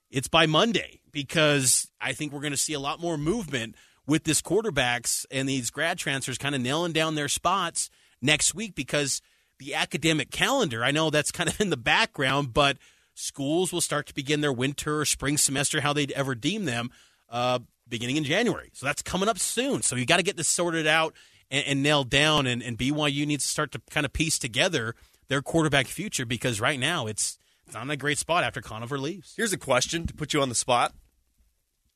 it's 0.09 0.27
by 0.27 0.45
Monday 0.45 0.99
because 1.11 1.87
I 1.99 2.13
think 2.13 2.31
we're 2.31 2.41
going 2.41 2.51
to 2.51 2.57
see 2.57 2.73
a 2.73 2.79
lot 2.79 2.99
more 2.99 3.17
movement 3.17 3.75
with 4.11 4.25
this 4.25 4.41
quarterbacks 4.41 5.25
and 5.31 5.47
these 5.47 5.69
grad 5.71 5.97
transfers 5.97 6.37
kind 6.37 6.53
of 6.53 6.59
nailing 6.59 6.91
down 6.91 7.15
their 7.15 7.29
spots 7.29 7.89
next 8.21 8.53
week 8.53 8.75
because 8.75 9.21
the 9.57 9.73
academic 9.73 10.31
calendar, 10.31 10.83
I 10.83 10.91
know 10.91 11.09
that's 11.09 11.31
kind 11.31 11.49
of 11.49 11.61
in 11.61 11.69
the 11.69 11.77
background, 11.77 12.53
but 12.53 12.77
schools 13.13 13.71
will 13.71 13.79
start 13.79 14.07
to 14.07 14.13
begin 14.13 14.41
their 14.41 14.51
winter 14.51 14.99
or 14.99 15.05
spring 15.05 15.37
semester, 15.37 15.79
how 15.79 15.93
they'd 15.93 16.11
ever 16.11 16.35
deem 16.35 16.65
them, 16.65 16.91
uh, 17.29 17.59
beginning 17.87 18.17
in 18.17 18.25
January. 18.25 18.69
So 18.73 18.85
that's 18.85 19.01
coming 19.01 19.29
up 19.29 19.39
soon. 19.39 19.81
So 19.81 19.95
you 19.95 20.05
got 20.05 20.17
to 20.17 20.23
get 20.23 20.35
this 20.35 20.49
sorted 20.49 20.87
out 20.87 21.15
and, 21.49 21.65
and 21.65 21.81
nailed 21.81 22.09
down, 22.09 22.47
and, 22.47 22.61
and 22.61 22.77
BYU 22.77 23.25
needs 23.25 23.45
to 23.45 23.49
start 23.49 23.71
to 23.71 23.81
kind 23.91 24.05
of 24.05 24.11
piece 24.11 24.37
together 24.37 24.93
their 25.29 25.41
quarterback 25.41 25.87
future 25.87 26.25
because 26.25 26.59
right 26.59 26.81
now 26.81 27.07
it's, 27.07 27.37
it's 27.65 27.75
not 27.75 27.83
in 27.83 27.89
a 27.89 27.95
great 27.95 28.17
spot 28.17 28.43
after 28.43 28.59
Conover 28.59 28.97
leaves. 28.97 29.35
Here's 29.37 29.53
a 29.53 29.57
question 29.57 30.05
to 30.05 30.13
put 30.13 30.33
you 30.33 30.41
on 30.41 30.49
the 30.49 30.55
spot: 30.55 30.93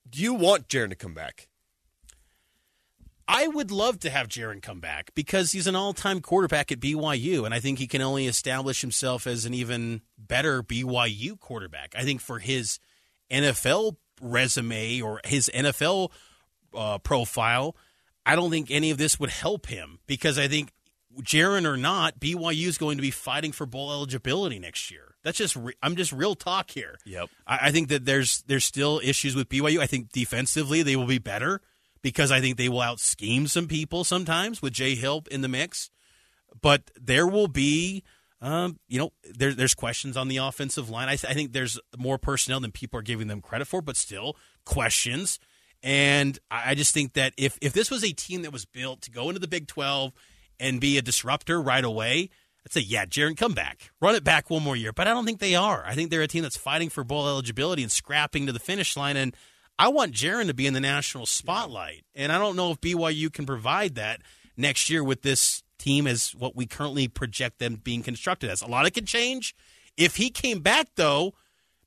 Do 0.10 0.22
you 0.22 0.34
want 0.34 0.70
Jaren 0.70 0.88
to 0.92 0.96
come 0.96 1.14
back? 1.14 1.50
I 3.28 3.48
would 3.48 3.72
love 3.72 4.00
to 4.02 4.10
have 4.10 4.28
Jaren 4.28 4.62
come 4.62 4.80
back 4.80 5.12
because 5.16 5.52
he's 5.52 5.66
an 5.68 5.76
all-time 5.76 6.22
quarterback 6.22 6.72
at 6.72 6.80
BYU, 6.80 7.46
and 7.46 7.54
I 7.54 7.60
think 7.60 7.80
he 7.80 7.88
can 7.88 8.02
only 8.02 8.28
establish 8.28 8.82
himself 8.82 9.26
as 9.26 9.46
an 9.46 9.54
even 9.54 10.02
better 10.18 10.62
BYU 10.62 11.40
quarterback. 11.40 11.96
I 11.98 12.04
think 12.04 12.22
for 12.22 12.38
his 12.38 12.80
NFL 13.32 13.96
resume 14.22 15.02
or 15.02 15.22
his 15.26 15.50
NFL 15.54 16.12
uh, 16.76 17.00
profile, 17.00 17.76
I 18.26 18.36
don't 18.36 18.52
think 18.52 18.70
any 18.70 18.92
of 18.92 19.00
this 19.00 19.20
would 19.20 19.32
help 19.32 19.68
him 19.68 20.00
because 20.06 20.38
I 20.38 20.48
think 20.48 20.72
Jaren 21.22 21.66
or 21.66 21.78
not, 21.78 22.20
BYU 22.20 22.68
is 22.68 22.78
going 22.78 22.98
to 22.98 23.02
be 23.02 23.12
fighting 23.12 23.52
for 23.52 23.66
bowl 23.66 23.92
eligibility 23.92 24.60
next 24.60 24.92
year. 24.92 25.16
That's 25.24 25.38
just 25.38 25.56
re- 25.56 25.74
I'm 25.82 25.96
just 25.96 26.12
real 26.12 26.36
talk 26.36 26.70
here. 26.70 27.00
Yep. 27.06 27.30
I, 27.48 27.60
I 27.64 27.72
think 27.72 27.90
that 27.90 28.06
there's 28.06 28.44
there's 28.44 28.66
still 28.66 29.02
issues 29.04 29.36
with 29.36 29.50
BYU. 29.50 29.80
I 29.80 29.88
think 29.88 30.12
defensively 30.12 30.84
they 30.84 30.96
will 30.96 31.08
be 31.08 31.18
better 31.18 31.62
because 32.06 32.32
I 32.32 32.40
think 32.40 32.58
they 32.58 32.70
will 32.70 32.82
out 32.82 33.00
scheme 33.00 33.48
some 33.48 33.68
people 33.68 34.04
sometimes 34.04 34.62
with 34.62 34.74
Jay 34.74 34.94
Hill 34.94 35.24
in 35.32 35.42
the 35.42 35.48
mix. 35.48 35.90
But 36.62 36.92
there 37.02 37.26
will 37.26 37.48
be, 37.48 38.04
um, 38.42 38.78
you 38.88 39.00
know, 39.00 39.10
there, 39.34 39.56
there's 39.56 39.74
questions 39.74 40.16
on 40.16 40.28
the 40.28 40.38
offensive 40.38 40.88
line. 40.88 41.10
I, 41.10 41.16
th- 41.16 41.26
I 41.32 41.34
think 41.34 41.52
there's 41.52 41.80
more 41.98 42.20
personnel 42.20 42.60
than 42.60 42.72
people 42.72 43.00
are 43.00 43.02
giving 43.02 43.28
them 43.28 43.42
credit 43.42 43.66
for, 43.66 43.82
but 43.82 43.98
still 43.98 44.38
questions. 44.68 45.40
And 45.82 46.38
I 46.52 46.72
I 46.72 46.76
just 46.76 46.94
think 46.94 47.14
that 47.14 47.34
if 47.38 47.58
if 47.60 47.74
this 47.74 47.90
was 47.90 48.04
a 48.04 48.12
team 48.12 48.44
that 48.44 48.54
was 48.54 48.66
built 48.66 49.02
to 49.02 49.12
go 49.12 49.30
into 49.30 49.40
the 49.40 49.48
Big 49.48 49.68
Twelve 49.68 50.14
and 50.60 50.80
be 50.80 51.00
a 51.00 51.02
disruptor 51.02 51.60
right 51.60 51.84
away, 51.84 52.30
I'd 52.68 52.72
say, 52.72 52.82
yeah, 52.82 53.06
Jaren, 53.06 53.36
come 53.36 53.54
back, 53.54 53.90
run 54.00 54.14
it 54.14 54.24
back 54.24 54.52
one 54.52 54.62
more 54.62 54.76
year. 54.76 54.94
But 54.94 55.08
I 55.08 55.12
don't 55.12 55.26
think 55.26 55.40
they 55.40 55.56
are. 55.56 55.84
I 55.84 55.96
think 55.96 56.12
they're 56.12 56.22
a 56.22 56.28
team 56.28 56.44
that's 56.44 56.56
fighting 56.56 56.90
for 56.90 57.04
bowl 57.04 57.28
eligibility 57.28 57.82
and 57.82 57.92
scrapping 57.92 58.46
to 58.46 58.52
the 58.52 58.60
finish 58.60 58.96
line. 58.96 59.18
And 59.18 59.36
I 59.78 59.90
want 59.90 60.14
Jaren 60.14 60.48
to 60.48 60.54
be 60.54 60.68
in 60.68 60.74
the 60.74 60.80
national 60.80 61.26
spotlight. 61.26 62.04
And 62.16 62.32
I 62.32 62.38
don't 62.40 62.56
know 62.56 62.72
if 62.72 62.82
BYU 62.82 63.32
can 63.32 63.46
provide 63.46 63.96
that 63.96 64.22
next 64.56 64.90
year 64.90 65.04
with 65.04 65.22
this 65.22 65.64
team 65.78 66.08
as 66.08 66.34
what 66.34 66.56
we 66.56 66.66
currently 66.66 67.08
project 67.08 67.60
them 67.60 67.76
being 67.84 68.02
constructed 68.02 68.50
as. 68.50 68.62
A 68.62 68.68
lot 68.68 68.86
of 68.86 68.94
can 68.94 69.06
change. 69.06 69.54
If 69.98 70.16
he 70.16 70.30
came 70.30 70.60
back, 70.60 70.88
though, 70.96 71.34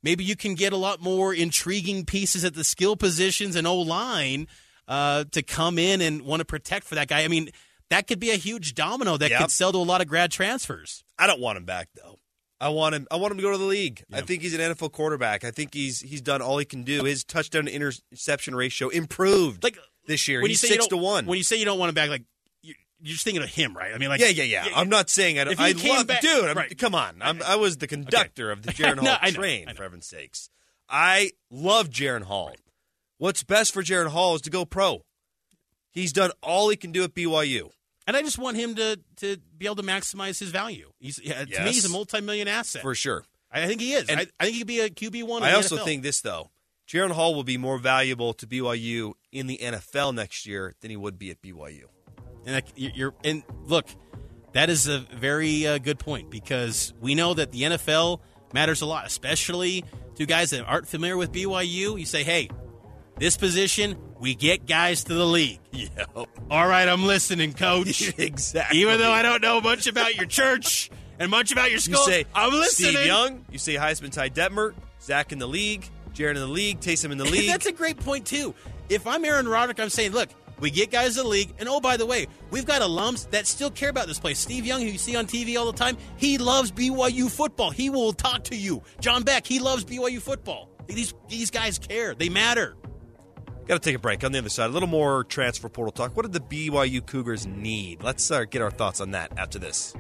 maybe 0.03 0.23
you 0.25 0.37
can 0.37 0.55
get 0.55 0.73
a 0.73 0.77
lot 0.77 1.01
more 1.01 1.33
intriguing 1.33 2.05
pieces 2.05 2.45
at 2.45 2.55
the 2.55 2.65
skill 2.65 2.97
positions 2.97 3.57
and 3.57 3.67
O 3.67 3.77
line 3.81 4.47
uh, 4.87 5.25
to 5.33 5.43
come 5.43 5.79
in 5.79 6.01
and 6.01 6.23
want 6.23 6.41
to 6.41 6.45
protect 6.45 6.87
for 6.87 6.95
that 6.95 7.09
guy. 7.09 7.23
I 7.23 7.29
mean, 7.29 7.51
that 7.91 8.07
could 8.07 8.21
be 8.21 8.31
a 8.31 8.37
huge 8.37 8.75
domino 8.75 9.17
that 9.17 9.31
Yep. 9.31 9.41
could 9.41 9.51
sell 9.51 9.73
to 9.73 9.79
a 9.79 9.81
lot 9.81 10.01
of 10.03 10.09
grad 10.09 10.31
transfers. 10.31 11.05
I 11.19 11.27
don't 11.27 11.41
want 11.41 11.57
him 11.57 11.65
back 11.65 11.89
though. 11.95 12.19
I 12.61 12.71
want 12.71 12.95
him. 12.95 13.07
I 13.11 13.17
want 13.17 13.31
him 13.33 13.39
to 13.39 13.43
go 13.43 13.53
to 13.53 13.59
the 13.59 13.65
league. 13.65 14.03
I 14.13 14.21
think 14.21 14.43
he's 14.43 14.53
an 14.55 14.61
NFL 14.61 14.93
quarterback. 14.93 15.45
I 15.45 15.51
think 15.53 15.73
he's 15.75 16.01
he's 16.01 16.21
done 16.21 16.43
all 16.43 16.59
he 16.59 16.65
can 16.65 16.83
do. 16.83 17.05
His 17.05 17.23
touchdown 17.25 17.67
to 17.67 17.73
interception 17.73 18.55
ratio 18.55 18.89
improved 18.89 19.63
Like 19.63 19.79
this 20.07 20.27
year. 20.27 20.41
when 20.43 20.51
he's 20.51 20.63
you 20.63 20.69
say 20.69 20.75
you 20.75 20.81
six 20.81 20.89
to 20.89 20.97
one. 20.97 21.27
When 21.27 21.39
you 21.39 21.45
say 21.45 21.57
you 21.57 21.65
don't 21.65 21.79
want 21.79 21.91
him 21.91 21.95
back, 21.95 22.09
like 22.11 22.25
you- 22.63 22.75
you're 23.01 23.13
just 23.13 23.23
thinking 23.25 23.43
of 23.45 23.49
him, 23.49 23.77
right? 23.77 23.95
I 23.95 23.99
mean, 23.99 24.09
like 24.09 24.21
yeah, 24.21 24.27
yeah, 24.29 24.43
yeah, 24.43 24.67
I'm 24.75 24.89
not 24.89 25.09
saying 25.09 25.39
I 25.39 25.45
don't. 25.45 25.53
If 25.53 25.61
I 25.61 25.73
came 25.73 25.97
love, 25.99 26.07
back- 26.09 26.21
dude. 26.21 26.45
I'm, 26.47 26.57
right. 26.57 26.77
Come 26.77 26.97
on, 26.97 27.19
I'm, 27.21 27.41
I 27.45 27.55
was 27.57 27.77
the 27.77 27.87
conductor 27.87 28.51
of 28.51 28.63
the 28.63 28.73
Jaren 28.75 28.97
No, 28.97 29.03
Hall 29.11 29.19
I 29.23 29.31
know, 29.31 29.37
train. 29.37 29.69
I 29.69 29.73
know. 29.73 29.77
For 29.77 29.83
heaven's 29.85 30.07
sakes, 30.07 30.51
I 30.89 31.31
love 31.53 31.91
Jaren 31.91 32.23
Hall. 32.23 32.57
What's 33.19 33.45
best 33.45 33.73
for 33.73 33.85
Jaren 33.85 34.09
Hall 34.09 34.35
is 34.35 34.41
to 34.43 34.51
go 34.51 34.65
pro. 34.65 35.05
He's 35.93 36.13
done 36.13 36.33
all 36.43 36.69
he 36.71 36.77
can 36.77 36.91
do 36.93 37.05
at 37.05 37.15
BYU. 37.15 37.71
And 38.09 38.17
I 38.17 38.23
just 38.23 38.39
want 38.39 38.57
him 38.57 38.75
to 38.77 38.99
to 39.17 39.37
be 39.59 39.67
able 39.67 39.77
to 39.77 39.83
maximize 39.83 40.41
his 40.41 40.49
value. 40.49 40.91
He's 40.99 41.21
yeah, 41.23 41.45
to 41.45 41.65
me, 41.65 41.73
he's 41.73 41.85
a 41.85 41.91
multi-million 41.91 42.49
asset 42.49 42.81
for 42.81 42.95
sure. 42.95 43.23
I 43.53 43.67
think 43.67 43.83
he 43.83 43.93
is. 43.93 44.09
I, 44.09 44.27
I 44.41 44.45
think 44.45 44.55
he 44.55 44.59
could 44.61 44.67
be 44.67 44.81
a 44.81 44.89
QB 44.89 45.25
one. 45.25 45.43
I 45.43 45.53
also 45.53 45.77
think 45.77 46.03
this 46.03 46.23
though, 46.23 46.51
Jaren 46.89 47.11
Hall 47.11 47.35
will 47.35 47.45
be 47.45 47.59
more 47.59 47.77
valuable 47.77 48.33
to 48.33 48.47
BYU 48.47 49.13
in 49.31 49.47
the 49.47 49.59
NFL 49.59 50.15
next 50.15 50.47
year 50.47 50.75
than 50.81 50.91
he 50.91 50.97
would 50.97 51.19
be 51.19 51.31
at 51.31 51.43
BYU. 51.43 51.85
And 52.47 52.57
I, 52.57 52.63
you're 52.77 53.13
and 53.25 53.43
look, 53.65 53.87
that 54.53 54.71
is 54.71 54.89
a 54.89 55.01
very 55.01 55.67
uh, 55.67 55.77
good 55.77 55.99
point 55.99 56.31
because 56.31 56.95
we 57.03 57.15
know 57.15 57.35
that 57.35 57.53
the 57.53 57.63
NFL 57.63 58.21
matters 58.55 58.81
a 58.81 58.87
lot, 58.87 59.07
especially 59.07 59.85
to 60.15 60.25
guys 60.25 60.49
that 60.51 60.65
aren't 60.65 60.89
familiar 60.89 61.19
with 61.19 61.31
BYU. 61.31 62.01
You 62.01 62.07
say, 62.07 62.25
"Hey, 62.25 62.49
this 63.19 63.37
position, 63.37 63.97
we 64.19 64.35
get 64.35 64.67
guys 64.67 65.05
to 65.05 65.15
the 65.15 65.27
league." 65.27 65.61
Yeah. 65.73 66.07
All 66.51 66.67
right, 66.67 66.89
I'm 66.89 67.05
listening, 67.07 67.53
coach. 67.53 68.13
exactly. 68.19 68.81
Even 68.81 68.99
though 68.99 69.13
I 69.13 69.23
don't 69.23 69.41
know 69.41 69.61
much 69.61 69.87
about 69.87 70.17
your 70.17 70.27
church 70.27 70.91
and 71.21 71.31
much 71.31 71.53
about 71.53 71.71
your 71.71 71.75
You 71.75 71.79
school, 71.95 72.05
say 72.05 72.25
I'm 72.35 72.51
listening. 72.53 72.93
Steve 72.95 73.07
Young. 73.07 73.45
You 73.51 73.59
say 73.59 73.75
Heisman 73.75 74.11
Ty 74.11 74.31
Detmer. 74.31 74.75
Zach 75.01 75.31
in 75.31 75.39
the 75.39 75.47
league, 75.47 75.89
Jared 76.15 76.37
in 76.37 76.43
the 76.43 76.49
league, 76.49 76.81
Taysom 76.81 77.13
in 77.13 77.19
the 77.19 77.25
league. 77.31 77.49
That's 77.49 77.67
a 77.67 77.73
great 77.73 77.99
point 77.99 78.27
too. 78.27 78.55
If 78.89 79.07
I'm 79.07 79.25
Aaron 79.25 79.47
Roderick, 79.47 79.79
I'm 79.79 79.89
saying, 79.91 80.13
look, 80.13 80.31
we 80.59 80.71
get 80.73 80.91
guys 80.91 81.17
in 81.17 81.23
the 81.23 81.29
league, 81.29 81.55
and 81.61 81.69
oh 81.69 81.79
by 81.81 81.97
the 81.97 82.07
way, 82.07 82.27
we've 82.51 82.67
got 82.67 82.83
alums 82.83 83.31
that 83.31 83.47
still 83.47 83.71
care 83.71 83.91
about 83.91 84.09
this 84.09 84.19
place. 84.19 84.41
Steve 84.41 84.67
Young, 84.67 84.81
who 84.81 84.89
you 84.89 84.99
see 84.99 85.15
on 85.15 85.27
TV 85.27 85.57
all 85.57 85.71
the 85.71 85.79
time, 85.79 85.97
he 86.17 86.39
loves 86.39 86.73
BYU 86.73 87.31
football. 87.31 87.71
He 87.71 87.89
will 87.91 88.13
talk 88.13 88.43
to 88.45 88.57
you. 88.57 88.83
John 89.01 89.23
Beck, 89.23 89.47
he 89.47 89.61
loves 89.61 89.85
BYU 89.85 90.21
football. 90.21 90.69
These 90.89 91.15
these 91.29 91.51
guys 91.53 91.79
care. 91.79 92.15
They 92.17 92.29
matter. 92.29 92.75
Got 93.69 93.83
to 93.83 93.91
take 93.91 93.97
a 93.97 93.99
break. 93.99 94.25
On 94.25 94.33
the 94.33 94.39
other 94.39 94.49
side, 94.49 94.71
a 94.71 94.73
little 94.73 94.89
more 94.89 95.25
transfer 95.25 95.69
portal 95.69 95.93
talk. 95.93 96.17
What 96.17 96.23
did 96.23 96.33
the 96.33 96.41
BYU 96.41 97.05
Cougars 97.05 97.47
need? 97.47 98.03
Let's 98.03 98.31
uh, 98.31 98.45
get 98.45 98.63
our 98.63 98.71
thoughts 98.71 98.99
on 98.99 99.11
that 99.11 99.31
after 99.37 99.59
this. 99.59 99.93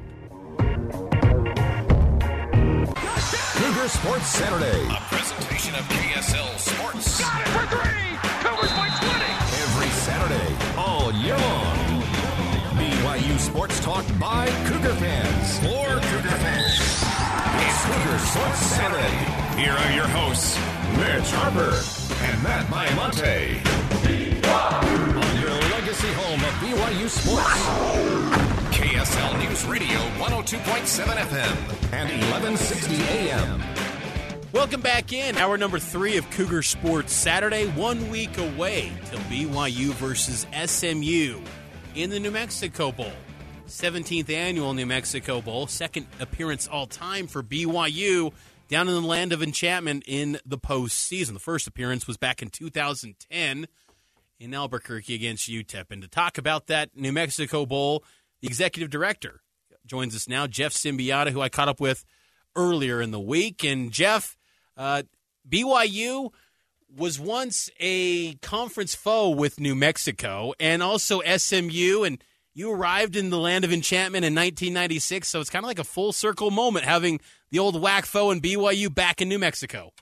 Cougar 3.59 3.89
Sports 3.89 4.27
Saturday. 4.27 4.87
A 4.89 5.01
presentation 5.12 5.75
of 5.75 5.83
KSL 5.85 6.59
Sports. 6.59 7.21
Got 7.21 7.43
it 7.43 7.49
for 7.49 7.66
three. 7.77 8.16
Cougars 8.41 8.73
by 8.73 8.89
20. 8.89 9.25
Every 9.61 9.91
Saturday, 9.91 10.57
all 10.79 11.12
year 11.12 11.37
long. 11.37 12.03
BYU 12.79 13.39
Sports 13.39 13.81
Talk 13.85 14.07
by 14.19 14.49
Cougar 14.66 14.95
fans. 14.95 15.59
For 15.59 16.01
Cougar 16.09 16.37
fans. 16.41 17.05
It's 17.61 17.85
Cougar 17.85 18.19
Sports 18.19 18.61
Saturday. 18.61 19.61
Here 19.61 19.73
are 19.73 19.93
your 19.93 20.09
hosts, 20.09 20.57
Mitch 20.97 21.31
Harper 21.33 21.88
and 22.23 22.43
Matt 22.43 22.66
Baiamonte. 22.66 23.64
On 25.16 25.41
your 25.41 25.51
legacy 25.71 26.12
home 26.14 26.41
of 26.41 26.53
BYU 26.61 27.09
Sports. 27.09 28.49
KSL 28.77 29.39
News 29.39 29.64
Radio 29.66 29.99
102.7 30.19 31.05
FM 31.05 31.93
and 31.93 32.11
1160 32.33 32.97
AM. 32.97 33.62
Welcome 34.53 34.81
back 34.81 35.12
in. 35.12 35.37
Hour 35.37 35.59
number 35.59 35.79
three 35.79 36.16
of 36.16 36.29
Cougar 36.31 36.62
Sports 36.62 37.12
Saturday, 37.12 37.66
one 37.69 38.09
week 38.11 38.37
away 38.39 38.93
till 39.07 39.19
BYU 39.21 39.93
versus 39.95 40.47
SMU 40.64 41.41
in 41.95 42.11
the 42.11 42.19
New 42.19 42.31
Mexico 42.31 42.91
Bowl. 42.91 43.12
17th 43.66 44.31
annual 44.31 44.73
New 44.73 44.87
Mexico 44.87 45.41
Bowl, 45.43 45.66
second 45.66 46.07
appearance 46.21 46.66
all 46.66 46.87
time 46.87 47.27
for 47.27 47.43
BYU 47.43 48.33
down 48.69 48.89
in 48.89 48.95
the 48.95 49.01
land 49.01 49.33
of 49.33 49.43
enchantment 49.43 50.05
in 50.07 50.39
the 50.45 50.59
postseason. 50.59 51.33
The 51.33 51.39
first 51.39 51.66
appearance 51.66 52.07
was 52.07 52.16
back 52.16 52.43
in 52.43 52.51
2010 52.51 53.66
in 54.39 54.55
Albuquerque 54.55 55.14
against 55.14 55.49
UTEP. 55.49 55.91
And 55.91 56.03
to 56.03 56.09
talk 56.09 56.39
about 56.39 56.66
that 56.66 56.97
New 56.97 57.12
Mexico 57.12 57.66
Bowl, 57.66 58.05
the 58.41 58.49
executive 58.49 58.91
director 58.91 59.41
joins 59.87 60.14
us 60.14 60.29
now, 60.29 60.47
Jeff 60.47 60.73
Siembieda, 60.73 61.31
who 61.31 61.41
I 61.41 61.49
caught 61.49 61.69
up 61.69 61.81
with 61.81 62.05
earlier 62.55 63.01
in 63.01 63.11
the 63.11 63.21
week. 63.21 63.64
And 63.64 63.91
Jeff, 63.91 64.37
uh, 64.77 65.03
BYU 65.49 66.31
was 66.95 67.19
once 67.19 67.71
a 67.81 68.35
conference 68.37 68.95
foe 68.95 69.31
with 69.31 69.61
New 69.61 69.75
Mexico 69.75 70.53
and 70.61 70.83
also 70.83 71.21
SMU. 71.23 72.05
And 72.05 72.23
you 72.59 72.73
arrived 72.73 73.15
in 73.15 73.31
the 73.31 73.39
land 73.39 73.65
of 73.65 73.73
enchantment 73.73 74.25
in 74.25 74.35
1996, 74.35 75.29
so 75.29 75.41
it's 75.41 75.49
kind 75.49 75.65
of 75.65 75.69
like 75.69 75.79
a 75.79 75.85
full 75.85 76.13
circle 76.13 76.51
moment 76.51 76.85
having 76.85 77.21
the 77.53 77.61
old 77.61 77.77
WAC 77.77 78.05
foe 78.05 78.33
and 78.33 78.43
BYU 78.43 78.93
back 78.93 79.23
in 79.23 79.29
New 79.29 79.39
Mexico. 79.39 79.93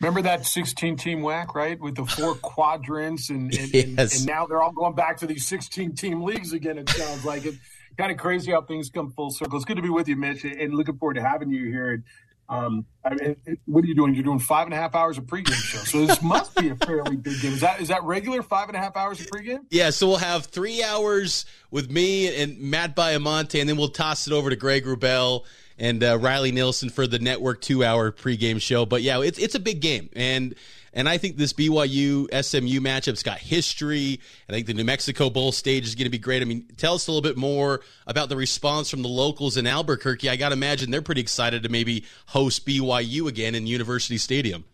Remember 0.00 0.22
that 0.22 0.46
16 0.46 0.96
team 0.96 1.20
WAC, 1.20 1.54
right? 1.54 1.78
With 1.78 1.96
the 1.96 2.06
four 2.06 2.34
quadrants, 2.42 3.28
and 3.28 3.54
and, 3.54 3.74
Yes. 3.74 3.84
and 3.98 3.98
and 4.12 4.26
now 4.26 4.46
they're 4.46 4.62
all 4.62 4.72
going 4.72 4.94
back 4.94 5.18
to 5.18 5.26
these 5.26 5.46
16 5.46 5.94
team 5.94 6.22
leagues 6.22 6.54
again. 6.54 6.78
It 6.78 6.88
sounds 6.88 7.24
like 7.24 7.44
it. 7.44 7.54
Kind 7.98 8.10
of 8.10 8.16
crazy 8.18 8.50
how 8.50 8.62
things 8.62 8.88
come 8.90 9.12
full 9.12 9.30
circle. 9.30 9.54
It's 9.56 9.64
good 9.66 9.76
to 9.76 9.82
be 9.82 9.90
with 9.90 10.08
you, 10.08 10.16
Mitch, 10.16 10.42
and 10.44 10.74
looking 10.74 10.96
forward 10.96 11.14
to 11.14 11.22
having 11.22 11.50
you 11.50 11.66
here. 11.66 11.92
And, 11.92 12.02
um, 12.48 12.84
I 13.04 13.10
mean, 13.14 13.36
it- 13.46 13.58
what 13.66 13.84
are 13.84 13.86
you 13.86 13.94
doing? 13.94 14.14
You're 14.14 14.24
doing 14.24 14.38
five 14.38 14.66
and 14.66 14.74
a 14.74 14.76
half 14.76 14.94
hours 14.94 15.18
of 15.18 15.24
pregame 15.24 15.52
show, 15.54 15.78
so 15.78 16.06
this 16.06 16.20
must 16.22 16.54
be 16.56 16.68
a 16.68 16.76
fairly 16.76 17.16
big 17.16 17.40
game. 17.40 17.52
Is 17.52 17.60
that 17.60 17.80
is 17.80 17.88
that 17.88 18.02
regular 18.04 18.42
five 18.42 18.68
and 18.68 18.76
a 18.76 18.80
half 18.80 18.96
hours 18.96 19.20
of 19.20 19.26
pregame? 19.28 19.60
Yeah, 19.70 19.90
so 19.90 20.06
we'll 20.08 20.16
have 20.18 20.46
three 20.46 20.82
hours 20.82 21.44
with 21.70 21.90
me 21.90 22.42
and 22.42 22.58
Matt 22.58 22.94
Baiamonte, 22.96 23.60
and 23.60 23.68
then 23.68 23.76
we'll 23.76 23.88
toss 23.88 24.26
it 24.26 24.32
over 24.32 24.50
to 24.50 24.56
Greg 24.56 24.84
Wrubell 24.84 25.44
and 25.78 26.02
uh, 26.02 26.18
Riley 26.18 26.52
Nelson 26.52 26.90
for 26.90 27.06
the 27.06 27.18
network 27.18 27.60
two-hour 27.60 28.12
pregame 28.12 28.60
show. 28.60 28.86
But 28.86 29.02
yeah, 29.02 29.20
it's 29.20 29.38
it's 29.38 29.54
a 29.54 29.60
big 29.60 29.80
game, 29.80 30.08
and 30.14 30.54
and 30.92 31.08
I 31.08 31.18
think 31.18 31.36
this 31.36 31.52
BYU 31.52 32.26
SMU 32.32 32.80
matchup's 32.80 33.22
got 33.22 33.38
history. 33.38 34.20
I 34.48 34.52
think 34.52 34.66
the 34.66 34.74
New 34.74 34.84
Mexico 34.84 35.28
Bowl 35.28 35.52
stage 35.52 35.86
is 35.86 35.94
going 35.94 36.04
to 36.04 36.10
be 36.10 36.18
great. 36.18 36.40
I 36.40 36.44
mean, 36.44 36.66
tell 36.76 36.94
us 36.94 37.08
a 37.08 37.10
little 37.10 37.28
bit 37.28 37.36
more 37.36 37.80
about 38.06 38.28
the 38.28 38.36
response 38.36 38.88
from 38.90 39.02
the 39.02 39.08
locals 39.08 39.56
in 39.56 39.66
Albuquerque. 39.66 40.28
I 40.28 40.36
got 40.36 40.50
to 40.50 40.54
imagine 40.54 40.90
they're 40.90 41.02
pretty 41.02 41.20
excited 41.20 41.64
to 41.64 41.68
maybe 41.68 42.04
host 42.26 42.64
BYU 42.64 43.28
again 43.28 43.54
in 43.54 43.66
University 43.66 44.18
Stadium. 44.18 44.64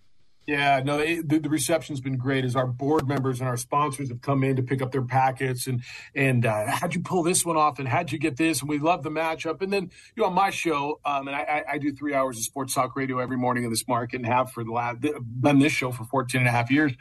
Yeah, 0.47 0.81
no, 0.85 0.99
it, 0.99 1.29
the, 1.29 1.39
the 1.39 1.49
reception's 1.49 2.01
been 2.01 2.17
great 2.17 2.45
as 2.45 2.57
our 2.57 2.67
board 2.67 3.07
members 3.07 3.41
and 3.41 3.49
our 3.49 3.57
sponsors 3.57 4.09
have 4.09 4.21
come 4.21 4.43
in 4.43 4.57
to 4.57 4.63
pick 4.63 4.83
up 4.83 4.91
their 4.91 5.05
packets 5.05 5.67
and 5.67 5.83
and 6.15 6.45
uh, 6.45 6.67
how'd 6.67 6.95
you 6.95 7.03
pull 7.03 7.23
this 7.23 7.45
one 7.45 7.57
off 7.57 7.79
and 7.79 7.87
how'd 7.87 8.11
you 8.11 8.19
get 8.19 8.37
this 8.37 8.61
and 8.61 8.69
we 8.69 8.79
love 8.79 9.03
the 9.03 9.11
matchup 9.11 9.63
and 9.63 9.73
then 9.73 9.91
you 10.17 10.23
know 10.23 10.29
on 10.29 10.35
my 10.35 10.51
show 10.51 10.99
um, 11.05 11.29
and 11.29 11.37
I, 11.37 11.63
I, 11.71 11.79
do 11.79 11.93
three 11.93 12.15
hours 12.15 12.37
of 12.37 12.43
sports 12.43 12.75
talk 12.75 12.97
radio 12.97 13.19
every 13.19 13.37
morning 13.37 13.65
in 13.65 13.71
this 13.71 13.87
market 13.87 14.17
and 14.17 14.27
have 14.27 14.51
for 14.51 14.65
the 14.65 14.73
last 14.73 14.99
done 15.41 15.59
this 15.59 15.73
show 15.73 15.93
for 15.93 16.05
14 16.05 16.41
and 16.41 16.49
a 16.49 16.51
half 16.51 16.71
years. 16.71 16.93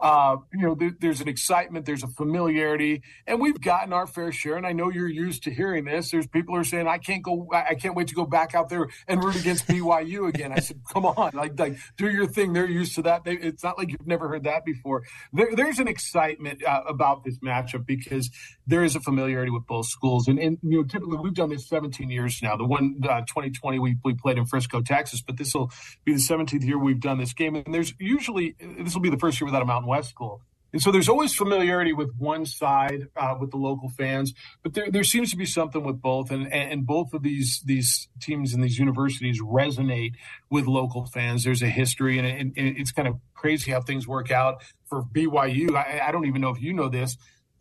Uh, 0.00 0.36
you 0.52 0.60
know, 0.60 0.74
there, 0.74 0.92
there's 1.00 1.20
an 1.20 1.28
excitement, 1.28 1.86
there's 1.86 2.02
a 2.02 2.08
familiarity, 2.08 3.02
and 3.26 3.40
we've 3.40 3.60
gotten 3.60 3.92
our 3.92 4.06
fair 4.06 4.32
share. 4.32 4.56
And 4.56 4.66
I 4.66 4.72
know 4.72 4.90
you're 4.90 5.08
used 5.08 5.44
to 5.44 5.50
hearing 5.50 5.84
this. 5.84 6.10
There's 6.10 6.26
people 6.26 6.54
who 6.54 6.60
are 6.60 6.64
saying, 6.64 6.88
"I 6.88 6.98
can't 6.98 7.22
go, 7.22 7.48
I 7.52 7.68
I 7.70 7.74
can't 7.74 7.94
wait 7.94 8.08
to 8.08 8.14
go 8.14 8.26
back 8.26 8.54
out 8.54 8.68
there 8.68 8.88
and 9.06 9.22
root 9.22 9.36
against 9.36 9.66
BYU 9.66 10.28
again." 10.28 10.52
I 10.52 10.58
said, 10.58 10.80
"Come 10.92 11.06
on, 11.06 11.30
like, 11.34 11.58
like 11.58 11.78
do 11.96 12.10
your 12.10 12.26
thing." 12.26 12.52
They're 12.52 12.68
used 12.68 12.96
to 12.96 13.02
that. 13.02 13.24
They, 13.24 13.34
it's 13.34 13.62
not 13.62 13.78
like 13.78 13.90
you've 13.90 14.06
never 14.06 14.28
heard 14.28 14.44
that 14.44 14.64
before. 14.64 15.04
There, 15.32 15.54
there's 15.54 15.78
an 15.78 15.88
excitement 15.88 16.64
uh, 16.64 16.82
about 16.86 17.24
this 17.24 17.38
matchup 17.38 17.86
because 17.86 18.30
there 18.66 18.82
is 18.82 18.96
a 18.96 19.00
familiarity 19.00 19.50
with 19.50 19.66
both 19.66 19.86
schools, 19.86 20.26
and, 20.28 20.38
and 20.38 20.58
you 20.62 20.78
know, 20.78 20.84
typically 20.84 21.18
we've 21.18 21.34
done 21.34 21.50
this 21.50 21.68
17 21.68 22.10
years 22.10 22.40
now. 22.42 22.56
The 22.56 22.64
one 22.64 23.00
uh, 23.04 23.20
2020 23.20 23.78
we 23.78 23.96
we 24.04 24.14
played 24.14 24.38
in 24.38 24.46
Frisco, 24.46 24.82
Texas, 24.82 25.22
but 25.22 25.36
this 25.36 25.54
will 25.54 25.70
be 26.04 26.12
the 26.12 26.18
17th 26.18 26.64
year 26.64 26.78
we've 26.78 27.00
done 27.00 27.18
this 27.18 27.32
game, 27.32 27.54
and 27.54 27.72
there's 27.72 27.94
usually 27.98 28.56
this 28.80 28.94
will 28.94 29.02
be 29.02 29.10
the 29.10 29.18
first 29.18 29.40
year 29.40 29.46
without 29.46 29.62
a 29.62 29.66
Mountain 29.66 29.83
West 29.86 30.10
school. 30.10 30.42
And 30.74 30.82
so 30.82 30.90
there's 30.90 31.08
always 31.08 31.32
familiarity 31.32 31.92
with 31.92 32.10
one 32.18 32.44
side 32.44 33.06
uh, 33.16 33.36
with 33.38 33.52
the 33.52 33.56
local 33.56 33.88
fans, 33.90 34.34
but 34.64 34.74
there, 34.74 34.90
there 34.90 35.04
seems 35.04 35.30
to 35.30 35.36
be 35.36 35.46
something 35.46 35.84
with 35.84 36.02
both, 36.02 36.32
and, 36.32 36.52
and 36.52 36.84
both 36.84 37.14
of 37.14 37.22
these 37.22 37.62
these 37.64 38.08
teams 38.20 38.52
and 38.52 38.64
these 38.64 38.76
universities 38.76 39.40
resonate 39.40 40.14
with 40.50 40.66
local 40.66 41.06
fans. 41.06 41.44
There's 41.44 41.62
a 41.62 41.68
history, 41.68 42.18
and, 42.18 42.26
it, 42.26 42.40
and 42.40 42.76
it's 42.76 42.90
kind 42.90 43.06
of 43.06 43.20
crazy 43.34 43.70
how 43.70 43.82
things 43.82 44.08
work 44.08 44.32
out 44.32 44.64
for 44.86 45.04
BYU. 45.04 45.76
I, 45.76 46.08
I 46.08 46.10
don't 46.10 46.26
even 46.26 46.40
know 46.40 46.50
if 46.50 46.60
you 46.60 46.72
know 46.72 46.88
this. 46.88 47.16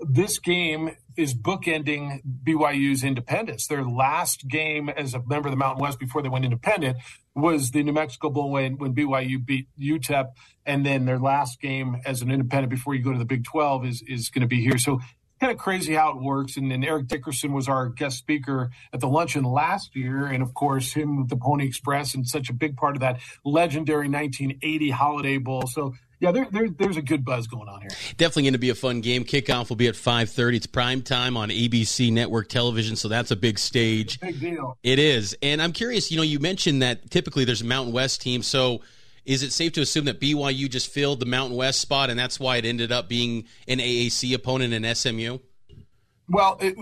This 0.10 0.39
game 0.39 0.91
is 1.16 1.34
bookending 1.34 2.22
BYU's 2.43 3.04
independence. 3.04 3.68
Their 3.68 3.84
last 3.84 4.47
game 4.47 4.89
as 4.89 5.14
a 5.14 5.20
member 5.20 5.47
of 5.47 5.51
the 5.51 5.58
Mountain 5.58 5.82
West 5.82 5.99
before 5.99 6.22
they 6.22 6.30
went 6.30 6.45
independent 6.45 6.97
was 7.36 7.72
the 7.72 7.84
New 7.84 7.93
Mexico 7.93 8.30
Bowl 8.30 8.51
when, 8.51 8.78
when 8.78 8.93
BYU 8.93 9.43
beat 9.43 9.68
UTEP, 9.80 10.30
and 10.66 10.86
then 10.86 11.06
their 11.06 11.20
last 11.20 11.60
game 11.62 11.97
as 12.06 12.22
an 12.22 12.32
independent 12.32 12.70
before 12.70 12.95
you 12.95 13.04
go 13.04 13.12
to 13.12 13.20
the 13.20 13.26
Big 13.26 13.43
12 13.43 13.86
is 13.86 14.04
is 14.08 14.30
going 14.30 14.41
to 14.41 14.47
be 14.47 14.62
here. 14.62 14.78
So 14.78 14.99
kind 15.39 15.51
of 15.51 15.58
crazy 15.58 15.93
how 15.93 16.12
it 16.12 16.22
works. 16.22 16.56
And 16.58 16.72
then 16.72 16.84
Eric 16.84 17.08
Dickerson 17.08 17.51
was 17.51 17.68
our 17.68 17.89
guest 17.89 18.18
speaker 18.18 18.72
at 18.93 19.01
the 19.01 19.08
luncheon 19.08 19.43
last 19.43 19.95
year, 19.95 20.26
and 20.26 20.41
of 20.41 20.54
course 20.54 20.93
him 20.93 21.18
with 21.18 21.30
the 21.30 21.36
Pony 21.36 21.66
Express 21.66 22.16
and 22.16 22.28
such 22.28 22.49
a 22.49 22.54
big 22.54 22.78
part 22.78 22.95
of 22.95 23.01
that 23.01 23.20
legendary 23.43 24.08
1980 24.10 24.89
Holiday 24.89 25.38
Bowl. 25.38 25.68
So. 25.68 25.93
Yeah, 26.24 26.32
there, 26.32 26.47
there, 26.49 26.69
there's 26.69 26.95
a 26.95 27.01
good 27.01 27.26
buzz 27.26 27.47
going 27.47 27.67
on 27.67 27.82
here. 27.82 27.89
Definitely 28.15 28.43
going 28.43 28.53
to 28.53 28.59
be 28.59 28.69
a 28.69 28.76
fun 28.76 29.01
game. 29.01 29.26
Kickoff 29.26 29.67
will 29.67 29.76
be 29.76 29.89
at 29.89 29.95
5:30. 29.95 30.55
It's 30.55 30.65
prime 30.65 31.01
time 31.01 31.36
on 31.36 31.49
ABC 31.49 32.13
network 32.13 32.47
television, 32.47 32.95
so 32.95 33.09
that's 33.09 33.30
a 33.32 33.36
big 33.36 33.59
stage. 33.59 34.21
Big 34.21 34.39
deal. 34.39 34.78
It 34.84 34.99
is. 34.99 35.36
And 35.43 35.61
I'm 35.61 35.74
curious, 35.74 36.11
you 36.11 36.15
know, 36.15 36.24
you 36.24 36.39
mentioned 36.39 36.82
that 36.82 37.11
typically 37.11 37.43
there's 37.43 37.59
a 37.59 37.65
Mountain 37.65 37.93
West 37.93 38.21
team, 38.21 38.41
so 38.41 38.80
is 39.26 39.43
it 39.43 39.51
safe 39.51 39.74
to 39.74 39.82
assume 39.82 40.05
that 40.05 40.21
BYU 40.21 40.69
just 40.69 40.89
filled 40.89 41.19
the 41.19 41.26
Mountain 41.26 41.57
West 41.57 41.82
spot 41.82 42.09
and 42.09 42.17
that's 42.17 42.39
why 42.39 42.55
it 42.55 42.63
ended 42.63 42.93
up 42.93 43.09
being 43.09 43.43
an 43.67 43.80
AAC 43.80 44.34
opponent 44.34 44.74
in 44.74 44.95
SMU? 44.95 45.39
Well, 46.30 46.57
it, 46.61 46.78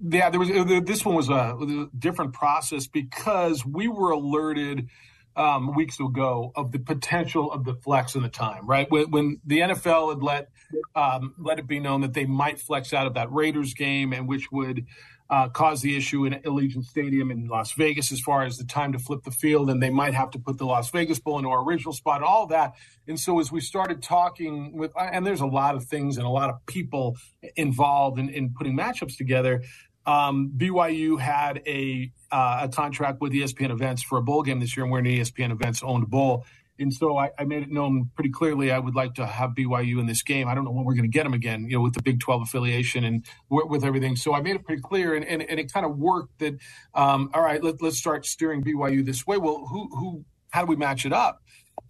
yeah, 0.00 0.30
there 0.30 0.40
was 0.40 0.48
this 0.84 1.04
one 1.04 1.14
was 1.14 1.28
a, 1.28 1.32
a 1.32 1.88
different 1.96 2.32
process 2.32 2.88
because 2.88 3.64
we 3.64 3.86
were 3.86 4.10
alerted 4.10 4.88
um, 5.36 5.74
weeks 5.74 5.98
ago 5.98 6.52
of 6.54 6.72
the 6.72 6.78
potential 6.78 7.50
of 7.50 7.64
the 7.64 7.74
flex 7.74 8.14
in 8.14 8.22
the 8.22 8.28
time, 8.28 8.66
right? 8.66 8.90
When, 8.90 9.10
when 9.10 9.40
the 9.44 9.60
NFL 9.60 10.14
had 10.14 10.22
let 10.22 10.48
um, 10.94 11.34
let 11.38 11.58
it 11.58 11.66
be 11.66 11.80
known 11.80 12.02
that 12.02 12.14
they 12.14 12.24
might 12.24 12.60
flex 12.60 12.92
out 12.92 13.06
of 13.06 13.14
that 13.14 13.32
Raiders 13.32 13.74
game, 13.74 14.12
and 14.12 14.28
which 14.28 14.50
would 14.52 14.86
uh, 15.30 15.48
cause 15.48 15.80
the 15.80 15.96
issue 15.96 16.24
in 16.26 16.34
Allegiant 16.34 16.84
Stadium 16.84 17.30
in 17.30 17.48
Las 17.48 17.72
Vegas 17.72 18.12
as 18.12 18.20
far 18.20 18.44
as 18.44 18.58
the 18.58 18.64
time 18.64 18.92
to 18.92 18.98
flip 18.98 19.22
the 19.24 19.30
field, 19.30 19.70
and 19.70 19.82
they 19.82 19.90
might 19.90 20.14
have 20.14 20.30
to 20.32 20.38
put 20.38 20.58
the 20.58 20.66
Las 20.66 20.90
Vegas 20.90 21.18
Bowl 21.18 21.38
into 21.38 21.50
our 21.50 21.64
original 21.64 21.92
spot, 21.92 22.22
all 22.22 22.46
that. 22.48 22.74
And 23.08 23.18
so 23.18 23.40
as 23.40 23.50
we 23.50 23.60
started 23.60 24.02
talking 24.02 24.76
with, 24.76 24.92
and 24.98 25.26
there's 25.26 25.40
a 25.40 25.46
lot 25.46 25.74
of 25.74 25.84
things 25.84 26.18
and 26.18 26.26
a 26.26 26.30
lot 26.30 26.50
of 26.50 26.64
people 26.66 27.16
involved 27.56 28.18
in, 28.18 28.28
in 28.28 28.54
putting 28.54 28.76
matchups 28.76 29.16
together. 29.16 29.62
Um, 30.06 30.52
BYU 30.56 31.18
had 31.18 31.62
a 31.66 32.12
uh, 32.34 32.62
a 32.62 32.68
contract 32.68 33.20
with 33.20 33.32
ESPN 33.32 33.70
Events 33.70 34.02
for 34.02 34.18
a 34.18 34.22
bowl 34.22 34.42
game 34.42 34.58
this 34.58 34.76
year, 34.76 34.82
and 34.82 34.90
we're 34.90 34.98
an 34.98 35.04
ESPN 35.04 35.52
Events 35.52 35.84
owned 35.84 36.10
bowl. 36.10 36.44
And 36.80 36.92
so 36.92 37.16
I, 37.16 37.30
I, 37.38 37.44
made 37.44 37.62
it 37.62 37.70
known 37.70 38.10
pretty 38.16 38.30
clearly 38.30 38.72
I 38.72 38.80
would 38.80 38.96
like 38.96 39.14
to 39.14 39.26
have 39.26 39.50
BYU 39.50 40.00
in 40.00 40.06
this 40.06 40.24
game. 40.24 40.48
I 40.48 40.56
don't 40.56 40.64
know 40.64 40.72
when 40.72 40.84
we're 40.84 40.94
going 40.94 41.08
to 41.08 41.16
get 41.16 41.22
them 41.22 41.32
again, 41.32 41.66
you 41.68 41.76
know, 41.76 41.80
with 41.80 41.94
the 41.94 42.02
Big 42.02 42.18
12 42.18 42.42
affiliation 42.42 43.04
and 43.04 43.24
with 43.48 43.84
everything. 43.84 44.16
So 44.16 44.34
I 44.34 44.40
made 44.40 44.56
it 44.56 44.64
pretty 44.64 44.82
clear, 44.82 45.14
and, 45.14 45.24
and, 45.24 45.42
and 45.42 45.60
it 45.60 45.72
kind 45.72 45.86
of 45.86 45.96
worked 45.96 46.40
that, 46.40 46.54
um, 46.92 47.30
all 47.32 47.42
right, 47.42 47.62
let, 47.62 47.80
let's 47.80 47.98
start 47.98 48.26
steering 48.26 48.64
BYU 48.64 49.06
this 49.06 49.24
way. 49.24 49.38
Well, 49.38 49.66
who, 49.70 49.88
who, 49.96 50.24
how 50.50 50.62
do 50.62 50.66
we 50.66 50.74
match 50.74 51.06
it 51.06 51.12
up? 51.12 51.40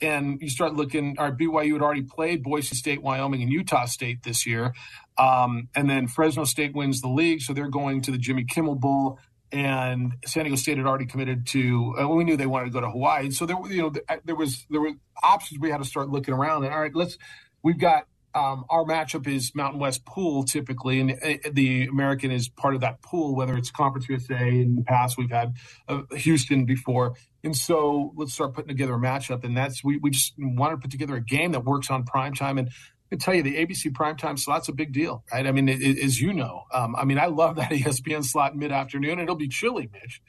And 0.02 0.42
you 0.42 0.50
start 0.50 0.74
looking, 0.74 1.18
our 1.18 1.32
BYU 1.32 1.72
had 1.72 1.82
already 1.82 2.02
played 2.02 2.42
Boise 2.42 2.76
State, 2.76 3.00
Wyoming, 3.00 3.40
and 3.40 3.50
Utah 3.50 3.86
State 3.86 4.22
this 4.24 4.46
year. 4.46 4.74
Um, 5.16 5.70
and 5.74 5.88
then 5.88 6.06
Fresno 6.06 6.44
State 6.44 6.74
wins 6.74 7.00
the 7.00 7.08
league, 7.08 7.40
so 7.40 7.54
they're 7.54 7.68
going 7.68 8.02
to 8.02 8.10
the 8.10 8.18
Jimmy 8.18 8.44
Kimmel 8.44 8.74
Bowl 8.74 9.18
and 9.54 10.14
San 10.26 10.44
Diego 10.44 10.56
State 10.56 10.78
had 10.78 10.86
already 10.86 11.06
committed 11.06 11.46
to. 11.46 11.94
Uh, 11.98 12.08
we 12.08 12.24
knew 12.24 12.36
they 12.36 12.44
wanted 12.44 12.66
to 12.66 12.70
go 12.72 12.80
to 12.80 12.90
Hawaii, 12.90 13.30
so 13.30 13.46
there, 13.46 13.56
you 13.70 13.82
know, 13.82 13.92
uh, 14.08 14.16
there 14.24 14.34
was 14.34 14.66
there 14.68 14.80
were 14.80 14.90
options. 15.22 15.60
We 15.60 15.70
had 15.70 15.78
to 15.78 15.84
start 15.84 16.10
looking 16.10 16.34
around. 16.34 16.64
And 16.64 16.74
all 16.74 16.80
right, 16.80 16.94
let's. 16.94 17.16
We've 17.62 17.78
got 17.78 18.06
um, 18.34 18.64
our 18.68 18.84
matchup 18.84 19.28
is 19.28 19.54
Mountain 19.54 19.80
West 19.80 20.04
pool 20.04 20.42
typically, 20.42 21.00
and 21.00 21.12
uh, 21.12 21.50
the 21.52 21.86
American 21.86 22.32
is 22.32 22.48
part 22.48 22.74
of 22.74 22.80
that 22.80 23.00
pool. 23.00 23.36
Whether 23.36 23.56
it's 23.56 23.70
Conference 23.70 24.08
USA 24.08 24.48
in 24.48 24.74
the 24.74 24.82
past, 24.82 25.16
we've 25.16 25.30
had 25.30 25.54
uh, 25.88 26.02
Houston 26.16 26.64
before, 26.64 27.14
and 27.44 27.56
so 27.56 28.12
let's 28.16 28.34
start 28.34 28.54
putting 28.54 28.68
together 28.68 28.94
a 28.94 28.98
matchup. 28.98 29.44
And 29.44 29.56
that's 29.56 29.84
we 29.84 29.98
we 29.98 30.10
just 30.10 30.34
want 30.36 30.72
to 30.72 30.78
put 30.78 30.90
together 30.90 31.14
a 31.14 31.22
game 31.22 31.52
that 31.52 31.64
works 31.64 31.90
on 31.90 32.02
prime 32.02 32.34
time 32.34 32.58
and 32.58 32.70
can 33.14 33.20
tell 33.20 33.34
you 33.34 33.42
the 33.42 33.56
ABC 33.56 33.92
primetime 33.92 34.38
slot's 34.38 34.68
a 34.68 34.72
big 34.72 34.92
deal, 34.92 35.24
right? 35.32 35.46
I 35.46 35.52
mean, 35.52 35.68
it, 35.68 35.80
it, 35.80 35.98
as 35.98 36.20
you 36.20 36.32
know, 36.32 36.64
um, 36.72 36.96
I 36.96 37.04
mean, 37.04 37.18
I 37.18 37.26
love 37.26 37.56
that 37.56 37.70
ESPN 37.70 38.24
slot 38.24 38.56
mid 38.56 38.72
afternoon. 38.72 39.18
It'll 39.18 39.36
be 39.36 39.48
chilly, 39.48 39.88
Mitch. 39.92 40.20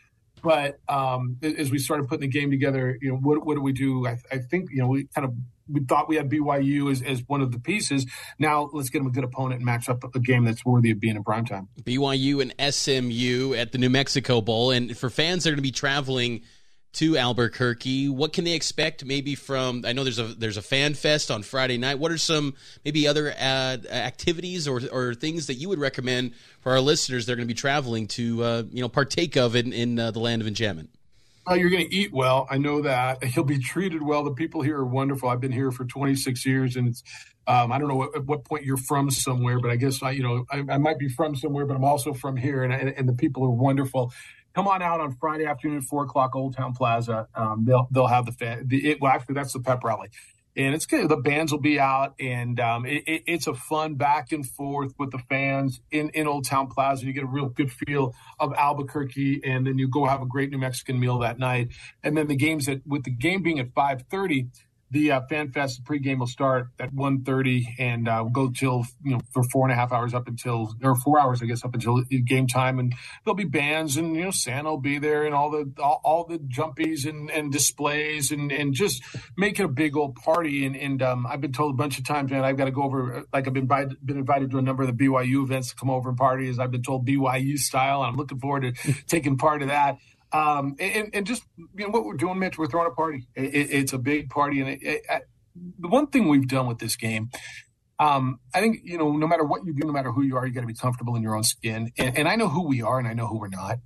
But 0.43 0.79
um, 0.87 1.37
as 1.41 1.71
we 1.71 1.79
started 1.79 2.07
putting 2.07 2.29
the 2.29 2.39
game 2.39 2.51
together, 2.51 2.97
you 3.01 3.09
know, 3.09 3.17
what, 3.17 3.43
what 3.43 3.55
do 3.55 3.61
we 3.61 3.73
do? 3.73 4.05
I, 4.05 4.17
I, 4.31 4.37
think, 4.37 4.69
you 4.69 4.77
know, 4.77 4.87
we 4.87 5.05
kind 5.15 5.25
of 5.25 5.33
we 5.67 5.81
thought 5.83 6.07
we 6.07 6.17
had 6.17 6.29
BYU 6.29 6.91
as, 6.91 7.01
as 7.01 7.23
one 7.25 7.41
of 7.41 7.51
the 7.51 7.59
pieces. 7.59 8.05
Now 8.37 8.69
let's 8.71 8.89
get 8.89 8.99
them 8.99 9.07
a 9.07 9.11
good 9.11 9.23
opponent 9.23 9.55
and 9.55 9.65
match 9.65 9.89
up 9.89 10.03
a 10.03 10.19
game 10.19 10.43
that's 10.43 10.63
worthy 10.63 10.91
of 10.91 10.99
being 10.99 11.15
in 11.15 11.23
primetime. 11.23 11.67
BYU 11.81 12.43
and 12.43 12.73
SMU 12.75 13.55
at 13.55 13.71
the 13.71 13.79
New 13.79 13.89
Mexico 13.89 14.41
Bowl. 14.41 14.69
And 14.69 14.95
for 14.95 15.09
fans 15.09 15.43
that 15.43 15.49
are 15.49 15.53
going 15.53 15.57
to 15.57 15.63
be 15.63 15.71
traveling– 15.71 16.41
to 16.95 17.17
Albuquerque. 17.17 18.09
What 18.09 18.33
can 18.33 18.43
they 18.43 18.53
expect 18.53 19.05
maybe 19.05 19.35
from 19.35 19.83
I 19.85 19.93
know 19.93 20.03
there's 20.03 20.19
a 20.19 20.23
there's 20.23 20.57
a 20.57 20.61
fan 20.61 20.93
fest 20.93 21.29
on 21.29 21.43
Friday 21.43 21.77
night. 21.77 21.99
What 21.99 22.11
are 22.11 22.17
some 22.17 22.55
maybe 22.83 23.07
other 23.07 23.31
uh, 23.31 23.77
activities 23.89 24.67
or 24.67 24.81
or 24.91 25.13
things 25.13 25.47
that 25.47 25.55
you 25.55 25.69
would 25.69 25.79
recommend 25.79 26.33
for 26.61 26.71
our 26.71 26.79
listeners 26.79 27.25
that 27.25 27.33
are 27.33 27.35
going 27.35 27.47
to 27.47 27.53
be 27.53 27.57
traveling 27.57 28.07
to 28.07 28.43
uh, 28.43 28.63
you 28.71 28.81
know 28.81 28.89
partake 28.89 29.35
of 29.35 29.55
in, 29.55 29.73
in 29.73 29.99
uh, 29.99 30.11
the 30.11 30.19
land 30.19 30.41
of 30.41 30.47
enchantment? 30.47 30.89
Uh, 31.47 31.53
you're 31.53 31.69
going 31.69 31.87
to 31.87 31.95
eat 31.95 32.11
well. 32.11 32.47
I 32.49 32.57
know 32.57 32.81
that. 32.81 33.19
You'll 33.35 33.45
be 33.45 33.59
treated 33.59 34.01
well. 34.01 34.23
The 34.23 34.31
people 34.31 34.63
here 34.63 34.79
are 34.79 34.85
wonderful. 34.85 35.29
I've 35.29 35.41
been 35.41 35.51
here 35.51 35.69
for 35.71 35.85
26 35.85 36.43
years, 36.43 36.75
and 36.75 36.87
it's 36.87 37.03
um, 37.47 37.71
I 37.71 37.77
don't 37.77 37.87
know 37.87 38.03
at 38.03 38.25
what 38.25 38.43
point 38.43 38.65
you're 38.65 38.77
from 38.77 39.11
somewhere, 39.11 39.59
but 39.59 39.69
I 39.69 39.75
guess 39.75 40.01
I, 40.01 40.11
you 40.11 40.23
know, 40.23 40.45
I, 40.51 40.63
I, 40.67 40.77
might 40.79 40.97
be 40.97 41.09
from 41.09 41.35
somewhere, 41.35 41.67
but 41.67 41.75
I'm 41.75 41.83
also 41.83 42.11
from 42.11 42.35
here, 42.35 42.63
and, 42.63 42.73
and, 42.73 42.89
and 42.89 43.07
the 43.07 43.13
people 43.13 43.43
are 43.43 43.51
wonderful 43.51 44.11
come 44.55 44.67
on 44.67 44.81
out 44.81 45.01
on 45.01 45.15
Friday 45.17 45.45
afternoon, 45.45 45.81
four 45.81 46.05
o'clock, 46.05 46.35
Old 46.35 46.55
Town 46.55 46.73
Plaza. 46.73 47.27
Um, 47.35 47.65
they'll 47.65 47.87
they'll 47.91 48.07
have 48.07 48.25
the, 48.25 48.31
fan, 48.31 48.63
the 48.67 48.91
it, 48.91 49.01
well, 49.01 49.11
actually 49.11 49.35
that's 49.35 49.53
the 49.53 49.59
pep 49.59 49.83
rally, 49.83 50.09
and 50.55 50.73
it's 50.73 50.85
good. 50.85 51.09
The 51.09 51.17
bands 51.17 51.51
will 51.51 51.59
be 51.59 51.79
out, 51.79 52.15
and 52.19 52.59
um, 52.59 52.85
it, 52.85 53.03
it, 53.05 53.23
it's 53.27 53.47
a 53.47 53.53
fun 53.53 53.95
back 53.95 54.31
and 54.31 54.47
forth 54.47 54.93
with 54.97 55.11
the 55.11 55.19
fans 55.29 55.81
in 55.91 56.09
in 56.09 56.27
Old 56.27 56.45
Town 56.45 56.67
Plaza. 56.67 57.05
You 57.05 57.13
get 57.13 57.23
a 57.23 57.27
real 57.27 57.49
good 57.49 57.71
feel 57.71 58.15
of 58.39 58.53
Albuquerque, 58.53 59.41
and 59.43 59.67
then 59.67 59.77
you 59.77 59.89
go 59.89 60.05
have 60.05 60.21
a 60.21 60.25
great 60.25 60.49
New 60.49 60.59
Mexican 60.59 60.99
meal 60.99 61.19
that 61.19 61.37
night, 61.37 61.69
and 62.01 62.17
then 62.17 62.27
the 62.27 62.37
games 62.37 62.65
that 62.65 62.81
with 62.87 63.03
the 63.03 63.11
game 63.11 63.43
being 63.43 63.59
at 63.59 63.73
five 63.75 64.03
thirty 64.09 64.47
the 64.91 65.11
uh, 65.11 65.21
fan 65.29 65.51
fest 65.51 65.83
pregame 65.83 66.19
will 66.19 66.27
start 66.27 66.67
at 66.79 66.93
1.30 66.93 67.65
and 67.79 68.07
uh, 68.07 68.19
we'll 68.21 68.31
go 68.31 68.51
till 68.51 68.85
you 69.03 69.11
know 69.11 69.21
for 69.33 69.43
four 69.43 69.65
and 69.65 69.71
a 69.71 69.75
half 69.75 69.91
hours 69.91 70.13
up 70.13 70.27
until 70.27 70.73
or 70.83 70.95
four 70.95 71.19
hours 71.19 71.41
i 71.41 71.45
guess 71.45 71.65
up 71.65 71.73
until 71.73 72.01
game 72.25 72.47
time. 72.47 72.79
And 72.79 72.93
there'll 73.23 73.35
be 73.35 73.45
bands 73.45 73.97
and 73.97 74.15
you 74.15 74.23
know 74.23 74.31
santa 74.31 74.69
will 74.69 74.77
be 74.77 74.99
there 74.99 75.25
and 75.25 75.33
all 75.33 75.49
the 75.49 75.71
all, 75.81 76.01
all 76.03 76.25
the 76.25 76.37
jumpies 76.37 77.07
and, 77.07 77.29
and 77.31 77.51
displays 77.51 78.31
and 78.31 78.51
and 78.51 78.73
just 78.73 79.03
make 79.37 79.59
it 79.59 79.63
a 79.63 79.67
big 79.67 79.95
old 79.97 80.15
party. 80.15 80.65
And 80.65 80.75
and 80.75 81.01
um, 81.01 81.25
i've 81.27 81.41
been 81.41 81.53
told 81.53 81.73
a 81.73 81.77
bunch 81.77 81.97
of 81.97 82.05
times 82.05 82.31
man 82.31 82.43
i've 82.43 82.57
got 82.57 82.65
to 82.65 82.71
go 82.71 82.83
over 82.83 83.25
like 83.33 83.47
i've 83.47 83.53
been 83.53 83.63
invited, 83.63 83.97
been 84.05 84.17
invited 84.17 84.51
to 84.51 84.57
a 84.57 84.61
number 84.61 84.83
of 84.83 84.95
the 84.95 85.05
byu 85.05 85.43
events 85.43 85.69
to 85.69 85.75
come 85.75 85.89
over 85.89 86.09
and 86.09 86.17
party 86.17 86.47
as 86.49 86.59
i've 86.59 86.71
been 86.71 86.83
told 86.83 87.05
byu 87.07 87.57
style 87.57 88.01
and 88.01 88.11
i'm 88.11 88.15
looking 88.15 88.39
forward 88.39 88.61
to 88.61 88.93
taking 89.07 89.37
part 89.37 89.61
of 89.61 89.69
that 89.69 89.97
um, 90.35 90.75
and, 90.79 91.09
and, 91.13 91.25
just 91.25 91.43
you 91.57 91.85
know 91.85 91.89
what 91.89 92.03
we're 92.03 92.17
doing, 92.17 92.39
Mitch, 92.39 92.57
we're 92.57 92.67
throwing 92.67 92.91
a 92.91 92.93
party. 92.93 93.25
It, 93.35 93.71
it's 93.71 93.93
a 93.93 93.97
big 93.97 94.29
party, 94.29 94.59
and 94.59 94.69
it, 94.69 94.79
it, 94.81 95.21
the 95.79 95.87
one 95.87 96.07
thing 96.07 96.27
we've 96.27 96.47
done 96.47 96.67
with 96.67 96.79
this 96.79 96.97
game, 96.97 97.29
um, 97.99 98.39
I 98.53 98.59
think 98.59 98.79
you 98.83 98.97
know, 98.97 99.13
no 99.13 99.27
matter 99.27 99.45
what 99.45 99.65
you 99.65 99.73
do, 99.73 99.87
no 99.87 99.93
matter 99.93 100.11
who 100.11 100.23
you 100.23 100.35
are, 100.35 100.45
you 100.45 100.53
got 100.53 100.61
to 100.61 100.67
be 100.67 100.73
comfortable 100.73 101.15
in 101.15 101.23
your 101.23 101.37
own 101.37 101.43
skin. 101.43 101.91
And, 101.97 102.17
and, 102.17 102.27
I 102.27 102.35
know 102.35 102.49
who 102.49 102.67
we 102.67 102.81
are, 102.81 102.99
and 102.99 103.07
I 103.07 103.13
know 103.13 103.27
who 103.27 103.39
we're 103.39 103.47
not. 103.47 103.77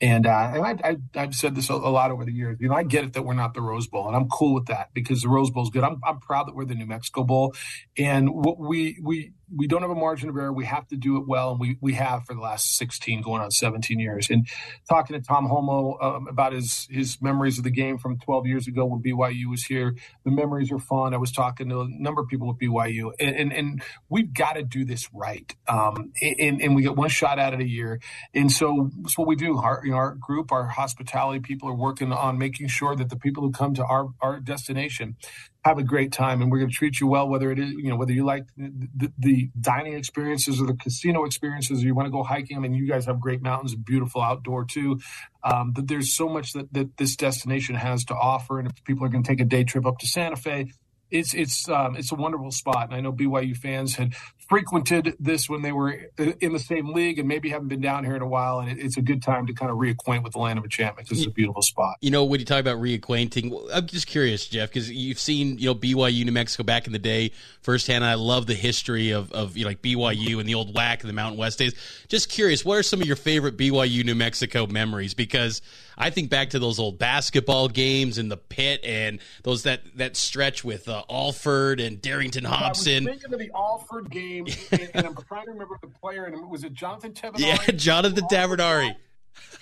And, 0.00 0.26
uh, 0.26 0.52
and 0.54 0.80
I, 1.14 1.20
have 1.20 1.34
said 1.34 1.54
this 1.54 1.68
a, 1.68 1.74
a, 1.74 1.90
lot 1.90 2.10
over 2.10 2.24
the 2.24 2.32
years. 2.32 2.56
You 2.60 2.68
know, 2.68 2.74
I 2.74 2.84
get 2.84 3.04
it 3.04 3.12
that 3.14 3.22
we're 3.24 3.34
not 3.34 3.52
the 3.52 3.60
Rose 3.60 3.88
Bowl, 3.88 4.06
and 4.06 4.16
I'm 4.16 4.28
cool 4.28 4.54
with 4.54 4.66
that 4.66 4.88
because 4.94 5.20
the 5.20 5.28
Rose 5.28 5.50
Bowl 5.50 5.64
is 5.64 5.70
good. 5.70 5.82
I'm, 5.82 6.00
I'm 6.06 6.20
proud 6.20 6.46
that 6.46 6.54
we're 6.54 6.64
the 6.64 6.76
New 6.76 6.86
Mexico 6.86 7.24
Bowl, 7.24 7.54
and 7.98 8.30
what 8.30 8.58
we 8.58 8.98
we 9.02 9.32
we 9.54 9.66
don't 9.66 9.82
have 9.82 9.90
a 9.90 9.94
margin 9.94 10.28
of 10.28 10.36
error. 10.36 10.52
We 10.52 10.66
have 10.66 10.86
to 10.88 10.96
do 10.96 11.16
it 11.16 11.26
well, 11.26 11.52
and 11.52 11.60
we 11.60 11.78
we 11.80 11.94
have 11.94 12.24
for 12.24 12.34
the 12.34 12.40
last 12.40 12.76
16, 12.76 13.22
going 13.22 13.40
on 13.40 13.50
17 13.50 13.98
years. 13.98 14.30
And 14.30 14.46
talking 14.88 15.20
to 15.20 15.26
Tom 15.26 15.48
Holmoe 15.48 15.96
um, 16.00 16.28
about 16.28 16.52
his 16.52 16.86
his 16.90 17.20
memories 17.20 17.58
of 17.58 17.64
the 17.64 17.70
game 17.70 17.98
from 17.98 18.18
12 18.18 18.46
years 18.46 18.66
ago 18.66 18.84
when 18.84 19.02
BYU 19.02 19.46
was 19.46 19.64
here, 19.64 19.94
the 20.24 20.30
memories 20.30 20.70
are 20.72 20.78
fun. 20.78 21.14
I 21.14 21.18
was 21.18 21.32
talking 21.32 21.68
to 21.70 21.82
a 21.82 21.88
number 21.88 22.22
of 22.22 22.28
people 22.28 22.48
with 22.48 22.58
BYU, 22.58 23.12
and 23.18 23.36
and, 23.36 23.52
and 23.52 23.82
we've 24.08 24.32
got 24.32 24.54
to 24.54 24.62
do 24.62 24.84
this 24.84 25.08
right. 25.12 25.54
Um, 25.66 26.12
and, 26.20 26.60
and 26.60 26.74
we 26.74 26.82
get 26.82 26.96
one 26.96 27.08
shot 27.08 27.38
at 27.38 27.54
it 27.54 27.60
a 27.60 27.68
year, 27.68 28.00
and 28.34 28.50
so 28.50 28.90
that's 29.00 29.16
what 29.16 29.26
we 29.26 29.36
do. 29.36 29.58
Our 29.58 29.80
you 29.84 29.92
know, 29.92 29.96
our 29.96 30.14
group, 30.14 30.52
our 30.52 30.66
hospitality 30.66 31.40
people 31.40 31.68
are 31.68 31.74
working 31.74 32.12
on 32.12 32.38
making 32.38 32.68
sure 32.68 32.94
that 32.96 33.08
the 33.08 33.16
people 33.16 33.42
who 33.42 33.50
come 33.50 33.74
to 33.74 33.84
our 33.84 34.08
our 34.20 34.40
destination 34.40 35.16
have 35.64 35.78
a 35.78 35.82
great 35.82 36.12
time 36.12 36.40
and 36.40 36.50
we're 36.50 36.58
going 36.58 36.70
to 36.70 36.74
treat 36.74 37.00
you 37.00 37.06
well 37.06 37.28
whether 37.28 37.50
it 37.50 37.58
is 37.58 37.72
you 37.72 37.90
know 37.90 37.96
whether 37.96 38.12
you 38.12 38.24
like 38.24 38.46
the, 38.56 39.12
the, 39.18 39.50
dining 39.60 39.94
experiences 39.94 40.60
or 40.60 40.66
the 40.66 40.74
casino 40.74 41.24
experiences 41.24 41.82
or 41.82 41.86
you 41.86 41.94
want 41.94 42.06
to 42.06 42.10
go 42.10 42.22
hiking. 42.22 42.56
I 42.56 42.60
mean 42.60 42.74
you 42.74 42.86
guys 42.86 43.06
have 43.06 43.20
great 43.20 43.42
mountains 43.42 43.74
beautiful 43.74 44.22
outdoor 44.22 44.64
too. 44.64 45.00
Um, 45.42 45.72
but 45.72 45.88
there's 45.88 46.14
so 46.14 46.28
much 46.28 46.52
that, 46.52 46.72
that 46.72 46.96
this 46.96 47.16
destination 47.16 47.74
has 47.74 48.04
to 48.04 48.14
offer 48.14 48.58
and 48.58 48.68
if 48.68 48.84
people 48.84 49.04
are 49.04 49.08
going 49.08 49.22
to 49.22 49.28
take 49.28 49.40
a 49.40 49.44
day 49.44 49.64
trip 49.64 49.84
up 49.84 49.98
to 49.98 50.06
santa 50.06 50.36
fe 50.36 50.68
it's 51.10 51.34
it's 51.34 51.68
um, 51.68 51.96
it's 51.96 52.12
a 52.12 52.14
wonderful 52.14 52.50
spot, 52.50 52.88
and 52.88 52.94
I 52.94 53.00
know 53.00 53.12
BYU 53.12 53.56
fans 53.56 53.94
had 53.94 54.14
frequented 54.48 55.14
this 55.20 55.48
when 55.48 55.62
they 55.62 55.72
were 55.72 55.90
in 56.18 56.52
the 56.52 56.58
same 56.58 56.92
league, 56.92 57.18
and 57.18 57.28
maybe 57.28 57.50
haven't 57.50 57.68
been 57.68 57.80
down 57.80 58.04
here 58.04 58.16
in 58.16 58.22
a 58.22 58.26
while. 58.26 58.60
And 58.60 58.70
it, 58.70 58.78
it's 58.82 58.96
a 58.96 59.02
good 59.02 59.22
time 59.22 59.46
to 59.46 59.52
kind 59.52 59.70
of 59.70 59.76
reacquaint 59.76 60.22
with 60.22 60.32
the 60.32 60.38
land 60.38 60.58
of 60.58 60.64
enchantment. 60.64 61.10
It's 61.10 61.26
a 61.26 61.30
beautiful 61.30 61.62
spot. 61.62 61.96
You 62.00 62.10
know, 62.10 62.24
when 62.24 62.40
you 62.40 62.46
talk 62.46 62.60
about 62.60 62.78
reacquainting, 62.78 63.68
I'm 63.72 63.86
just 63.86 64.06
curious, 64.06 64.46
Jeff, 64.46 64.70
because 64.70 64.90
you've 64.90 65.18
seen 65.18 65.58
you 65.58 65.66
know 65.66 65.74
BYU 65.74 66.24
New 66.24 66.32
Mexico 66.32 66.62
back 66.62 66.86
in 66.86 66.92
the 66.92 66.98
day 66.98 67.32
firsthand. 67.60 68.04
I 68.04 68.14
love 68.14 68.46
the 68.46 68.54
history 68.54 69.10
of 69.10 69.30
of 69.32 69.56
you 69.56 69.64
know, 69.64 69.70
like 69.70 69.82
BYU 69.82 70.40
and 70.40 70.48
the 70.48 70.54
old 70.54 70.74
WAC 70.74 71.00
and 71.00 71.08
the 71.08 71.14
Mountain 71.14 71.38
West 71.38 71.58
days. 71.58 71.74
Just 72.08 72.28
curious, 72.28 72.64
what 72.64 72.78
are 72.78 72.82
some 72.82 73.00
of 73.00 73.06
your 73.06 73.16
favorite 73.16 73.56
BYU 73.56 74.04
New 74.04 74.14
Mexico 74.14 74.66
memories? 74.66 75.14
Because 75.14 75.60
I 75.98 76.10
think 76.10 76.30
back 76.30 76.50
to 76.50 76.58
those 76.58 76.78
old 76.78 76.98
basketball 76.98 77.68
games 77.68 78.18
in 78.18 78.28
the 78.28 78.36
pit 78.36 78.80
and 78.84 79.18
those 79.42 79.64
that 79.64 79.82
that 79.96 80.16
stretch 80.16 80.64
with 80.64 80.88
uh, 80.88 81.02
Alford 81.10 81.80
and 81.80 82.00
Darington 82.00 82.44
Hobson. 82.44 83.08
I 83.08 83.10
was 83.10 83.20
thinking 83.20 83.34
of 83.34 83.40
the 83.40 83.50
Alford 83.54 84.10
game, 84.10 84.37
and, 84.46 84.90
and, 84.94 85.06
I'm 85.06 85.16
trying 85.16 85.46
to 85.46 85.52
remember 85.52 85.78
the 85.80 85.88
player. 85.88 86.24
And 86.24 86.50
was 86.50 86.64
it 86.64 86.74
Jonathan 86.74 87.12
Tavernari? 87.12 87.38
Yeah, 87.38 87.56
Jonathan 87.72 88.24
Tavernari. 88.30 88.94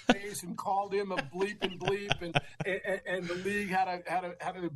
and 0.08 0.56
called 0.56 0.94
him 0.94 1.12
a 1.12 1.16
bleep 1.16 1.56
and 1.62 1.78
bleep, 1.78 2.22
and, 2.22 2.38
and, 2.64 3.00
and 3.06 3.28
the 3.28 3.34
league 3.34 3.68
had 3.68 3.88
a 3.88 4.02
had 4.10 4.24
a 4.24 4.34
had 4.40 4.56
a 4.56 4.70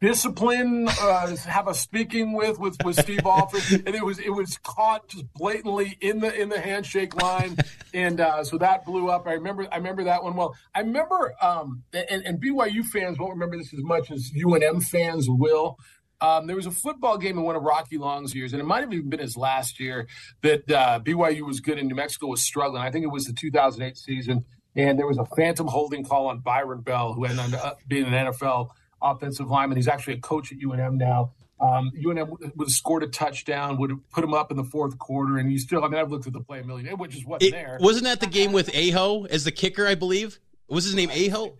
discipline 0.00 0.88
uh, 1.00 1.36
have 1.36 1.68
a 1.68 1.74
speaking 1.74 2.32
with 2.32 2.58
with 2.58 2.76
with 2.84 2.98
Steve 2.98 3.20
Alford, 3.24 3.82
and 3.86 3.94
it 3.94 4.04
was 4.04 4.18
it 4.18 4.30
was 4.30 4.58
caught 4.58 5.08
just 5.08 5.32
blatantly 5.34 5.96
in 6.00 6.20
the 6.20 6.34
in 6.40 6.48
the 6.48 6.60
handshake 6.60 7.20
line, 7.20 7.56
and 7.92 8.20
uh, 8.20 8.44
so 8.44 8.58
that 8.58 8.84
blew 8.84 9.08
up. 9.08 9.26
I 9.26 9.32
remember 9.32 9.66
I 9.72 9.76
remember 9.76 10.04
that 10.04 10.22
one 10.22 10.36
well. 10.36 10.54
I 10.74 10.80
remember 10.80 11.34
um, 11.42 11.82
and, 11.92 12.24
and 12.24 12.42
BYU 12.42 12.84
fans 12.84 13.18
won't 13.18 13.32
remember 13.32 13.56
this 13.56 13.72
as 13.74 13.82
much 13.82 14.10
as 14.10 14.30
UNM 14.36 14.82
fans 14.84 15.26
will. 15.28 15.78
Um, 16.20 16.46
there 16.46 16.56
was 16.56 16.66
a 16.66 16.70
football 16.70 17.16
game 17.16 17.38
in 17.38 17.44
one 17.44 17.54
of 17.54 17.62
Rocky 17.62 17.96
Long's 17.96 18.34
years, 18.34 18.52
and 18.52 18.60
it 18.60 18.64
might 18.64 18.80
have 18.80 18.92
even 18.92 19.08
been 19.08 19.20
his 19.20 19.36
last 19.36 19.78
year 19.78 20.08
that 20.42 20.70
uh, 20.70 21.00
BYU 21.00 21.42
was 21.42 21.60
good 21.60 21.78
and 21.78 21.88
New 21.88 21.94
Mexico 21.94 22.26
was 22.26 22.42
struggling. 22.42 22.82
I 22.82 22.90
think 22.90 23.04
it 23.04 23.08
was 23.08 23.26
the 23.26 23.32
2008 23.32 23.96
season, 23.96 24.44
and 24.74 24.98
there 24.98 25.06
was 25.06 25.18
a 25.18 25.24
phantom 25.36 25.68
holding 25.68 26.04
call 26.04 26.26
on 26.26 26.40
Byron 26.40 26.80
Bell, 26.80 27.12
who 27.12 27.24
ended 27.24 27.54
up 27.54 27.78
being 27.86 28.06
an 28.06 28.12
NFL 28.12 28.70
offensive 29.00 29.48
lineman. 29.48 29.76
He's 29.76 29.88
actually 29.88 30.14
a 30.14 30.20
coach 30.20 30.50
at 30.50 30.58
UNM 30.58 30.94
now. 30.94 31.32
Um, 31.60 31.90
UNM 31.96 32.28
would 32.30 32.52
have 32.60 32.68
scored 32.68 33.02
a 33.02 33.08
touchdown, 33.08 33.78
would 33.78 33.90
have 33.90 34.10
put 34.10 34.22
him 34.22 34.32
up 34.32 34.50
in 34.50 34.56
the 34.56 34.64
fourth 34.64 34.98
quarter, 34.98 35.38
and 35.38 35.50
you 35.50 35.58
still, 35.58 35.84
I 35.84 35.88
mean, 35.88 36.00
I've 36.00 36.10
looked 36.10 36.26
at 36.26 36.32
the 36.32 36.40
play 36.40 36.60
a 36.60 36.64
million, 36.64 36.96
which 36.98 37.16
is 37.16 37.24
wasn't 37.24 37.48
it, 37.48 37.52
there. 37.52 37.78
Wasn't 37.80 38.04
that 38.04 38.20
the 38.20 38.26
game 38.26 38.52
with 38.52 38.74
Aho 38.74 39.24
as 39.24 39.44
the 39.44 39.50
kicker, 39.50 39.86
I 39.86 39.96
believe? 39.96 40.38
Was 40.68 40.84
his 40.84 40.94
name? 40.94 41.10
Aho. 41.10 41.56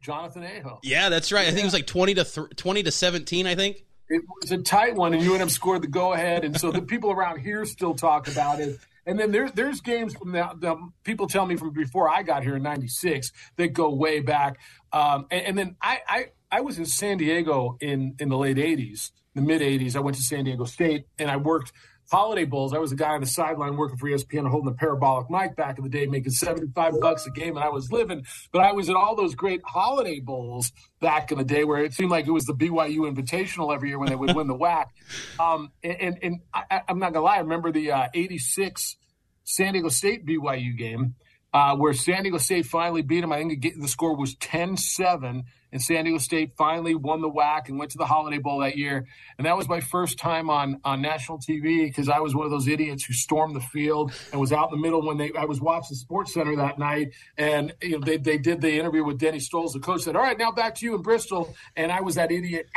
Jonathan, 0.00 0.44
Aho. 0.44 0.78
Yeah, 0.82 1.08
that's 1.08 1.32
right. 1.32 1.48
I 1.48 1.50
think 1.50 1.62
it 1.62 1.64
was 1.64 1.74
like 1.74 1.86
twenty 1.86 2.14
to 2.14 2.24
th- 2.24 2.56
twenty 2.56 2.82
to 2.84 2.90
seventeen. 2.92 3.46
I 3.46 3.54
think. 3.54 3.84
It 4.08 4.22
was 4.40 4.52
a 4.52 4.58
tight 4.58 4.94
one, 4.94 5.14
and 5.14 5.22
UNM 5.22 5.50
scored 5.50 5.82
the 5.82 5.88
go 5.88 6.12
ahead, 6.12 6.44
and 6.44 6.58
so 6.58 6.70
the 6.70 6.82
people 6.82 7.10
around 7.10 7.40
here 7.40 7.64
still 7.64 7.94
talk 7.94 8.28
about 8.28 8.60
it. 8.60 8.78
And 9.04 9.18
then 9.18 9.32
there's 9.32 9.52
there's 9.52 9.80
games 9.80 10.14
from 10.14 10.32
the, 10.32 10.48
the 10.58 10.76
people 11.02 11.26
tell 11.26 11.46
me 11.46 11.56
from 11.56 11.72
before 11.72 12.08
I 12.08 12.22
got 12.22 12.42
here 12.42 12.56
in 12.56 12.62
'96 12.62 13.32
that 13.56 13.68
go 13.68 13.90
way 13.90 14.20
back. 14.20 14.58
Um, 14.92 15.26
and, 15.30 15.46
and, 15.46 15.58
then 15.58 15.76
I, 15.82 16.00
I 16.08 16.24
I 16.50 16.60
was 16.60 16.78
in 16.78 16.86
San 16.86 17.18
Diego 17.18 17.76
in 17.80 18.14
in 18.18 18.28
the 18.28 18.36
late 18.36 18.56
'80s, 18.56 19.10
the 19.34 19.42
mid 19.42 19.60
'80s. 19.60 19.96
I 19.96 20.00
went 20.00 20.16
to 20.16 20.22
San 20.22 20.44
Diego 20.44 20.64
State, 20.64 21.06
and 21.18 21.30
I 21.30 21.36
worked 21.36 21.72
holiday 22.10 22.44
bowls. 22.44 22.72
I 22.72 22.78
was 22.78 22.92
a 22.92 22.96
guy 22.96 23.10
on 23.10 23.20
the 23.20 23.26
sideline 23.26 23.76
working 23.76 23.96
for 23.98 24.08
ESPN, 24.08 24.48
holding 24.50 24.70
a 24.70 24.74
parabolic 24.74 25.30
mic 25.30 25.56
back 25.56 25.78
in 25.78 25.84
the 25.84 25.90
day, 25.90 26.06
making 26.06 26.32
seventy-five 26.32 27.00
bucks 27.00 27.26
a 27.26 27.30
game, 27.30 27.56
and 27.56 27.64
I 27.64 27.68
was 27.68 27.90
living. 27.90 28.24
But 28.52 28.62
I 28.62 28.72
was 28.72 28.88
at 28.88 28.96
all 28.96 29.16
those 29.16 29.34
great 29.34 29.60
holiday 29.64 30.20
bowls 30.20 30.72
back 31.00 31.32
in 31.32 31.38
the 31.38 31.44
day, 31.44 31.64
where 31.64 31.82
it 31.82 31.92
seemed 31.92 32.10
like 32.10 32.26
it 32.26 32.32
was 32.32 32.44
the 32.44 32.54
BYU 32.54 33.12
Invitational 33.12 33.74
every 33.74 33.90
year 33.90 33.98
when 33.98 34.08
they 34.08 34.16
would 34.16 34.34
win 34.34 34.46
the 34.46 34.56
WAC. 34.56 34.86
Um, 35.38 35.70
and 35.82 35.96
and, 36.00 36.18
and 36.22 36.40
I, 36.52 36.82
am 36.88 36.98
not 36.98 37.12
gonna 37.12 37.24
lie, 37.24 37.36
I 37.36 37.40
remember 37.40 37.70
the 37.70 37.92
uh, 37.92 38.08
'86 38.14 38.96
San 39.44 39.74
Diego 39.74 39.88
State 39.88 40.26
BYU 40.26 40.76
game. 40.76 41.14
Uh, 41.52 41.74
where 41.74 41.94
San 41.94 42.22
Diego 42.22 42.36
State 42.36 42.66
finally 42.66 43.00
beat 43.00 43.22
them. 43.22 43.32
I 43.32 43.38
think 43.38 43.66
the 43.80 43.88
score 43.88 44.14
was 44.14 44.34
10 44.34 44.76
7 44.76 45.44
and 45.72 45.82
San 45.82 46.04
Diego 46.04 46.18
State 46.18 46.52
finally 46.56 46.94
won 46.94 47.20
the 47.20 47.30
WAC 47.30 47.68
and 47.68 47.78
went 47.78 47.90
to 47.90 47.98
the 47.98 48.06
Holiday 48.06 48.38
Bowl 48.38 48.60
that 48.60 48.78
year. 48.78 49.06
And 49.36 49.46
that 49.46 49.56
was 49.58 49.68
my 49.68 49.80
first 49.80 50.18
time 50.18 50.48
on 50.48 50.80
on 50.84 51.02
national 51.02 51.38
TV 51.38 51.86
because 51.86 52.08
I 52.08 52.20
was 52.20 52.34
one 52.34 52.46
of 52.46 52.50
those 52.50 52.68
idiots 52.68 53.04
who 53.04 53.12
stormed 53.12 53.54
the 53.54 53.60
field 53.60 54.12
and 54.32 54.40
was 54.40 54.52
out 54.52 54.70
in 54.72 54.78
the 54.78 54.82
middle 54.82 55.06
when 55.06 55.18
they 55.18 55.32
I 55.38 55.44
was 55.44 55.60
watching 55.60 55.96
Sports 55.96 56.32
Center 56.32 56.56
that 56.56 56.78
night, 56.78 57.12
and 57.36 57.74
you 57.82 57.98
know 57.98 58.04
they, 58.04 58.16
they 58.16 58.38
did 58.38 58.60
the 58.60 58.78
interview 58.78 59.04
with 59.04 59.18
Denny 59.18 59.38
Stolz. 59.38 59.72
The 59.72 59.80
coach 59.80 60.02
said, 60.02 60.16
"All 60.16 60.22
right, 60.22 60.38
now 60.38 60.50
back 60.50 60.76
to 60.76 60.86
you 60.86 60.94
in 60.94 61.02
Bristol," 61.02 61.54
and 61.76 61.92
I 61.92 62.00
was 62.00 62.14
that 62.14 62.32
idiot. 62.32 62.68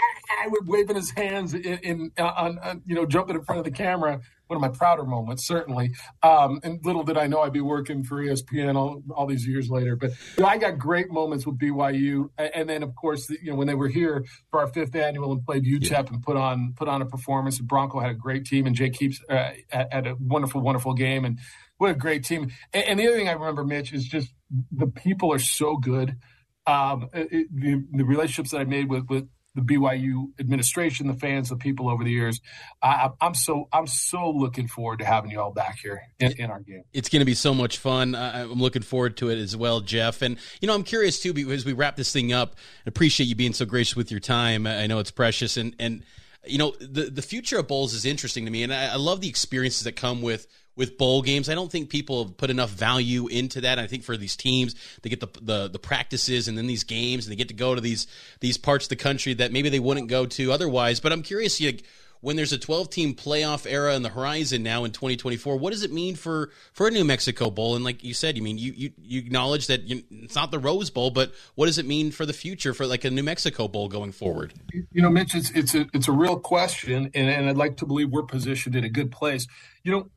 I 0.43 0.47
was 0.47 0.63
waving 0.65 0.95
his 0.95 1.11
hands 1.11 1.53
in, 1.53 1.61
in 1.61 2.11
uh, 2.17 2.33
on, 2.35 2.59
on, 2.59 2.81
you 2.85 2.95
know 2.95 3.05
jumping 3.05 3.35
in 3.35 3.43
front 3.43 3.59
of 3.59 3.65
the 3.65 3.71
camera 3.71 4.19
one 4.49 4.57
of 4.57 4.61
my 4.61 4.75
prouder 4.75 5.03
moments, 5.03 5.45
certainly. 5.45 5.91
Um, 6.23 6.59
and 6.63 6.83
little 6.83 7.03
did 7.03 7.17
I 7.17 7.27
know 7.27 7.41
I'd 7.41 7.53
be 7.53 7.61
working 7.61 8.03
for 8.03 8.15
ESPN 8.17 8.75
all, 8.75 9.03
all 9.15 9.27
these 9.27 9.47
years 9.47 9.69
later. 9.69 9.95
But 9.95 10.11
you 10.37 10.43
know, 10.43 10.49
I 10.49 10.57
got 10.57 10.79
great 10.79 11.11
moments 11.11 11.45
with 11.45 11.59
BYU, 11.59 12.29
and 12.37 12.67
then 12.67 12.81
of 12.81 12.95
course, 12.95 13.29
you 13.29 13.51
know, 13.51 13.55
when 13.55 13.67
they 13.67 13.75
were 13.75 13.87
here 13.87 14.25
for 14.49 14.61
our 14.61 14.67
fifth 14.67 14.95
annual 14.95 15.31
and 15.31 15.45
played 15.45 15.65
UTEP 15.65 15.91
yeah. 15.91 16.03
and 16.09 16.23
put 16.23 16.35
on 16.35 16.73
put 16.75 16.87
on 16.87 17.01
a 17.01 17.05
performance. 17.05 17.59
And 17.59 17.67
Bronco 17.67 17.99
had 17.99 18.09
a 18.09 18.15
great 18.15 18.45
team, 18.45 18.65
and 18.65 18.75
Jake 18.75 18.95
Heaps 18.95 19.21
uh, 19.29 19.51
had 19.69 20.07
a 20.07 20.15
wonderful, 20.19 20.61
wonderful 20.61 20.95
game, 20.95 21.25
and 21.25 21.37
what 21.77 21.91
a 21.91 21.93
great 21.95 22.23
team. 22.23 22.51
And, 22.73 22.85
and, 22.85 22.99
the 22.99 23.07
other 23.07 23.17
thing 23.17 23.29
I 23.29 23.33
remember, 23.33 23.63
Mitch, 23.63 23.93
is 23.93 24.05
just 24.05 24.33
the 24.71 24.87
people 24.87 25.31
are 25.31 25.39
so 25.39 25.77
good. 25.77 26.17
Um, 26.65 27.09
it, 27.13 27.47
the, 27.53 27.83
the 27.91 28.03
relationships 28.03 28.51
that 28.51 28.61
I 28.61 28.63
made 28.63 28.89
with 28.89 29.07
with 29.09 29.29
the 29.59 29.75
BYU 29.75 30.29
administration, 30.39 31.07
the 31.07 31.13
fans, 31.13 31.49
the 31.49 31.55
people 31.55 31.89
over 31.89 32.03
the 32.03 32.11
years. 32.11 32.39
I, 32.81 33.09
am 33.21 33.33
so 33.33 33.67
I'm 33.71 33.87
so 33.87 34.29
looking 34.29 34.67
forward 34.67 34.99
to 34.99 35.05
having 35.05 35.31
you 35.31 35.39
all 35.39 35.51
back 35.51 35.79
here 35.79 36.01
in, 36.19 36.31
in 36.33 36.51
our 36.51 36.59
game. 36.59 36.83
It's 36.93 37.09
going 37.09 37.21
to 37.21 37.25
be 37.25 37.33
so 37.33 37.53
much 37.53 37.77
fun. 37.77 38.15
I'm 38.15 38.53
looking 38.53 38.81
forward 38.81 39.17
to 39.17 39.29
it 39.29 39.37
as 39.37 39.55
well, 39.55 39.81
Jeff. 39.81 40.21
And 40.21 40.37
you 40.61 40.67
know, 40.67 40.75
I'm 40.75 40.83
curious 40.83 41.19
too 41.19 41.33
because 41.33 41.65
we 41.65 41.73
wrap 41.73 41.95
this 41.95 42.11
thing 42.11 42.33
up. 42.33 42.55
I 42.85 42.89
appreciate 42.89 43.27
you 43.27 43.35
being 43.35 43.53
so 43.53 43.65
gracious 43.65 43.95
with 43.95 44.11
your 44.11 44.19
time. 44.19 44.67
I 44.67 44.87
know 44.87 44.99
it's 44.99 45.11
precious, 45.11 45.57
and 45.57 45.75
and 45.79 46.03
you 46.45 46.57
know 46.57 46.73
the 46.79 47.09
the 47.09 47.21
future 47.21 47.59
of 47.59 47.67
bowls 47.67 47.93
is 47.93 48.05
interesting 48.05 48.45
to 48.45 48.51
me, 48.51 48.63
and 48.63 48.73
I, 48.73 48.93
I 48.93 48.95
love 48.95 49.21
the 49.21 49.29
experiences 49.29 49.83
that 49.83 49.95
come 49.95 50.21
with 50.21 50.47
with 50.75 50.97
bowl 50.97 51.21
games. 51.21 51.49
I 51.49 51.55
don't 51.55 51.69
think 51.69 51.89
people 51.89 52.23
have 52.23 52.37
put 52.37 52.49
enough 52.49 52.69
value 52.69 53.27
into 53.27 53.61
that. 53.61 53.79
I 53.79 53.87
think 53.87 54.03
for 54.03 54.15
these 54.15 54.37
teams, 54.37 54.75
they 55.01 55.09
get 55.09 55.19
the, 55.19 55.27
the 55.41 55.67
the 55.67 55.79
practices 55.79 56.47
and 56.47 56.57
then 56.57 56.67
these 56.67 56.85
games, 56.85 57.25
and 57.25 57.31
they 57.31 57.35
get 57.35 57.49
to 57.49 57.53
go 57.53 57.75
to 57.75 57.81
these 57.81 58.07
these 58.39 58.57
parts 58.57 58.85
of 58.85 58.89
the 58.89 58.95
country 58.95 59.33
that 59.35 59.51
maybe 59.51 59.69
they 59.69 59.79
wouldn't 59.79 60.07
go 60.07 60.25
to 60.25 60.51
otherwise. 60.51 60.99
But 60.99 61.11
I'm 61.11 61.21
curious, 61.21 61.59
you, 61.59 61.77
when 62.21 62.35
there's 62.35 62.53
a 62.53 62.57
12 62.57 62.89
team 62.89 63.13
playoff 63.13 63.69
era 63.69 63.95
in 63.95 64.03
the 64.03 64.09
horizon 64.09 64.63
now 64.63 64.83
in 64.83 64.91
2024, 64.91 65.57
what 65.57 65.71
does 65.71 65.83
it 65.83 65.91
mean 65.91 66.15
for 66.15 66.51
for 66.73 66.87
a 66.87 66.91
New 66.91 67.03
Mexico 67.03 67.49
Bowl? 67.49 67.75
And 67.75 67.83
like 67.83 68.03
you 68.03 68.13
said, 68.13 68.37
you 68.37 68.43
mean 68.43 68.57
you 68.57 68.73
you, 68.75 68.91
you 69.01 69.19
acknowledge 69.19 69.67
that 69.67 69.83
you, 69.83 70.03
it's 70.11 70.35
not 70.35 70.51
the 70.51 70.59
Rose 70.59 70.89
Bowl, 70.89 71.11
but 71.11 71.33
what 71.55 71.67
does 71.67 71.77
it 71.77 71.85
mean 71.85 72.11
for 72.11 72.25
the 72.25 72.33
future 72.33 72.73
for 72.73 72.85
like 72.85 73.03
a 73.03 73.09
New 73.09 73.23
Mexico 73.23 73.67
Bowl 73.67 73.87
going 73.87 74.11
forward? 74.11 74.53
You 74.91 75.01
know, 75.01 75.09
Mitch, 75.09 75.35
it's 75.35 75.51
it's 75.51 75.75
a 75.75 75.87
it's 75.93 76.07
a 76.07 76.13
real 76.13 76.39
question, 76.39 77.11
and, 77.13 77.29
and 77.29 77.49
I'd 77.49 77.57
like 77.57 77.77
to 77.77 77.85
believe 77.85 78.09
we're 78.09 78.23
positioned 78.23 78.75
in 78.75 78.83
a 78.83 78.89
good 78.89 79.11
place. 79.11 79.47
You 79.83 79.91
know 79.91 80.09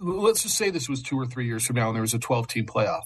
let's 0.00 0.42
just 0.42 0.56
say 0.56 0.70
this 0.70 0.88
was 0.88 1.02
two 1.02 1.18
or 1.18 1.26
three 1.26 1.46
years 1.46 1.66
from 1.66 1.76
now 1.76 1.88
and 1.88 1.94
there 1.94 2.00
was 2.00 2.14
a 2.14 2.18
12 2.18 2.48
team 2.48 2.66
playoff. 2.66 3.02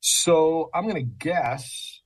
So 0.00 0.70
I'm 0.74 0.84
going 0.84 0.96
to 0.96 1.02
guess 1.02 1.97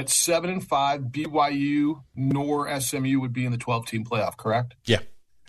at 0.00 0.08
seven 0.08 0.50
and 0.50 0.66
five, 0.66 1.02
BYU 1.02 2.02
nor 2.16 2.80
SMU 2.80 3.20
would 3.20 3.32
be 3.32 3.44
in 3.44 3.52
the 3.52 3.58
12 3.58 3.86
team 3.86 4.04
playoff, 4.04 4.36
correct? 4.36 4.74
Yeah, 4.86 5.00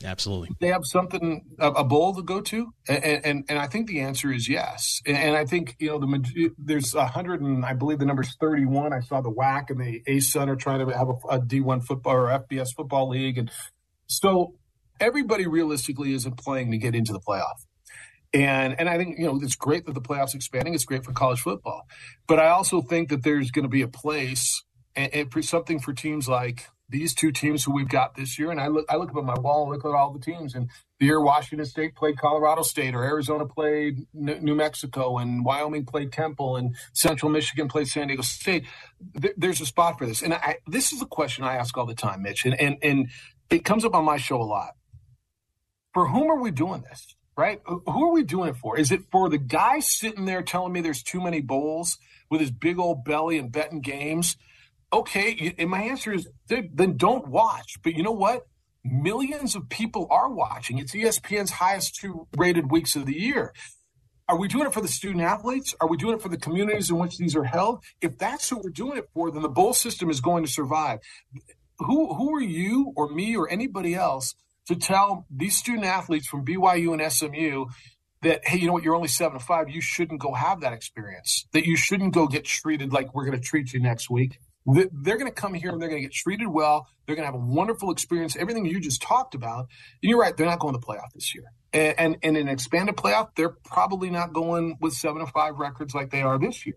absolutely. 0.04 0.50
They 0.60 0.68
have 0.68 0.86
something, 0.86 1.44
a, 1.58 1.72
a 1.72 1.84
bowl 1.84 2.14
to 2.16 2.22
go 2.22 2.42
to? 2.42 2.74
And, 2.88 3.04
and, 3.04 3.46
and, 3.50 3.58
I 3.58 3.68
think 3.68 3.88
the 3.88 4.02
answer 4.02 4.32
is 4.32 4.50
yes. 4.50 5.02
And, 5.06 5.18
and 5.18 5.38
I 5.38 5.46
think, 5.46 5.76
you 5.80 5.88
know, 5.88 6.00
the 6.00 6.52
there's 6.58 6.94
100 6.94 7.42
and 7.42 7.66
I 7.66 7.74
believe 7.74 8.00
the 8.00 8.06
number's 8.06 8.36
31. 8.40 8.94
I 8.94 9.00
saw 9.00 9.22
the 9.22 9.32
WAC 9.32 9.70
and 9.70 9.80
the 9.80 10.02
ASUN 10.08 10.50
are 10.50 10.56
trying 10.56 10.86
to 10.86 10.96
have 10.96 11.10
a 11.10 11.14
a 11.30 11.40
D1 11.40 11.86
football 11.86 12.14
or 12.14 12.28
FBS 12.28 12.76
football 12.76 13.10
league. 13.10 13.38
And 13.38 13.50
so 14.08 14.56
everybody 15.00 15.48
realistically 15.48 16.14
isn't 16.14 16.38
playing 16.38 16.72
to 16.72 16.78
get 16.78 16.94
into 16.94 17.14
the 17.14 17.20
playoff. 17.20 17.66
And 18.34 18.80
and 18.80 18.88
I 18.88 18.98
think 18.98 19.20
you 19.20 19.26
know 19.26 19.40
it's 19.42 19.56
great 19.56 19.86
that 19.86 19.94
the 19.94 20.02
playoffs 20.02 20.36
expanding. 20.36 20.74
It's 20.74 20.86
great 20.86 21.04
for 21.04 21.12
college 21.12 21.42
football, 21.42 21.88
but 22.28 22.40
I 22.40 22.50
also 22.50 22.82
think 22.82 23.10
that 23.10 23.24
there's 23.24 23.52
going 23.52 23.64
to 23.64 23.70
be 23.70 23.82
a 23.82 23.90
place 23.90 24.64
and, 24.96 25.14
and 25.14 25.32
for 25.32 25.42
something 25.42 25.80
for 25.80 25.94
teams 25.94 26.30
like 26.30 26.68
these 26.92 27.16
two 27.16 27.32
teams 27.32 27.64
who 27.64 27.74
we've 27.74 27.88
got 27.88 28.16
this 28.16 28.38
year. 28.38 28.52
And 28.52 28.60
I 28.60 28.68
look 28.68 28.86
I 28.90 28.98
look 28.98 29.10
up 29.10 29.18
at 29.18 29.24
my 29.24 29.40
wall 29.40 29.64
and 29.64 29.72
look 29.72 29.86
at 29.86 29.98
all 29.98 30.12
the 30.14 30.20
teams. 30.20 30.54
And 30.54 30.70
the 31.00 31.08
year 31.08 31.20
Washington 31.20 31.66
State 31.66 31.96
played 31.96 32.18
Colorado 32.18 32.62
State, 32.62 32.94
or 32.94 33.04
Arizona 33.04 33.46
played 33.46 34.06
New 34.14 34.56
Mexico, 34.56 35.18
and 35.18 35.44
Wyoming 35.44 35.86
played 35.86 36.12
Temple, 36.12 36.58
and 36.58 36.76
Central 36.94 37.32
Michigan 37.32 37.68
played 37.68 37.88
San 37.88 38.08
Diego 38.08 38.22
State. 38.22 38.66
There's 39.38 39.62
a 39.62 39.66
spot 39.66 39.98
for 39.98 40.06
this. 40.06 40.22
And 40.22 40.34
I, 40.34 40.58
this 40.68 40.92
is 40.92 41.02
a 41.02 41.06
question 41.06 41.44
I 41.44 41.56
ask 41.56 41.78
all 41.78 41.86
the 41.86 41.96
time, 41.96 42.22
Mitch, 42.22 42.46
and 42.46 42.60
and 42.60 42.78
and 42.84 43.10
it 43.50 43.66
comes 43.66 43.86
up 43.86 43.96
on 43.96 44.06
my 44.06 44.18
show 44.18 44.42
a 44.42 44.44
lot. 44.44 44.76
For 45.94 46.08
whom 46.08 46.30
are 46.30 46.40
we 46.40 46.52
doing 46.52 46.84
this? 46.84 47.16
Right? 47.42 47.60
Who 47.66 48.08
are 48.08 48.12
we 48.12 48.24
doing 48.24 48.50
it 48.50 48.58
for? 48.58 48.78
Is 48.78 48.92
it 48.92 49.02
for 49.12 49.28
the 49.28 49.40
guy 49.40 49.80
sitting 49.80 50.26
there 50.26 50.44
telling 50.44 50.74
me 50.74 50.82
there's 50.82 51.02
too 51.02 51.20
many 51.20 51.42
bowls 51.42 51.98
with 52.30 52.40
his 52.40 52.52
big 52.52 52.78
old 52.78 53.04
belly 53.04 53.40
and 53.40 53.52
betting 53.52 53.82
games? 53.82 54.38
Okay, 54.94 55.56
and 55.58 55.70
my 55.70 55.82
answer 55.82 56.14
is 56.14 56.28
then 56.48 56.98
don't 56.98 57.28
watch. 57.28 57.78
But 57.84 57.96
you 57.96 58.04
know 58.04 58.12
what? 58.12 58.44
Millions 58.84 59.56
of 59.56 59.70
people 59.70 60.08
are 60.12 60.30
watching. 60.30 60.78
It's 60.78 60.94
ESPN's 60.94 61.50
highest 61.50 61.96
two 61.96 62.28
rated 62.38 62.70
weeks 62.70 62.96
of 62.96 63.08
the 63.08 63.20
year. 63.20 63.54
Are 64.30 64.38
we 64.38 64.48
doing 64.48 64.68
it 64.68 64.74
for 64.74 64.82
the 64.82 64.88
student 64.88 65.24
athletes? 65.24 65.74
Are 65.82 65.90
we 65.90 65.98
doing 65.98 66.16
it 66.16 66.22
for 66.22 66.30
the 66.30 66.38
communities 66.38 66.92
in 66.92 67.00
which 67.00 67.18
these 67.18 67.36
are 67.36 67.44
held? 67.44 67.84
If 68.02 68.20
that's 68.20 68.48
who 68.50 68.62
we're 68.64 68.70
doing 68.70 69.00
it 69.00 69.10
for, 69.16 69.32
then 69.32 69.42
the 69.42 69.50
bowl 69.50 69.74
system 69.74 70.12
is 70.12 70.22
going 70.22 70.46
to 70.46 70.52
survive. 70.52 71.00
Who 71.80 72.14
who 72.14 72.36
are 72.36 72.42
you 72.42 72.94
or 72.96 73.10
me 73.10 73.36
or 73.36 73.50
anybody 73.50 73.96
else 73.96 74.36
to 74.74 74.80
tell 74.80 75.26
these 75.30 75.58
student 75.58 75.86
athletes 75.86 76.28
from 76.28 76.46
BYU 76.46 76.94
and 76.94 77.12
SMU 77.12 77.66
that 78.22 78.48
hey, 78.48 78.58
you 78.58 78.68
know 78.68 78.74
what, 78.74 78.84
you're 78.84 78.96
only 78.96 79.08
seven 79.08 79.40
to 79.40 79.44
five, 79.44 79.70
you 79.70 79.82
shouldn't 79.82 80.20
go 80.20 80.34
have 80.34 80.62
that 80.62 80.74
experience. 80.74 81.48
That 81.54 81.66
you 81.66 81.76
shouldn't 81.76 82.14
go 82.14 82.28
get 82.28 82.46
treated 82.46 82.94
like 82.94 83.14
we're 83.14 83.26
going 83.26 83.38
to 83.38 83.44
treat 83.44 83.74
you 83.74 83.80
next 83.80 84.10
week. 84.10 84.40
They're 84.66 85.18
going 85.18 85.26
to 85.26 85.32
come 85.32 85.56
here 85.56 85.72
and 85.72 85.82
they're 85.82 85.90
going 85.90 86.02
to 86.02 86.08
get 86.08 86.14
treated 86.14 86.48
well. 86.48 86.88
They're 87.06 87.16
going 87.16 87.28
to 87.28 87.32
have 87.32 87.42
a 87.42 87.44
wonderful 87.44 87.90
experience. 87.90 88.36
Everything 88.36 88.66
you 88.66 88.80
just 88.80 89.02
talked 89.02 89.34
about. 89.34 89.68
And 90.04 90.10
you're 90.10 90.20
right; 90.20 90.38
they're 90.38 90.46
not 90.46 90.60
going 90.60 90.76
to 90.76 90.80
playoff 90.80 91.12
this 91.16 91.34
year. 91.34 91.46
And, 91.74 91.96
and, 91.98 92.18
and 92.22 92.38
in 92.38 92.48
an 92.48 92.54
expanded 92.54 92.96
playoff, 92.96 93.30
they're 93.36 93.56
probably 93.66 94.12
not 94.12 94.34
going 94.34 94.78
with 94.80 94.94
seven 94.94 95.26
to 95.26 95.32
five 95.32 95.56
records 95.56 95.96
like 95.96 96.12
they 96.12 96.22
are 96.22 96.38
this 96.38 96.66
year 96.66 96.76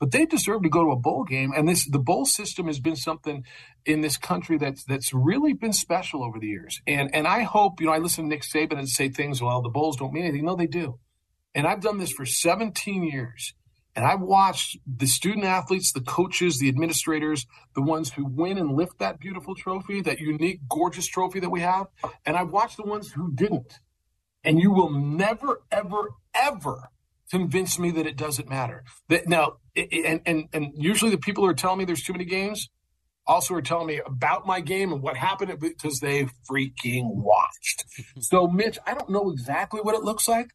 but 0.00 0.10
they 0.10 0.24
deserve 0.24 0.62
to 0.62 0.68
go 0.70 0.82
to 0.82 0.90
a 0.90 0.96
bowl 0.96 1.24
game. 1.24 1.52
And 1.54 1.68
this 1.68 1.88
the 1.88 1.98
bowl 1.98 2.24
system 2.24 2.66
has 2.66 2.80
been 2.80 2.96
something 2.96 3.44
in 3.84 4.00
this 4.00 4.16
country 4.16 4.58
that's 4.58 4.82
that's 4.84 5.12
really 5.12 5.52
been 5.52 5.74
special 5.74 6.24
over 6.24 6.40
the 6.40 6.48
years. 6.48 6.80
And 6.86 7.14
and 7.14 7.28
I 7.28 7.42
hope 7.42 7.80
you 7.80 7.86
know 7.86 7.92
I 7.92 7.98
listen 7.98 8.24
to 8.24 8.28
Nick 8.28 8.42
Saban 8.42 8.78
and 8.78 8.88
say 8.88 9.10
things. 9.10 9.40
Well, 9.40 9.62
the 9.62 9.68
bowls 9.68 9.96
don't 9.96 10.12
mean 10.12 10.24
anything. 10.24 10.46
No, 10.46 10.56
they 10.56 10.66
do. 10.66 10.98
And 11.54 11.66
I've 11.66 11.82
done 11.82 11.98
this 11.98 12.12
for 12.12 12.24
17 12.24 13.02
years. 13.04 13.54
And 13.96 14.06
I've 14.06 14.20
watched 14.20 14.78
the 14.86 15.06
student 15.06 15.44
athletes, 15.44 15.92
the 15.92 16.00
coaches, 16.00 16.58
the 16.58 16.68
administrators, 16.68 17.44
the 17.74 17.82
ones 17.82 18.12
who 18.12 18.24
win 18.24 18.56
and 18.56 18.76
lift 18.76 19.00
that 19.00 19.18
beautiful 19.18 19.56
trophy, 19.56 20.00
that 20.02 20.20
unique, 20.20 20.60
gorgeous 20.68 21.08
trophy 21.08 21.40
that 21.40 21.50
we 21.50 21.60
have. 21.60 21.88
And 22.24 22.36
I've 22.36 22.50
watched 22.50 22.76
the 22.76 22.84
ones 22.84 23.10
who 23.10 23.32
didn't. 23.32 23.80
And 24.44 24.60
you 24.60 24.70
will 24.70 24.90
never, 24.90 25.62
ever, 25.72 26.10
ever 26.34 26.90
convince 27.30 27.78
me 27.78 27.90
that 27.92 28.06
it 28.06 28.16
doesn't 28.16 28.48
matter. 28.48 28.84
That 29.08 29.28
now, 29.28 29.54
and 29.76 30.20
and 30.26 30.48
and 30.52 30.72
usually 30.74 31.10
the 31.10 31.18
people 31.18 31.44
who 31.44 31.50
are 31.50 31.54
telling 31.54 31.78
me 31.78 31.84
there's 31.84 32.02
too 32.02 32.12
many 32.12 32.24
games 32.24 32.68
also 33.26 33.54
are 33.54 33.62
telling 33.62 33.86
me 33.86 34.00
about 34.04 34.46
my 34.46 34.60
game 34.60 34.92
and 34.92 35.02
what 35.02 35.16
happened 35.16 35.56
because 35.60 36.00
they 36.00 36.26
freaking 36.50 37.14
watched. 37.14 37.84
so, 38.18 38.48
Mitch, 38.48 38.78
I 38.86 38.94
don't 38.94 39.10
know 39.10 39.30
exactly 39.30 39.80
what 39.80 39.94
it 39.94 40.02
looks 40.02 40.26
like, 40.26 40.48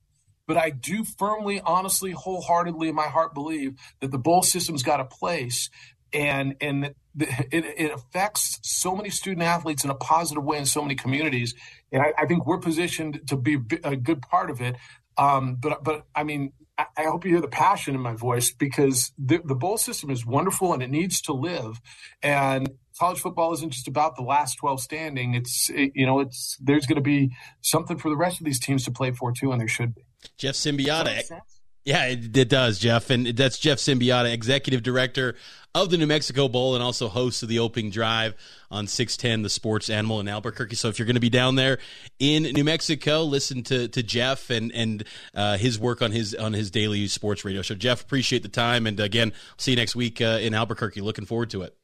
but 0.45 0.57
I 0.57 0.71
do 0.71 1.05
firmly, 1.17 1.61
honestly, 1.61 2.11
wholeheartedly 2.11 2.89
in 2.89 2.95
my 2.95 3.07
heart 3.07 3.33
believe 3.33 3.75
that 4.01 4.11
the 4.11 4.17
bowl 4.17 4.43
system's 4.43 4.83
got 4.83 4.99
a 4.99 5.05
place 5.05 5.69
and 6.13 6.55
and 6.61 6.85
it, 7.17 7.65
it, 7.77 7.91
affects 7.91 8.59
so 8.61 8.95
many 8.95 9.09
student 9.09 9.41
athletes 9.41 9.83
in 9.83 9.89
a 9.89 9.95
positive 9.95 10.43
way 10.43 10.57
in 10.57 10.65
so 10.65 10.81
many 10.81 10.95
communities 10.95 11.55
and 11.91 12.01
I, 12.01 12.13
I 12.17 12.25
think 12.25 12.45
we're 12.45 12.59
positioned 12.59 13.21
to 13.27 13.35
be 13.35 13.57
a 13.83 13.95
good 13.95 14.21
part 14.21 14.49
of 14.49 14.61
it 14.61 14.75
um, 15.17 15.55
but 15.55 15.83
but 15.83 16.05
I 16.13 16.23
mean 16.23 16.53
I, 16.77 16.85
I, 16.97 17.03
hope 17.03 17.25
you 17.25 17.31
hear 17.31 17.41
the 17.41 17.47
passion 17.47 17.95
in 17.95 18.01
my 18.01 18.13
voice 18.13 18.51
because 18.51 19.11
the, 19.17 19.41
the 19.43 19.55
bowl 19.55 19.77
system 19.77 20.09
is 20.09 20.25
wonderful 20.25 20.73
and 20.73 20.83
it 20.83 20.89
needs 20.89 21.21
to 21.21 21.33
live. 21.33 21.79
And 22.21 22.69
college 22.97 23.19
football 23.19 23.53
isn't 23.53 23.71
just 23.71 23.87
about 23.87 24.15
the 24.15 24.23
last 24.23 24.55
12 24.55 24.81
standing. 24.81 25.33
It's 25.33 25.69
it, 25.69 25.91
you 25.95 26.05
know 26.05 26.19
it's 26.19 26.57
there's 26.61 26.85
going 26.85 26.97
to 26.97 27.01
be 27.01 27.31
something 27.61 27.97
for 27.97 28.09
the 28.09 28.17
rest 28.17 28.39
of 28.39 28.45
these 28.45 28.59
teams 28.59 28.85
to 28.85 28.91
play 28.91 29.11
for 29.11 29.31
too 29.31 29.51
and 29.51 29.59
there 29.59 29.67
should 29.67 29.95
be. 29.95 30.03
Jeff 30.37 30.55
Siembieda. 30.55 31.41
Yeah, 31.85 32.05
it, 32.07 32.35
it, 32.35 32.49
does, 32.49 32.79
Jeff. 32.79 33.11
And 33.11 33.27
that's 33.27 33.59
Jeff 33.59 33.77
Siembieda, 33.77 34.33
executive 34.33 34.81
director 34.81 35.35
of 35.75 35.91
the 35.91 35.97
New 35.97 36.07
Mexico 36.07 36.47
Bowl 36.47 36.73
and 36.73 36.83
also 36.83 37.07
host 37.07 37.43
of 37.43 37.49
the 37.49 37.59
opening 37.59 37.91
drive 37.91 38.33
on 38.71 38.87
610, 38.87 39.43
the 39.43 39.49
sports 39.49 39.89
animal 39.89 40.19
in 40.19 40.27
Albuquerque. 40.27 40.75
So 40.75 40.87
if 40.87 40.97
you're 40.97 41.05
going 41.05 41.15
to 41.15 41.21
be 41.21 41.29
down 41.29 41.55
there 41.55 41.77
in 42.17 42.43
New 42.43 42.63
Mexico, 42.63 43.21
listen 43.23 43.61
to, 43.63 43.87
to 43.89 44.01
Jeff 44.01 44.49
and, 44.49 44.71
and 44.71 45.03
uh, 45.35 45.57
his 45.57 45.77
work 45.77 46.01
on 46.01 46.11
his 46.11 46.33
on 46.33 46.53
his 46.53 46.71
daily 46.71 47.07
sports 47.07 47.45
radio 47.45 47.61
show. 47.61 47.75
Jeff, 47.75 48.01
appreciate 48.01 48.41
the 48.41 48.49
time. 48.49 48.87
And 48.87 48.99
again, 48.99 49.31
see 49.57 49.71
you 49.71 49.77
next 49.77 49.95
week 49.95 50.21
uh, 50.21 50.39
in 50.41 50.55
Albuquerque. 50.55 51.01
Looking 51.01 51.25
forward 51.25 51.51
to 51.51 51.61
it. 51.61 51.75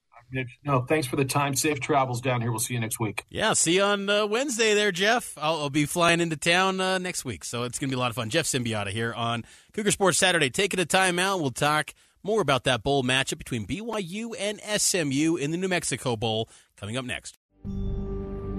No, 0.63 0.81
thanks 0.81 1.07
for 1.07 1.15
the 1.15 1.25
time. 1.25 1.55
Safe 1.55 1.79
travels 1.79 2.21
down 2.21 2.41
here. 2.41 2.51
We'll 2.51 2.59
see 2.59 2.73
you 2.73 2.79
next 2.79 2.99
week. 2.99 3.25
Yeah, 3.29 3.53
see 3.53 3.75
you 3.75 3.83
on 3.83 4.09
uh, 4.09 4.25
Wednesday 4.27 4.73
there, 4.73 4.91
Jeff. 4.91 5.37
I'll, 5.37 5.61
I'll, 5.61 5.69
be 5.69 5.85
flying 5.85 6.21
into 6.21 6.37
town 6.37 6.79
uh, 6.79 6.97
next 6.97 7.25
week, 7.25 7.43
so 7.43 7.63
it's 7.63 7.79
going 7.79 7.89
to 7.89 7.95
be 7.95 7.97
a 7.97 7.99
lot 7.99 8.09
of 8.09 8.15
fun. 8.15 8.29
Jeff 8.29 8.45
Siembieda 8.45 8.89
here 8.89 9.13
on 9.13 9.43
Cougar 9.73 9.91
Sports 9.91 10.17
Saturday. 10.17 10.49
Taking 10.49 10.79
a 10.79 10.85
time 10.85 11.19
out, 11.19 11.41
we'll 11.41 11.51
talk 11.51 11.93
more 12.23 12.41
about 12.41 12.63
that 12.65 12.83
bowl 12.83 13.03
matchup 13.03 13.37
between 13.37 13.65
BYU 13.65 14.33
and 14.39 14.59
SMU 14.61 15.35
in 15.35 15.51
the 15.51 15.57
New 15.57 15.67
Mexico 15.67 16.15
Bowl 16.15 16.49
coming 16.77 16.97
up 16.97 17.05
next. 17.05 17.37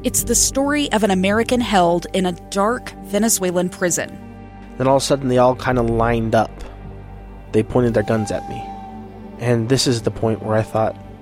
It's 0.05 0.25
the 0.25 0.35
story 0.35 0.91
of 0.93 1.05
an 1.05 1.13
American 1.13 1.61
held 1.61 2.07
in 2.13 2.27
a 2.27 2.33
dark 2.51 2.91
Venezuelan 3.05 3.69
prison. 3.69 4.09
Then 4.79 4.89
all 4.89 4.97
of 4.97 5.03
a 5.03 5.07
sudden, 5.07 5.29
they 5.29 5.39
all 5.39 5.55
kind 5.55 5.79
of 5.79 5.89
lined 5.89 6.35
up. 6.35 6.51
They 7.53 7.63
pointed 7.63 7.95
their 7.95 8.03
guns 8.03 8.33
at 8.33 8.49
me. 8.49 8.61
And 9.39 9.69
this 9.69 9.87
is 9.87 10.03
the 10.03 10.11
point 10.11 10.43
where 10.43 10.57
I 10.57 10.63
thought, 10.63 10.97